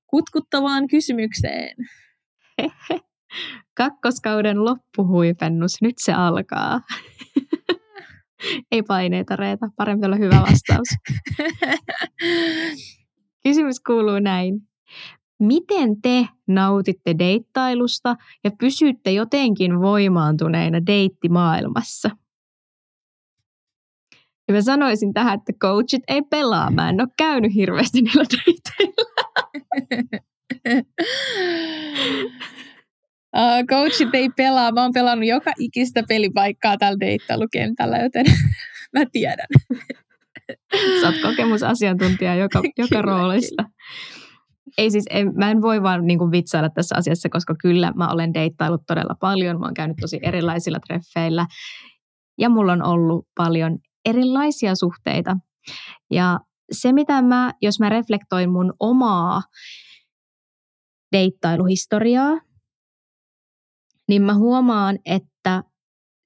kutkuttavaan 0.07 0.87
kysymykseen. 0.87 1.75
Kakkoskauden 3.77 4.65
loppuhuipennus, 4.65 5.81
nyt 5.81 5.95
se 5.97 6.13
alkaa. 6.13 6.81
Ei 8.71 8.83
paineita, 8.83 9.35
Reeta. 9.35 9.69
Parempi 9.75 10.05
olla 10.05 10.15
hyvä 10.15 10.41
vastaus. 10.41 10.87
Kysymys 13.43 13.79
kuuluu 13.79 14.19
näin. 14.19 14.61
Miten 15.39 16.01
te 16.01 16.27
nautitte 16.47 17.15
deittailusta 17.19 18.15
ja 18.43 18.51
pysytte 18.59 19.11
jotenkin 19.11 19.81
voimaantuneina 19.81 20.85
deittimaailmassa? 20.85 22.09
Ja 24.47 24.53
mä 24.53 24.61
sanoisin 24.61 25.13
tähän, 25.13 25.39
että 25.39 25.53
coachit 25.53 26.03
ei 26.07 26.21
pelaa. 26.21 26.71
Mä 26.71 26.89
en 26.89 27.01
ole 27.01 27.09
käynyt 27.17 27.53
hirveästi 27.53 28.01
niillä 28.01 28.23
deiteillä. 28.45 29.11
Uh, 33.37 33.65
coachit 33.69 34.09
ei 34.13 34.29
pelaa. 34.29 34.71
Mä 34.71 34.81
oon 34.81 34.93
pelannut 34.93 35.27
joka 35.27 35.51
ikistä 35.59 36.03
pelipaikkaa 36.07 36.77
tällä 36.77 36.99
deittailukentällä, 36.99 37.97
joten 37.97 38.25
mä 38.97 39.05
tiedän. 39.11 39.47
Sä 41.01 41.07
oot 41.07 41.21
kokemusasiantuntija 41.21 42.35
joka, 42.35 42.61
joka 42.77 43.01
roolista. 43.01 43.63
Ei 44.77 44.91
siis, 44.91 45.05
en, 45.09 45.31
mä 45.35 45.51
en 45.51 45.61
voi 45.61 45.83
vaan 45.83 46.07
niin 46.07 46.19
kuin 46.19 46.31
vitsailla 46.31 46.69
tässä 46.69 46.95
asiassa, 46.95 47.29
koska 47.29 47.55
kyllä 47.61 47.91
mä 47.95 48.11
olen 48.11 48.33
deittailut 48.33 48.81
todella 48.87 49.15
paljon. 49.19 49.59
Mä 49.59 49.65
oon 49.65 49.73
käynyt 49.73 49.97
tosi 50.01 50.19
erilaisilla 50.23 50.79
treffeillä 50.87 51.45
ja 52.37 52.49
mulla 52.49 52.73
on 52.73 52.83
ollut 52.83 53.27
paljon 53.37 53.79
erilaisia 54.05 54.75
suhteita. 54.75 55.37
Ja 56.11 56.39
se, 56.71 56.91
mitä 56.91 57.21
mä, 57.21 57.51
jos 57.61 57.79
mä 57.79 57.89
reflektoin 57.89 58.51
mun 58.51 58.73
omaa 58.79 59.41
deittailuhistoriaa, 61.11 62.37
niin 64.11 64.21
mä 64.21 64.33
huomaan, 64.33 64.99
että 65.05 65.63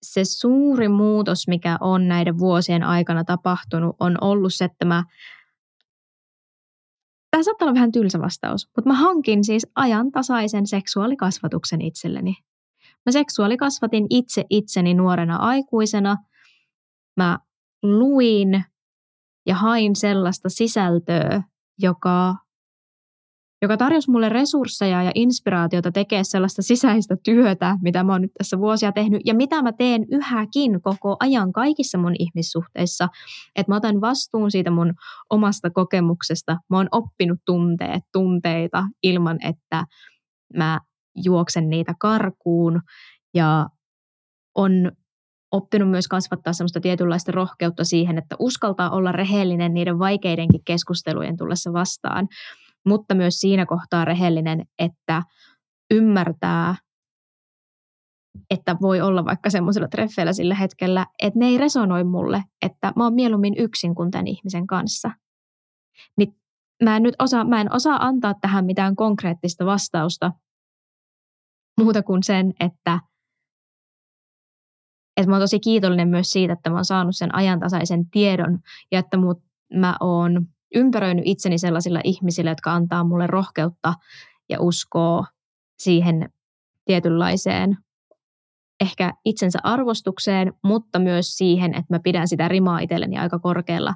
se 0.03 0.25
suuri 0.25 0.87
muutos, 0.87 1.47
mikä 1.47 1.77
on 1.81 2.07
näiden 2.07 2.39
vuosien 2.39 2.83
aikana 2.83 3.23
tapahtunut, 3.23 3.95
on 3.99 4.17
ollut 4.21 4.53
se, 4.53 4.65
että 4.65 4.85
mä 4.85 5.03
tämä 7.31 7.43
saattaa 7.43 7.65
olla 7.65 7.73
vähän 7.73 7.91
tylsä 7.91 8.19
vastaus, 8.19 8.67
mutta 8.75 8.89
mä 8.89 8.93
hankin 8.93 9.43
siis 9.43 9.67
ajantasaisen 9.75 10.67
seksuaalikasvatuksen 10.67 11.81
itselleni. 11.81 12.35
Mä 13.05 13.11
seksuaalikasvatin 13.11 14.07
itse 14.09 14.45
itseni 14.49 14.93
nuorena 14.93 15.35
aikuisena. 15.35 16.17
Mä 17.17 17.39
luin 17.83 18.65
ja 19.45 19.55
hain 19.55 19.95
sellaista 19.95 20.49
sisältöä, 20.49 21.43
joka 21.79 22.35
joka 23.65 23.77
tarjosi 23.77 24.11
mulle 24.11 24.29
resursseja 24.29 25.03
ja 25.03 25.11
inspiraatiota 25.15 25.91
tekee 25.91 26.23
sellaista 26.23 26.61
sisäistä 26.61 27.15
työtä, 27.23 27.77
mitä 27.81 28.03
mä 28.03 28.11
oon 28.11 28.21
nyt 28.21 28.31
tässä 28.37 28.59
vuosia 28.59 28.91
tehnyt 28.91 29.21
ja 29.25 29.35
mitä 29.35 29.61
mä 29.61 29.71
teen 29.71 30.05
yhäkin 30.11 30.81
koko 30.81 31.17
ajan 31.19 31.53
kaikissa 31.53 31.97
mun 31.97 32.15
ihmissuhteissa. 32.19 33.07
Että 33.55 33.71
mä 33.71 33.75
otan 33.75 34.01
vastuun 34.01 34.51
siitä 34.51 34.71
mun 34.71 34.93
omasta 35.29 35.69
kokemuksesta. 35.69 36.57
Mä 36.69 36.77
oon 36.77 36.87
oppinut 36.91 37.39
tunteet, 37.45 38.03
tunteita 38.13 38.83
ilman, 39.03 39.37
että 39.45 39.85
mä 40.57 40.79
juoksen 41.25 41.69
niitä 41.69 41.93
karkuun 41.99 42.81
ja 43.33 43.67
on 44.55 44.91
oppinut 45.51 45.89
myös 45.89 46.07
kasvattaa 46.07 46.53
semmoista 46.53 46.81
tietynlaista 46.81 47.31
rohkeutta 47.31 47.83
siihen, 47.83 48.17
että 48.17 48.35
uskaltaa 48.39 48.89
olla 48.89 49.11
rehellinen 49.11 49.73
niiden 49.73 49.99
vaikeidenkin 49.99 50.61
keskustelujen 50.65 51.37
tullessa 51.37 51.73
vastaan 51.73 52.27
mutta 52.85 53.15
myös 53.15 53.39
siinä 53.39 53.65
kohtaa 53.65 54.05
rehellinen, 54.05 54.65
että 54.79 55.23
ymmärtää, 55.91 56.75
että 58.49 58.75
voi 58.81 59.01
olla 59.01 59.25
vaikka 59.25 59.49
semmoisella 59.49 59.87
treffeillä 59.87 60.33
sillä 60.33 60.55
hetkellä, 60.55 61.05
että 61.21 61.39
ne 61.39 61.45
ei 61.45 61.57
resonoi 61.57 62.03
mulle, 62.03 62.43
että 62.61 62.93
mä 62.95 63.03
oon 63.03 63.13
mieluummin 63.13 63.57
yksin 63.57 63.95
kuin 63.95 64.11
tämän 64.11 64.27
ihmisen 64.27 64.67
kanssa. 64.67 65.11
Niin 66.17 66.35
mä 66.83 66.95
en 66.95 67.03
nyt 67.03 67.15
osaa, 67.19 67.43
mä 67.43 67.61
en 67.61 67.73
osaa 67.73 68.05
antaa 68.05 68.33
tähän 68.41 68.65
mitään 68.65 68.95
konkreettista 68.95 69.65
vastausta 69.65 70.31
muuta 71.77 72.03
kuin 72.03 72.23
sen, 72.23 72.53
että, 72.59 72.99
että 75.17 75.29
mä 75.29 75.35
oon 75.35 75.43
tosi 75.43 75.59
kiitollinen 75.59 76.07
myös 76.07 76.31
siitä, 76.31 76.53
että 76.53 76.69
mä 76.69 76.75
oon 76.75 76.85
saanut 76.85 77.15
sen 77.15 77.35
ajantasaisen 77.35 78.09
tiedon 78.09 78.59
ja 78.91 78.99
että 78.99 79.17
mut, 79.17 79.43
mä 79.73 79.95
oon 79.99 80.47
ympäröinyt 80.75 81.23
itseni 81.27 81.57
sellaisilla 81.57 82.01
ihmisillä, 82.03 82.51
jotka 82.51 82.73
antaa 82.73 83.03
mulle 83.03 83.27
rohkeutta 83.27 83.93
ja 84.49 84.61
uskoo 84.61 85.25
siihen 85.79 86.29
tietynlaiseen 86.85 87.77
ehkä 88.81 89.13
itsensä 89.25 89.59
arvostukseen, 89.63 90.53
mutta 90.63 90.99
myös 90.99 91.37
siihen, 91.37 91.73
että 91.73 91.93
mä 91.93 91.99
pidän 91.99 92.27
sitä 92.27 92.47
rimaa 92.47 92.79
itselleni 92.79 93.17
aika 93.17 93.39
korkealla, 93.39 93.93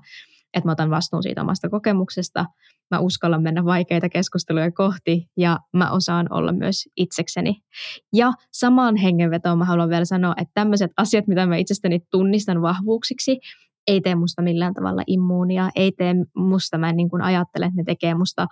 että 0.53 0.67
mä 0.67 0.71
otan 0.71 0.89
vastuun 0.89 1.23
siitä 1.23 1.41
omasta 1.41 1.69
kokemuksesta, 1.69 2.45
mä 2.91 2.99
uskallan 2.99 3.43
mennä 3.43 3.65
vaikeita 3.65 4.09
keskusteluja 4.09 4.71
kohti 4.71 5.29
ja 5.37 5.59
mä 5.73 5.91
osaan 5.91 6.27
olla 6.29 6.51
myös 6.51 6.89
itsekseni. 6.97 7.61
Ja 8.13 8.31
samaan 8.51 8.95
hengenvetoon 8.95 9.57
mä 9.57 9.65
haluan 9.65 9.89
vielä 9.89 10.05
sanoa, 10.05 10.33
että 10.37 10.51
tämmöiset 10.53 10.91
asiat, 10.97 11.27
mitä 11.27 11.45
mä 11.45 11.57
itsestäni 11.57 11.99
tunnistan 12.11 12.61
vahvuuksiksi, 12.61 13.39
ei 13.89 14.01
tee 14.01 14.15
musta 14.15 14.41
millään 14.41 14.73
tavalla 14.73 15.01
immuunia, 15.07 15.69
ei 15.75 15.91
tee 15.91 16.13
musta, 16.35 16.77
mä 16.77 16.89
en 16.89 16.95
niin 16.95 17.09
kuin 17.09 17.21
ajattele, 17.21 17.65
että 17.65 17.77
ne 17.77 17.83
tekee 17.83 18.15
musta 18.15 18.47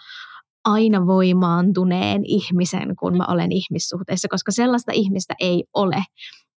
aina 0.66 1.08
voimaantuneen 1.08 2.22
ihmisen, 2.26 2.96
kun 2.96 3.18
mä 3.18 3.26
olen 3.26 3.52
ihmissuhteessa, 3.52 4.28
koska 4.28 4.52
sellaista 4.52 4.92
ihmistä 4.96 5.34
ei 5.40 5.64
ole. 5.74 6.04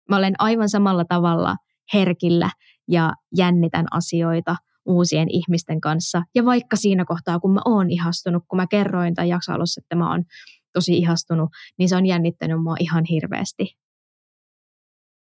Mä 0.09 0.17
olen 0.17 0.35
aivan 0.39 0.69
samalla 0.69 1.05
tavalla 1.05 1.57
herkillä 1.95 2.51
ja 2.89 3.13
jännitän 3.37 3.87
asioita 3.91 4.57
uusien 4.87 5.29
ihmisten 5.31 5.81
kanssa. 5.81 6.23
Ja 6.35 6.45
vaikka 6.45 6.77
siinä 6.77 7.05
kohtaa, 7.05 7.41
kun 7.41 7.55
mä 7.55 7.61
oon 7.65 7.91
ihastunut, 7.91 8.43
kun 8.49 8.57
mä 8.57 8.67
kerroin 8.67 9.15
tai 9.15 9.29
jakso 9.29 9.53
alussa, 9.53 9.81
että 9.85 9.97
mä 9.97 10.11
oon 10.11 10.25
tosi 10.73 10.99
ihastunut, 10.99 11.51
niin 11.79 11.89
se 11.89 11.97
on 11.97 12.07
jännittänyt 12.07 12.63
mua 12.63 12.75
ihan 12.81 13.05
hirveästi. 13.05 13.79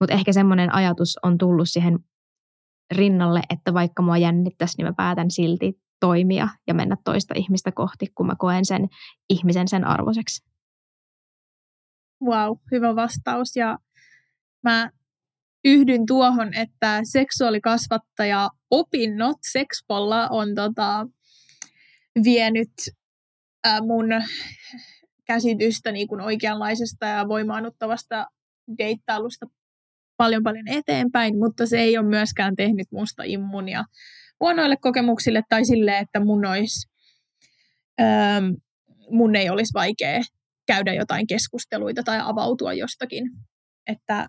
Mutta 0.01 0.15
ehkä 0.15 0.33
semmoinen 0.33 0.75
ajatus 0.75 1.19
on 1.23 1.39
tullut 1.39 1.69
siihen 1.69 1.99
rinnalle, 2.91 3.43
että 3.51 3.75
vaikka 3.75 4.03
mua 4.03 4.17
jännittäisi, 4.17 4.77
niin 4.79 4.87
mä 4.87 4.93
päätän 4.97 5.31
silti 5.31 5.81
toimia 6.01 6.49
ja 6.67 6.75
mennä 6.75 6.97
toista 7.05 7.35
ihmistä 7.37 7.73
kohti, 7.73 8.07
kun 8.15 8.27
mä 8.27 8.35
koen 8.39 8.65
sen 8.65 8.89
ihmisen 9.31 9.69
sen 9.69 9.85
arvoiseksi. 9.85 10.45
Wow, 12.25 12.57
hyvä 12.73 12.97
vastaus. 12.97 13.57
Ja 13.57 13.79
mä 14.63 14.91
yhdyn 15.65 16.07
tuohon, 16.07 16.55
että 16.55 17.01
seksuaalikasvattaja 17.05 18.51
opinnot 18.71 19.37
Sexpolla 19.53 20.29
on 20.29 20.55
tota, 20.55 21.07
vienyt 22.25 22.73
ää, 23.65 23.81
mun 23.81 24.07
käsitystä 25.25 25.93
niin 25.93 26.09
kuin 26.09 26.21
oikeanlaisesta 26.21 27.07
ja 27.07 27.29
voimaannuttavasta 27.29 28.27
deittailusta 28.79 29.47
paljon 30.17 30.43
paljon 30.43 30.69
eteenpäin, 30.69 31.39
mutta 31.39 31.67
se 31.67 31.79
ei 31.79 31.99
ole 31.99 32.07
myöskään 32.07 32.57
tehnyt 32.57 32.87
musta 32.93 33.23
immunia 33.27 33.85
huonoille 34.41 34.77
kokemuksille 34.81 35.43
tai 35.49 35.65
sille, 35.65 35.99
että 35.99 36.21
mun, 36.21 36.47
olisi, 36.47 36.89
ähm, 38.01 38.45
mun 39.11 39.37
ei 39.37 39.51
olisi 39.51 39.75
vaikea 39.75 40.21
käydä 40.67 40.95
jotain 40.95 41.27
keskusteluita 41.27 42.03
tai 42.03 42.19
avautua 42.23 42.73
jostakin. 42.73 43.31
Että, 43.87 44.29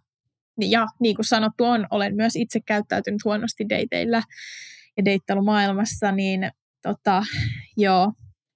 ja 0.62 0.86
niin 1.00 1.16
kuin 1.16 1.26
sanottu 1.26 1.64
on, 1.64 1.88
olen 1.92 2.16
myös 2.16 2.36
itse 2.36 2.60
käyttäytynyt 2.66 3.26
huonosti 3.26 3.66
dateilla 3.70 4.22
ja 4.98 5.06
deittailumaailmassa, 5.06 6.12
niin 6.12 6.52
tota, 6.82 7.24
joo, 7.78 8.14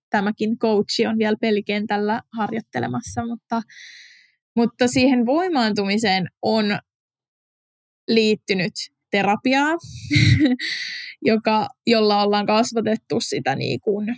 tämäkin 0.09 0.57
coachi 0.57 1.07
on 1.07 1.17
vielä 1.17 1.36
pelikentällä 1.41 2.21
harjoittelemassa, 2.38 3.25
mutta, 3.25 3.61
mutta 4.55 4.88
siihen 4.88 5.25
voimaantumiseen 5.25 6.27
on 6.41 6.79
liittynyt 8.07 8.73
terapiaa, 9.11 9.77
joka, 11.31 11.67
jolla 11.87 12.23
ollaan 12.23 12.45
kasvatettu 12.45 13.19
sitä 13.19 13.55
niin 13.55 13.81
kuin 13.81 14.17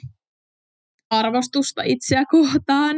arvostusta 1.09 1.83
itseä 1.85 2.23
kohtaan 2.31 2.95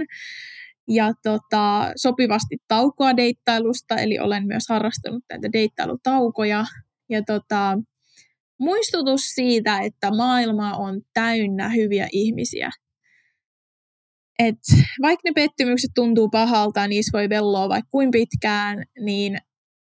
ja 0.88 1.13
tota, 1.23 1.91
sopivasti 1.95 2.57
taukoa 2.67 3.17
deittailusta, 3.17 3.95
eli 3.95 4.19
olen 4.19 4.47
myös 4.47 4.63
harrastanut 4.69 5.23
näitä 5.29 5.51
deittailutaukoja. 5.53 6.65
Ja 7.09 7.21
tota, 7.23 7.77
muistutus 8.59 9.21
siitä, 9.21 9.79
että 9.79 10.11
maailma 10.11 10.77
on 10.77 11.01
täynnä 11.13 11.69
hyviä 11.69 12.07
ihmisiä. 12.11 12.69
Et 14.39 14.59
vaikka 15.01 15.21
ne 15.25 15.31
pettymykset 15.36 15.91
tuntuu 15.95 16.29
pahalta 16.29 16.79
ja 16.79 16.88
niissä 16.88 17.17
voi 17.17 17.29
velloa 17.29 17.69
vaikka 17.69 17.89
kuin 17.91 18.11
pitkään, 18.11 18.83
niin 18.99 19.38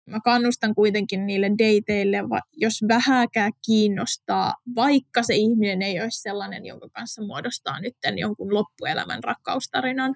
mä 0.07 0.21
kannustan 0.25 0.75
kuitenkin 0.75 1.27
niille 1.27 1.51
dateille, 1.51 2.19
jos 2.53 2.75
vähäkään 2.89 3.53
kiinnostaa, 3.67 4.55
vaikka 4.75 5.23
se 5.23 5.35
ihminen 5.35 5.83
ei 5.83 6.01
ole 6.01 6.09
sellainen, 6.11 6.67
jonka 6.67 6.89
kanssa 6.89 7.23
muodostaa 7.27 7.81
nyt 7.81 7.95
jonkun 8.17 8.55
loppuelämän 8.55 9.25
rakkaustarinan, 9.25 10.15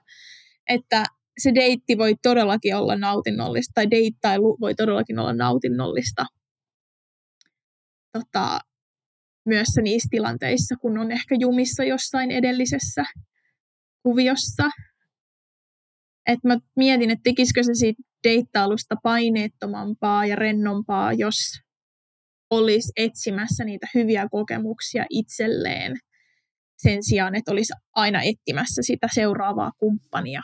että 0.68 1.04
se 1.38 1.54
deitti 1.54 1.98
voi 1.98 2.14
todellakin 2.22 2.76
olla 2.76 2.96
nautinnollista, 2.96 3.72
tai 3.74 3.90
deittailu 3.90 4.56
voi 4.60 4.74
todellakin 4.74 5.18
olla 5.18 5.32
nautinnollista 5.32 6.26
tota, 8.12 8.60
myös 9.46 9.68
niissä 9.82 10.08
tilanteissa, 10.10 10.74
kun 10.76 10.98
on 10.98 11.12
ehkä 11.12 11.36
jumissa 11.38 11.84
jossain 11.84 12.30
edellisessä 12.30 13.04
kuviossa. 14.02 14.70
Et 16.26 16.38
mä 16.44 16.58
mietin, 16.76 17.10
että 17.10 17.22
tekisikö 17.22 17.62
se 17.62 17.74
siitä 17.74 18.02
deittailusta 18.24 18.94
paineettomampaa 19.02 20.26
ja 20.26 20.36
rennompaa, 20.36 21.12
jos 21.12 21.36
olisi 22.50 22.92
etsimässä 22.96 23.64
niitä 23.64 23.86
hyviä 23.94 24.28
kokemuksia 24.30 25.04
itselleen 25.10 25.96
sen 26.82 27.02
sijaan, 27.02 27.34
että 27.34 27.52
olisi 27.52 27.72
aina 27.94 28.22
etsimässä 28.22 28.82
sitä 28.82 29.08
seuraavaa 29.14 29.70
kumppania. 29.78 30.42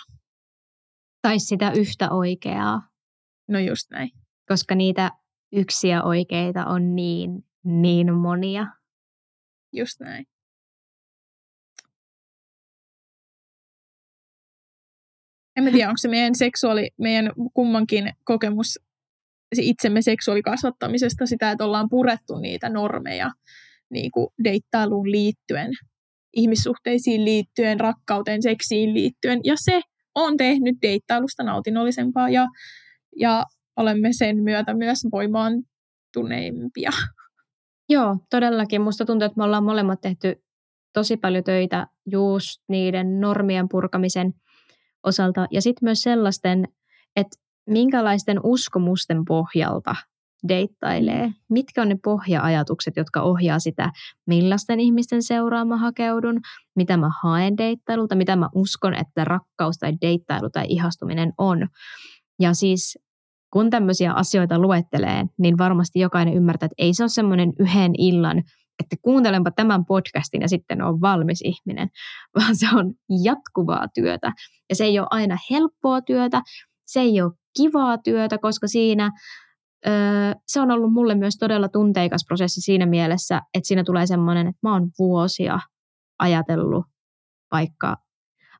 Tai 1.23 1.39
sitä 1.39 1.71
yhtä 1.71 2.11
oikeaa. 2.11 2.83
No 3.49 3.59
just 3.59 3.91
näin. 3.91 4.11
Koska 4.49 4.75
niitä 4.75 5.11
yksiä 5.53 6.03
oikeita 6.03 6.67
on 6.67 6.95
niin, 6.97 7.31
niin 7.65 8.15
monia. 8.15 8.67
Just 9.73 10.01
näin. 10.01 10.27
En 15.57 15.65
mä 15.65 15.71
tiedä, 15.71 15.89
onko 15.89 15.99
se 15.99 16.09
meidän 16.09 16.35
seksuaali, 16.35 16.91
meidän 16.99 17.33
kummankin 17.55 18.13
kokemus 18.25 18.79
se 19.55 19.63
itsemme 19.63 20.03
seksuaalikasvattamisesta 20.03 21.27
sitä, 21.27 21.51
että 21.51 21.65
ollaan 21.65 21.89
purettu 21.91 22.39
niitä 22.39 22.69
normeja 22.69 23.31
niin 23.91 24.11
kuin 24.11 24.29
deittailuun 24.45 25.11
liittyen, 25.11 25.71
ihmissuhteisiin 26.33 27.25
liittyen, 27.25 27.81
rakkauteen, 27.81 28.43
seksiin 28.43 28.95
liittyen. 28.95 29.41
Ja 29.45 29.55
se 29.57 29.81
on 30.15 30.37
tehnyt 30.37 30.77
deittailusta 30.83 31.43
nautinnollisempaa 31.43 32.29
ja, 32.29 32.47
ja 33.17 33.45
olemme 33.77 34.13
sen 34.13 34.43
myötä 34.43 34.75
myös 34.75 34.99
voimaantuneimpia. 35.13 36.91
Joo, 37.89 38.17
todellakin. 38.31 38.83
Musta 38.83 39.05
tuntuu, 39.05 39.27
että 39.27 39.37
me 39.37 39.45
ollaan 39.45 39.65
molemmat 39.65 40.01
tehty 40.01 40.43
tosi 40.93 41.17
paljon 41.17 41.45
töitä 41.45 41.87
just 42.11 42.63
niiden 42.69 43.21
normien 43.21 43.69
purkamisen 43.69 44.33
osalta 45.07 45.47
ja 45.51 45.63
sitten 45.63 45.87
myös 45.87 46.03
sellaisten, 46.03 46.69
että 47.17 47.37
minkälaisten 47.67 48.41
uskomusten 48.43 49.25
pohjalta 49.25 49.95
deittailee, 50.49 51.31
mitkä 51.51 51.83
on 51.83 51.89
ne 51.89 51.97
pohja-ajatukset, 52.05 52.97
jotka 52.97 53.23
ohjaa 53.23 53.59
sitä, 53.59 53.93
millaisten 54.27 54.81
ihmisten 54.81 55.23
seuraan 55.23 55.69
mä 55.69 55.77
hakeudun, 55.77 56.41
mitä 56.77 56.97
mä 56.97 57.11
haen 57.23 57.57
deittailulta, 57.57 58.15
mitä 58.15 58.37
mä 58.37 58.49
uskon, 58.55 58.95
että 58.95 59.25
rakkaus 59.25 59.79
tai 59.79 59.93
deittailu 60.01 60.51
tai 60.51 60.65
ihastuminen 60.69 61.33
on. 61.39 61.69
Ja 62.41 62.55
siis 62.55 62.99
kun 63.53 63.71
tämmöisiä 63.71 64.13
asioita 64.13 64.59
luettelee, 64.59 65.25
niin 65.39 65.59
varmasti 65.59 65.99
jokainen 65.99 66.35
ymmärtää, 66.35 66.67
että 66.67 66.75
ei 66.79 66.95
se 66.95 67.03
ole 67.03 67.09
semmoinen 67.09 67.53
yhden 67.59 67.93
illan, 67.99 68.43
että 68.83 68.97
kuuntelenpa 69.03 69.51
tämän 69.51 69.85
podcastin 69.85 70.43
ja 70.43 70.49
sitten 70.49 70.83
on 70.83 71.01
valmis 71.01 71.43
ihminen, 71.45 71.89
vaan 72.39 72.57
se 72.57 72.67
on 72.75 72.95
jatkuvaa 73.23 73.87
työtä. 73.95 74.33
Ja 74.69 74.77
se 74.77 74.85
ei 74.85 74.99
ole 74.99 75.07
aina 75.11 75.37
helppoa 75.51 76.01
työtä, 76.01 76.43
se 76.87 77.01
ei 77.01 77.23
ole 77.23 77.33
kivaa 77.57 77.99
työtä, 77.99 78.39
koska 78.39 78.67
siinä 78.67 79.11
se 80.47 80.61
on 80.61 80.71
ollut 80.71 80.93
mulle 80.93 81.15
myös 81.15 81.37
todella 81.37 81.69
tunteikas 81.69 82.25
prosessi 82.27 82.61
siinä 82.61 82.87
mielessä, 82.87 83.41
että 83.55 83.67
siinä 83.67 83.85
tulee 83.85 84.07
semmoinen, 84.07 84.47
että 84.47 84.59
mä 84.63 84.73
oon 84.73 84.91
vuosia 84.99 85.59
ajatellut 86.19 86.87
vaikka 87.53 87.97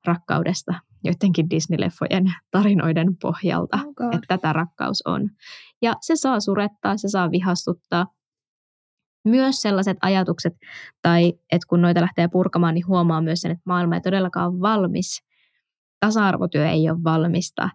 rakkaudesta 0.07 0.75
joidenkin 1.05 1.47
Disney-leffojen 1.51 2.33
tarinoiden 2.51 3.17
pohjalta, 3.23 3.79
oh 4.01 4.07
että 4.15 4.27
tätä 4.29 4.53
rakkaus 4.53 5.03
on. 5.07 5.31
Ja 5.83 5.95
se 6.01 6.17
saa 6.17 6.41
surettaa, 6.41 6.97
se 6.97 7.09
saa 7.09 7.31
vihastuttaa. 7.31 8.07
Myös 9.27 9.57
sellaiset 9.57 9.97
ajatukset, 10.03 10.55
tai 11.03 11.33
että 11.53 11.67
kun 11.69 11.83
noita 11.83 12.01
lähtee 12.01 12.29
purkamaan, 12.29 12.75
niin 12.75 12.87
huomaa 12.87 13.21
myös 13.21 13.41
sen, 13.41 13.51
että 13.51 13.63
maailma 13.67 13.95
ei 13.95 14.01
todellakaan 14.01 14.53
ole 14.53 14.61
valmis. 14.61 15.25
Tasa-arvotyö 16.01 16.69
ei 16.69 16.91
ole 16.91 17.05
valmista 17.05 17.69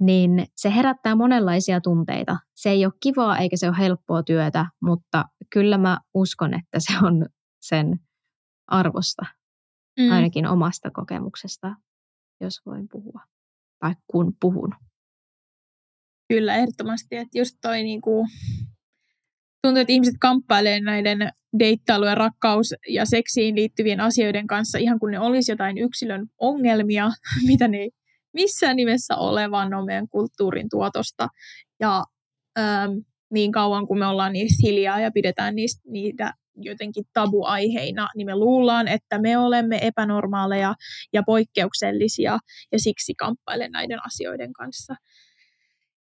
niin 0.00 0.46
se 0.56 0.74
herättää 0.74 1.14
monenlaisia 1.14 1.80
tunteita. 1.80 2.36
Se 2.54 2.70
ei 2.70 2.84
ole 2.84 2.92
kivaa 3.00 3.38
eikä 3.38 3.56
se 3.56 3.68
ole 3.68 3.78
helppoa 3.78 4.22
työtä, 4.22 4.66
mutta 4.82 5.24
kyllä 5.52 5.78
mä 5.78 5.98
uskon, 6.14 6.54
että 6.54 6.80
se 6.80 6.92
on 7.02 7.26
sen 7.60 8.00
arvosta, 8.66 9.22
mm. 10.00 10.10
ainakin 10.10 10.46
omasta 10.46 10.90
kokemuksesta, 10.90 11.74
jos 12.40 12.60
voin 12.66 12.88
puhua, 12.92 13.20
tai 13.78 13.94
kun 14.06 14.32
puhun. 14.40 14.74
Kyllä, 16.28 16.56
ehdottomasti, 16.56 17.16
että 17.16 17.38
just 17.38 17.56
toi 17.62 17.82
niinku, 17.82 18.26
tuntuu, 19.62 19.80
että 19.80 19.92
ihmiset 19.92 20.14
kamppailee 20.20 20.80
näiden 20.80 21.32
deittailu- 21.58 22.06
ja 22.06 22.14
rakkaus- 22.14 22.74
ja 22.88 23.04
seksiin 23.04 23.54
liittyvien 23.54 24.00
asioiden 24.00 24.46
kanssa 24.46 24.78
ihan 24.78 24.98
kun 24.98 25.10
ne 25.10 25.20
olisi 25.20 25.52
jotain 25.52 25.78
yksilön 25.78 26.26
ongelmia, 26.38 27.08
mitä 27.48 27.68
ne 27.68 27.88
missään 28.32 28.76
nimessä 28.76 29.16
ole, 29.16 29.50
vaan 29.50 29.70
ne 29.70 29.76
on 29.76 29.86
meidän 29.86 30.08
kulttuurin 30.08 30.68
tuotosta. 30.70 31.28
Ja 31.80 32.04
ähm, 32.58 32.90
niin 33.30 33.52
kauan 33.52 33.86
kuin 33.86 33.98
me 33.98 34.06
ollaan 34.06 34.32
niistä 34.32 34.66
hiljaa 34.66 35.00
ja 35.00 35.10
pidetään 35.10 35.54
niistä, 35.54 35.82
niitä 35.90 36.32
jotenkin 36.60 37.04
tabuaiheina, 37.12 38.08
niin 38.16 38.26
me 38.26 38.36
luullaan, 38.36 38.88
että 38.88 39.18
me 39.18 39.38
olemme 39.38 39.78
epänormaaleja 39.82 40.74
ja 41.12 41.22
poikkeuksellisia 41.26 42.38
ja 42.72 42.78
siksi 42.78 43.14
kamppailen 43.14 43.72
näiden 43.72 43.98
asioiden 44.06 44.52
kanssa. 44.52 44.94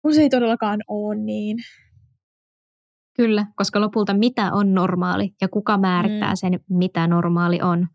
Kun 0.02 0.14
se 0.14 0.22
ei 0.22 0.30
todellakaan 0.30 0.80
ole 0.88 1.16
niin. 1.16 1.58
Kyllä, 3.16 3.46
koska 3.56 3.82
lopulta 3.82 4.14
mitä 4.14 4.54
on 4.54 4.74
normaali 4.74 5.34
ja 5.42 5.48
kuka 5.48 5.78
määrittää 5.78 6.30
mm. 6.30 6.36
sen, 6.36 6.60
mitä 6.70 7.08
normaali 7.08 7.62
on. 7.62 7.88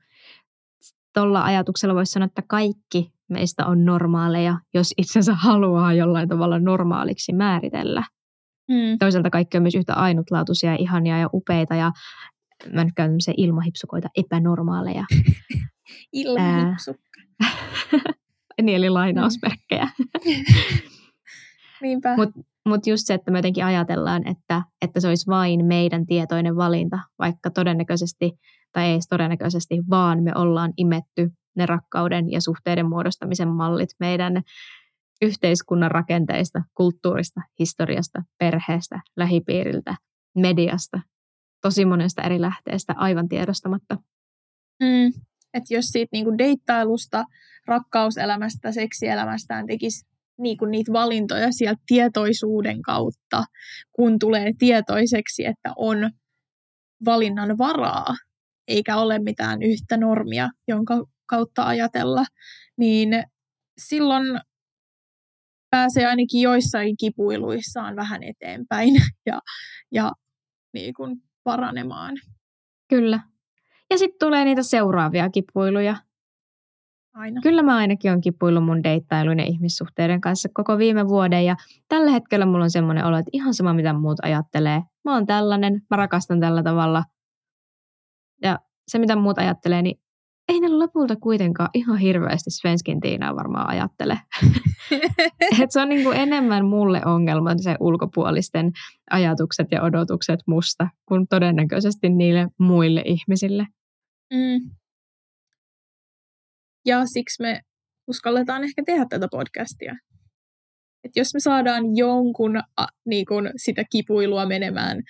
Tuolla 1.14 1.44
ajatuksella 1.44 1.94
voisi 1.94 2.12
sanoa, 2.12 2.26
että 2.26 2.42
kaikki 2.48 3.12
meistä 3.28 3.66
on 3.66 3.84
normaaleja, 3.84 4.58
jos 4.74 4.94
itsensä 4.98 5.34
haluaa 5.34 5.92
jollain 5.92 6.28
tavalla 6.28 6.58
normaaliksi 6.58 7.32
määritellä. 7.32 8.04
Mm. 8.68 8.98
Toisaalta 8.98 9.30
kaikki 9.30 9.56
on 9.56 9.62
myös 9.62 9.74
yhtä 9.74 9.94
ainutlaatuisia, 9.94 10.74
ihania 10.74 11.18
ja 11.18 11.28
upeita 11.34 11.74
ja 11.74 11.92
mä 12.72 12.84
nyt 12.84 12.94
käytän 12.96 13.20
se 13.20 13.34
ilmahipsukoita, 13.36 14.08
epänormaaleja. 14.16 15.04
Ilmahipsukka. 16.12 17.20
niin, 18.62 18.76
eli 18.76 18.90
lainausmerkkejä. 18.90 19.88
Niinpä. 21.82 22.16
Mutta 22.16 22.40
mut 22.68 22.86
just 22.86 23.06
se, 23.06 23.14
että 23.14 23.30
me 23.30 23.38
jotenkin 23.38 23.64
ajatellaan, 23.64 24.28
että, 24.28 24.62
että 24.82 25.00
se 25.00 25.08
olisi 25.08 25.26
vain 25.26 25.64
meidän 25.64 26.06
tietoinen 26.06 26.56
valinta, 26.56 26.98
vaikka 27.18 27.50
todennäköisesti, 27.50 28.32
tai 28.72 28.86
ei 28.86 28.98
todennäköisesti, 29.08 29.82
vaan 29.90 30.22
me 30.22 30.32
ollaan 30.34 30.72
imetty 30.76 31.30
ne 31.56 31.66
rakkauden 31.66 32.30
ja 32.30 32.40
suhteiden 32.40 32.86
muodostamisen 32.86 33.48
mallit 33.48 33.90
meidän 34.00 34.42
yhteiskunnan 35.22 35.90
rakenteista, 35.90 36.62
kulttuurista, 36.74 37.40
historiasta, 37.58 38.22
perheestä, 38.38 39.00
lähipiiriltä, 39.16 39.94
mediasta, 40.36 41.00
tosi 41.62 41.84
monesta 41.84 42.22
eri 42.22 42.40
lähteestä 42.40 42.94
aivan 42.96 43.28
tiedostamatta. 43.28 43.96
Mm. 44.82 45.06
Että 45.54 45.74
jos 45.74 45.84
siitä 45.84 46.08
niinku 46.12 46.38
deittailusta, 46.38 47.24
rakkauselämästä, 47.66 48.72
seksielämästään 48.72 49.66
tekisi 49.66 50.09
niinku 50.40 50.64
niitä 50.64 50.92
valintoja 50.92 51.52
sieltä 51.52 51.82
tietoisuuden 51.86 52.82
kautta, 52.82 53.44
kun 53.92 54.18
tulee 54.18 54.52
tietoiseksi, 54.58 55.46
että 55.46 55.72
on 55.76 56.10
valinnan 57.04 57.58
varaa, 57.58 58.14
eikä 58.68 58.96
ole 58.96 59.18
mitään 59.18 59.62
yhtä 59.62 59.96
normia, 59.96 60.48
jonka 60.68 61.04
kautta 61.26 61.66
ajatella, 61.66 62.24
niin 62.78 63.24
silloin 63.78 64.40
pääsee 65.70 66.06
ainakin 66.06 66.40
joissain 66.40 66.96
kipuiluissaan 66.96 67.96
vähän 67.96 68.22
eteenpäin 68.22 68.94
ja, 69.26 69.40
ja 69.92 70.12
niin 70.74 70.94
kuin 70.94 71.16
paranemaan. 71.44 72.16
Kyllä. 72.88 73.20
Ja 73.90 73.98
sitten 73.98 74.18
tulee 74.18 74.44
niitä 74.44 74.62
seuraavia 74.62 75.30
kipuiluja. 75.30 75.96
Aina. 77.14 77.40
Kyllä 77.40 77.62
mä 77.62 77.76
ainakin 77.76 78.12
on 78.12 78.20
kipuillut 78.20 78.64
mun 78.64 78.82
deittailun 78.84 79.38
ja 79.38 79.44
ihmissuhteiden 79.44 80.20
kanssa 80.20 80.48
koko 80.54 80.78
viime 80.78 81.08
vuoden 81.08 81.44
ja 81.44 81.56
tällä 81.88 82.10
hetkellä 82.10 82.46
mulla 82.46 82.64
on 82.64 82.70
semmoinen 82.70 83.04
olo, 83.04 83.16
että 83.16 83.30
ihan 83.32 83.54
sama 83.54 83.72
mitä 83.74 83.92
muut 83.92 84.18
ajattelee. 84.22 84.82
Mä 85.04 85.14
oon 85.14 85.26
tällainen, 85.26 85.82
mä 85.90 85.96
rakastan 85.96 86.40
tällä 86.40 86.62
tavalla. 86.62 87.04
Ja 88.42 88.58
se 88.88 88.98
mitä 88.98 89.16
muut 89.16 89.38
ajattelee, 89.38 89.82
niin 89.82 90.00
ei 90.48 90.60
ne 90.60 90.68
lopulta 90.68 91.16
kuitenkaan 91.16 91.70
ihan 91.74 91.98
hirveästi 91.98 92.50
Svenskin 92.50 93.00
Tiinaa 93.00 93.36
varmaan 93.36 93.68
ajattele. 93.68 94.18
Et 95.62 95.70
se 95.70 95.80
on 95.80 95.88
niin 95.88 96.04
kuin 96.04 96.16
enemmän 96.16 96.64
mulle 96.64 97.02
ongelma 97.04 97.50
se 97.56 97.76
ulkopuolisten 97.80 98.72
ajatukset 99.10 99.66
ja 99.72 99.82
odotukset 99.82 100.40
musta, 100.46 100.88
kuin 101.08 101.28
todennäköisesti 101.28 102.08
niille 102.08 102.48
muille 102.58 103.02
ihmisille. 103.04 103.66
Mm. 104.32 104.70
Ja 106.86 107.06
siksi 107.06 107.42
me 107.42 107.60
uskalletaan 108.06 108.64
ehkä 108.64 108.82
tehdä 108.86 109.06
tätä 109.10 109.28
podcastia. 109.30 109.96
Et 111.04 111.12
jos 111.16 111.34
me 111.34 111.40
saadaan 111.40 111.96
jonkun 111.96 112.56
a, 112.76 112.86
niin 113.06 113.26
kun 113.26 113.50
sitä 113.56 113.84
kipuilua 113.90 114.46
menemään 114.46 115.02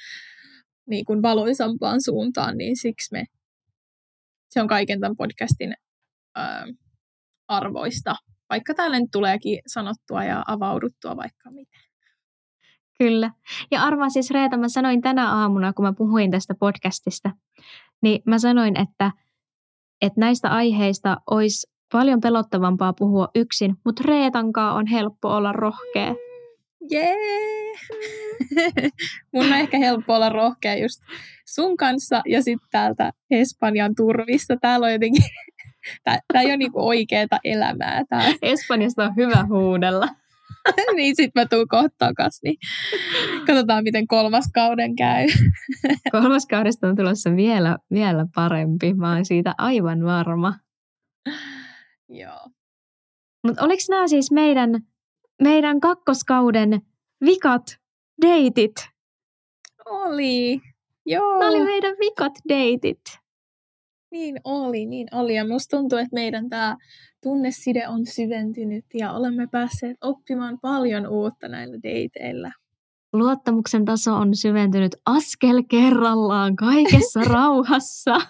niin 0.90 1.04
kun 1.04 1.22
valoisampaan 1.22 2.02
suuntaan, 2.02 2.58
niin 2.58 2.76
siksi 2.76 3.12
me 3.12 3.24
se 4.50 4.62
on 4.62 4.68
kaiken 4.68 5.00
tämän 5.00 5.16
podcastin 5.16 5.74
ö, 6.38 6.40
arvoista, 7.48 8.14
vaikka 8.50 8.74
täällä 8.74 9.00
nyt 9.00 9.10
tuleekin 9.12 9.58
sanottua 9.66 10.24
ja 10.24 10.44
avauduttua 10.46 11.16
vaikka 11.16 11.50
mitä. 11.50 11.78
Kyllä. 12.98 13.30
Ja 13.70 13.82
arvaa 13.82 14.08
siis 14.08 14.30
Reeta, 14.30 14.56
mä 14.56 14.68
sanoin 14.68 15.00
tänä 15.00 15.32
aamuna, 15.32 15.72
kun 15.72 15.84
mä 15.84 15.92
puhuin 15.92 16.30
tästä 16.30 16.54
podcastista, 16.54 17.30
niin 18.02 18.22
mä 18.26 18.38
sanoin, 18.38 18.80
että, 18.80 19.12
että 20.02 20.20
näistä 20.20 20.48
aiheista 20.48 21.16
olisi 21.30 21.70
paljon 21.92 22.20
pelottavampaa 22.20 22.92
puhua 22.92 23.28
yksin, 23.34 23.74
mutta 23.84 24.02
Reetankaa 24.06 24.74
on 24.74 24.86
helppo 24.86 25.28
olla 25.28 25.52
rohkea. 25.52 26.14
Jee! 26.90 27.14
Yeah. 27.14 27.80
Mun 29.32 29.46
on 29.46 29.52
ehkä 29.52 29.78
helppo 29.78 30.14
olla 30.14 30.28
rohkea 30.28 30.74
just 30.74 31.00
sun 31.46 31.76
kanssa 31.76 32.22
ja 32.26 32.42
sitten 32.42 32.68
täältä 32.70 33.12
Espanjan 33.30 33.94
turvista. 33.94 34.56
Täällä 34.60 34.86
on 34.86 34.92
jotenkin, 34.92 35.22
tää, 36.04 36.18
tää 36.32 36.42
ei 36.42 36.46
ole 36.46 36.56
niinku 36.56 36.88
oikeeta 36.88 37.38
elämää. 37.44 38.02
Tää. 38.08 38.32
Espanjasta 38.42 39.04
on 39.04 39.16
hyvä 39.16 39.46
huudella. 39.48 40.08
niin 40.96 41.16
sit 41.16 41.34
mä 41.34 41.46
tuun 41.46 41.68
kohta 41.68 41.94
takas, 41.98 42.40
niin 42.44 42.56
katsotaan 43.46 43.84
miten 43.84 44.06
kolmas 44.06 44.44
kauden 44.54 44.96
käy. 44.96 45.26
kolmas 46.12 46.46
kaudesta 46.46 46.88
on 46.88 46.96
tulossa 46.96 47.36
vielä, 47.36 47.78
vielä 47.90 48.26
parempi, 48.34 48.94
mä 48.94 49.14
oon 49.14 49.24
siitä 49.24 49.54
aivan 49.58 50.04
varma. 50.04 50.54
Joo. 52.08 52.46
Mutta 53.46 53.64
oliko 53.64 53.82
nämä 53.90 54.08
siis 54.08 54.30
meidän, 54.30 54.70
meidän 55.42 55.80
kakkoskauden 55.80 56.80
vikat 57.24 57.62
deitit? 58.22 58.74
Oli. 59.86 60.60
Joo. 61.06 61.38
Nämä 61.38 61.50
oli 61.50 61.64
meidän 61.64 61.96
vikat 62.00 62.32
deitit. 62.48 63.00
Niin 64.10 64.40
oli, 64.44 64.86
niin 64.86 65.08
oli. 65.12 65.34
Ja 65.34 65.46
musta 65.48 65.76
tuntuu, 65.76 65.98
että 65.98 66.14
meidän 66.14 66.48
tämä 66.48 66.76
tunneside 67.22 67.88
on 67.88 68.06
syventynyt 68.06 68.84
ja 68.94 69.12
olemme 69.12 69.46
päässeet 69.46 69.96
oppimaan 70.00 70.58
paljon 70.62 71.06
uutta 71.06 71.48
näillä 71.48 71.76
dateilla. 71.76 72.52
Luottamuksen 73.12 73.84
taso 73.84 74.14
on 74.14 74.36
syventynyt 74.36 74.96
askel 75.06 75.62
kerrallaan 75.68 76.56
kaikessa 76.56 77.20
rauhassa. 77.34 78.14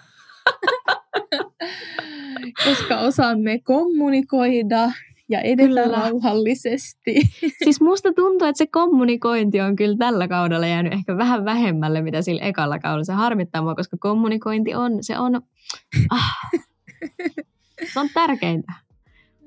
Koska 2.65 2.99
osaamme 2.99 3.59
kommunikoida 3.59 4.91
ja 5.31 5.41
edetä 5.41 5.83
kyllä. 5.83 5.99
rauhallisesti. 5.99 7.21
Siis 7.63 7.81
musta 7.81 8.13
tuntuu, 8.13 8.47
että 8.47 8.57
se 8.57 8.67
kommunikointi 8.67 9.61
on 9.61 9.75
kyllä 9.75 9.97
tällä 9.97 10.27
kaudella 10.27 10.67
jäänyt 10.67 10.93
ehkä 10.93 11.17
vähän 11.17 11.45
vähemmälle, 11.45 12.01
mitä 12.01 12.21
sillä 12.21 12.41
ekalla 12.41 12.79
kaudella. 12.79 13.03
Se 13.03 13.13
harmittaa 13.13 13.61
mua, 13.61 13.75
koska 13.75 13.97
kommunikointi 13.99 14.75
on, 14.75 14.97
se 15.01 15.19
on, 15.19 15.41
ah, 16.09 16.51
se 17.93 17.99
on 17.99 18.09
tärkeintä. 18.13 18.73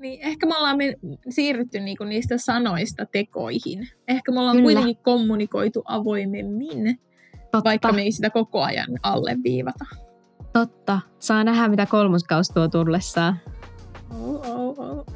Niin, 0.04 0.20
ehkä 0.22 0.46
me 0.46 0.56
ollaan 0.56 0.76
me 0.76 0.94
siirrytty 1.28 1.80
niinku 1.80 2.04
niistä 2.04 2.38
sanoista 2.38 3.06
tekoihin. 3.06 3.88
Ehkä 4.08 4.32
me 4.32 4.40
ollaan 4.40 4.56
Kyllä. 4.56 4.66
kuitenkin 4.66 5.02
kommunikoitu 5.02 5.82
avoimemmin, 5.84 7.00
Totta. 7.52 7.64
vaikka 7.64 7.92
me 7.92 8.02
ei 8.02 8.12
sitä 8.12 8.30
koko 8.30 8.62
ajan 8.62 8.88
alleviivata. 9.02 9.84
Totta. 10.52 11.00
Saa 11.18 11.44
nähdä, 11.44 11.68
mitä 11.68 11.86
kolmoskaus 11.86 12.48
tuo 12.48 12.68
tullessaan. 12.68 13.40
Oh, 14.10 14.50
oh, 14.50 14.78
oh. 14.78 15.04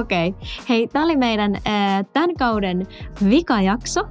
Okei. 0.00 0.28
Okay. 0.28 0.48
Hei, 0.68 0.86
tämä 0.86 1.04
oli 1.04 1.16
meidän 1.16 1.54
äh, 1.54 1.62
tämän 2.12 2.36
kauden 2.38 2.86
vikajakso. 3.28 4.08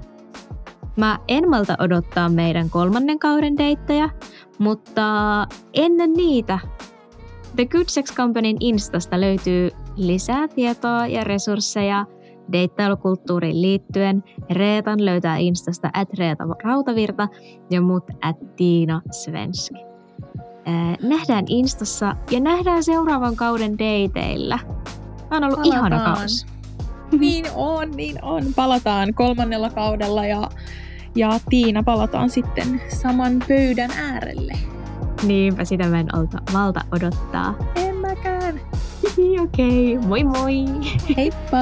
Mä 0.97 1.19
en 1.27 1.49
malta 1.49 1.75
odottaa 1.79 2.29
meidän 2.29 2.69
kolmannen 2.69 3.19
kauden 3.19 3.57
deittejä, 3.57 4.09
mutta 4.59 5.47
ennen 5.73 6.13
niitä 6.13 6.59
The 7.55 7.65
Good 7.65 7.85
Sex 7.87 8.13
Companyn 8.15 8.57
Instasta 8.59 9.21
löytyy 9.21 9.69
lisää 9.95 10.47
tietoa 10.47 11.07
ja 11.07 11.23
resursseja 11.23 12.05
deittailukulttuuriin 12.51 13.61
liittyen. 13.61 14.23
Reetan 14.49 15.05
löytää 15.05 15.37
Instasta 15.37 15.89
at 15.93 16.09
Reeta 16.17 16.43
Rautavirta 16.63 17.27
ja 17.69 17.81
mut 17.81 18.03
at 18.21 18.55
Tiina 18.55 19.01
Svenski. 19.11 19.75
nähdään 21.03 21.45
Instassa 21.47 22.15
ja 22.31 22.39
nähdään 22.39 22.83
seuraavan 22.83 23.35
kauden 23.35 23.71
dateilla. 23.71 24.59
Tämä 25.29 25.37
on 25.37 25.43
ollut 25.43 25.59
Palataan. 25.59 25.93
ihana 25.93 26.15
kausi. 26.15 26.45
Niin 27.19 27.45
on, 27.55 27.91
niin 27.91 28.23
on. 28.23 28.43
Palataan 28.55 29.13
kolmannella 29.13 29.69
kaudella 29.69 30.25
ja, 30.25 30.49
ja 31.15 31.39
Tiina 31.49 31.83
palataan 31.83 32.29
sitten 32.29 32.81
saman 33.01 33.43
pöydän 33.47 33.91
äärelle. 33.91 34.53
Niinpä 35.23 35.65
sitä 35.65 35.87
mä 35.87 35.99
en 35.99 36.15
olta, 36.15 36.37
valta 36.53 36.81
odottaa. 36.91 37.55
En 37.75 37.95
mäkään. 37.95 38.61
Okei, 39.43 39.97
okay. 39.97 40.07
moi 40.07 40.23
moi! 40.23 40.65
Heippa! 41.17 41.61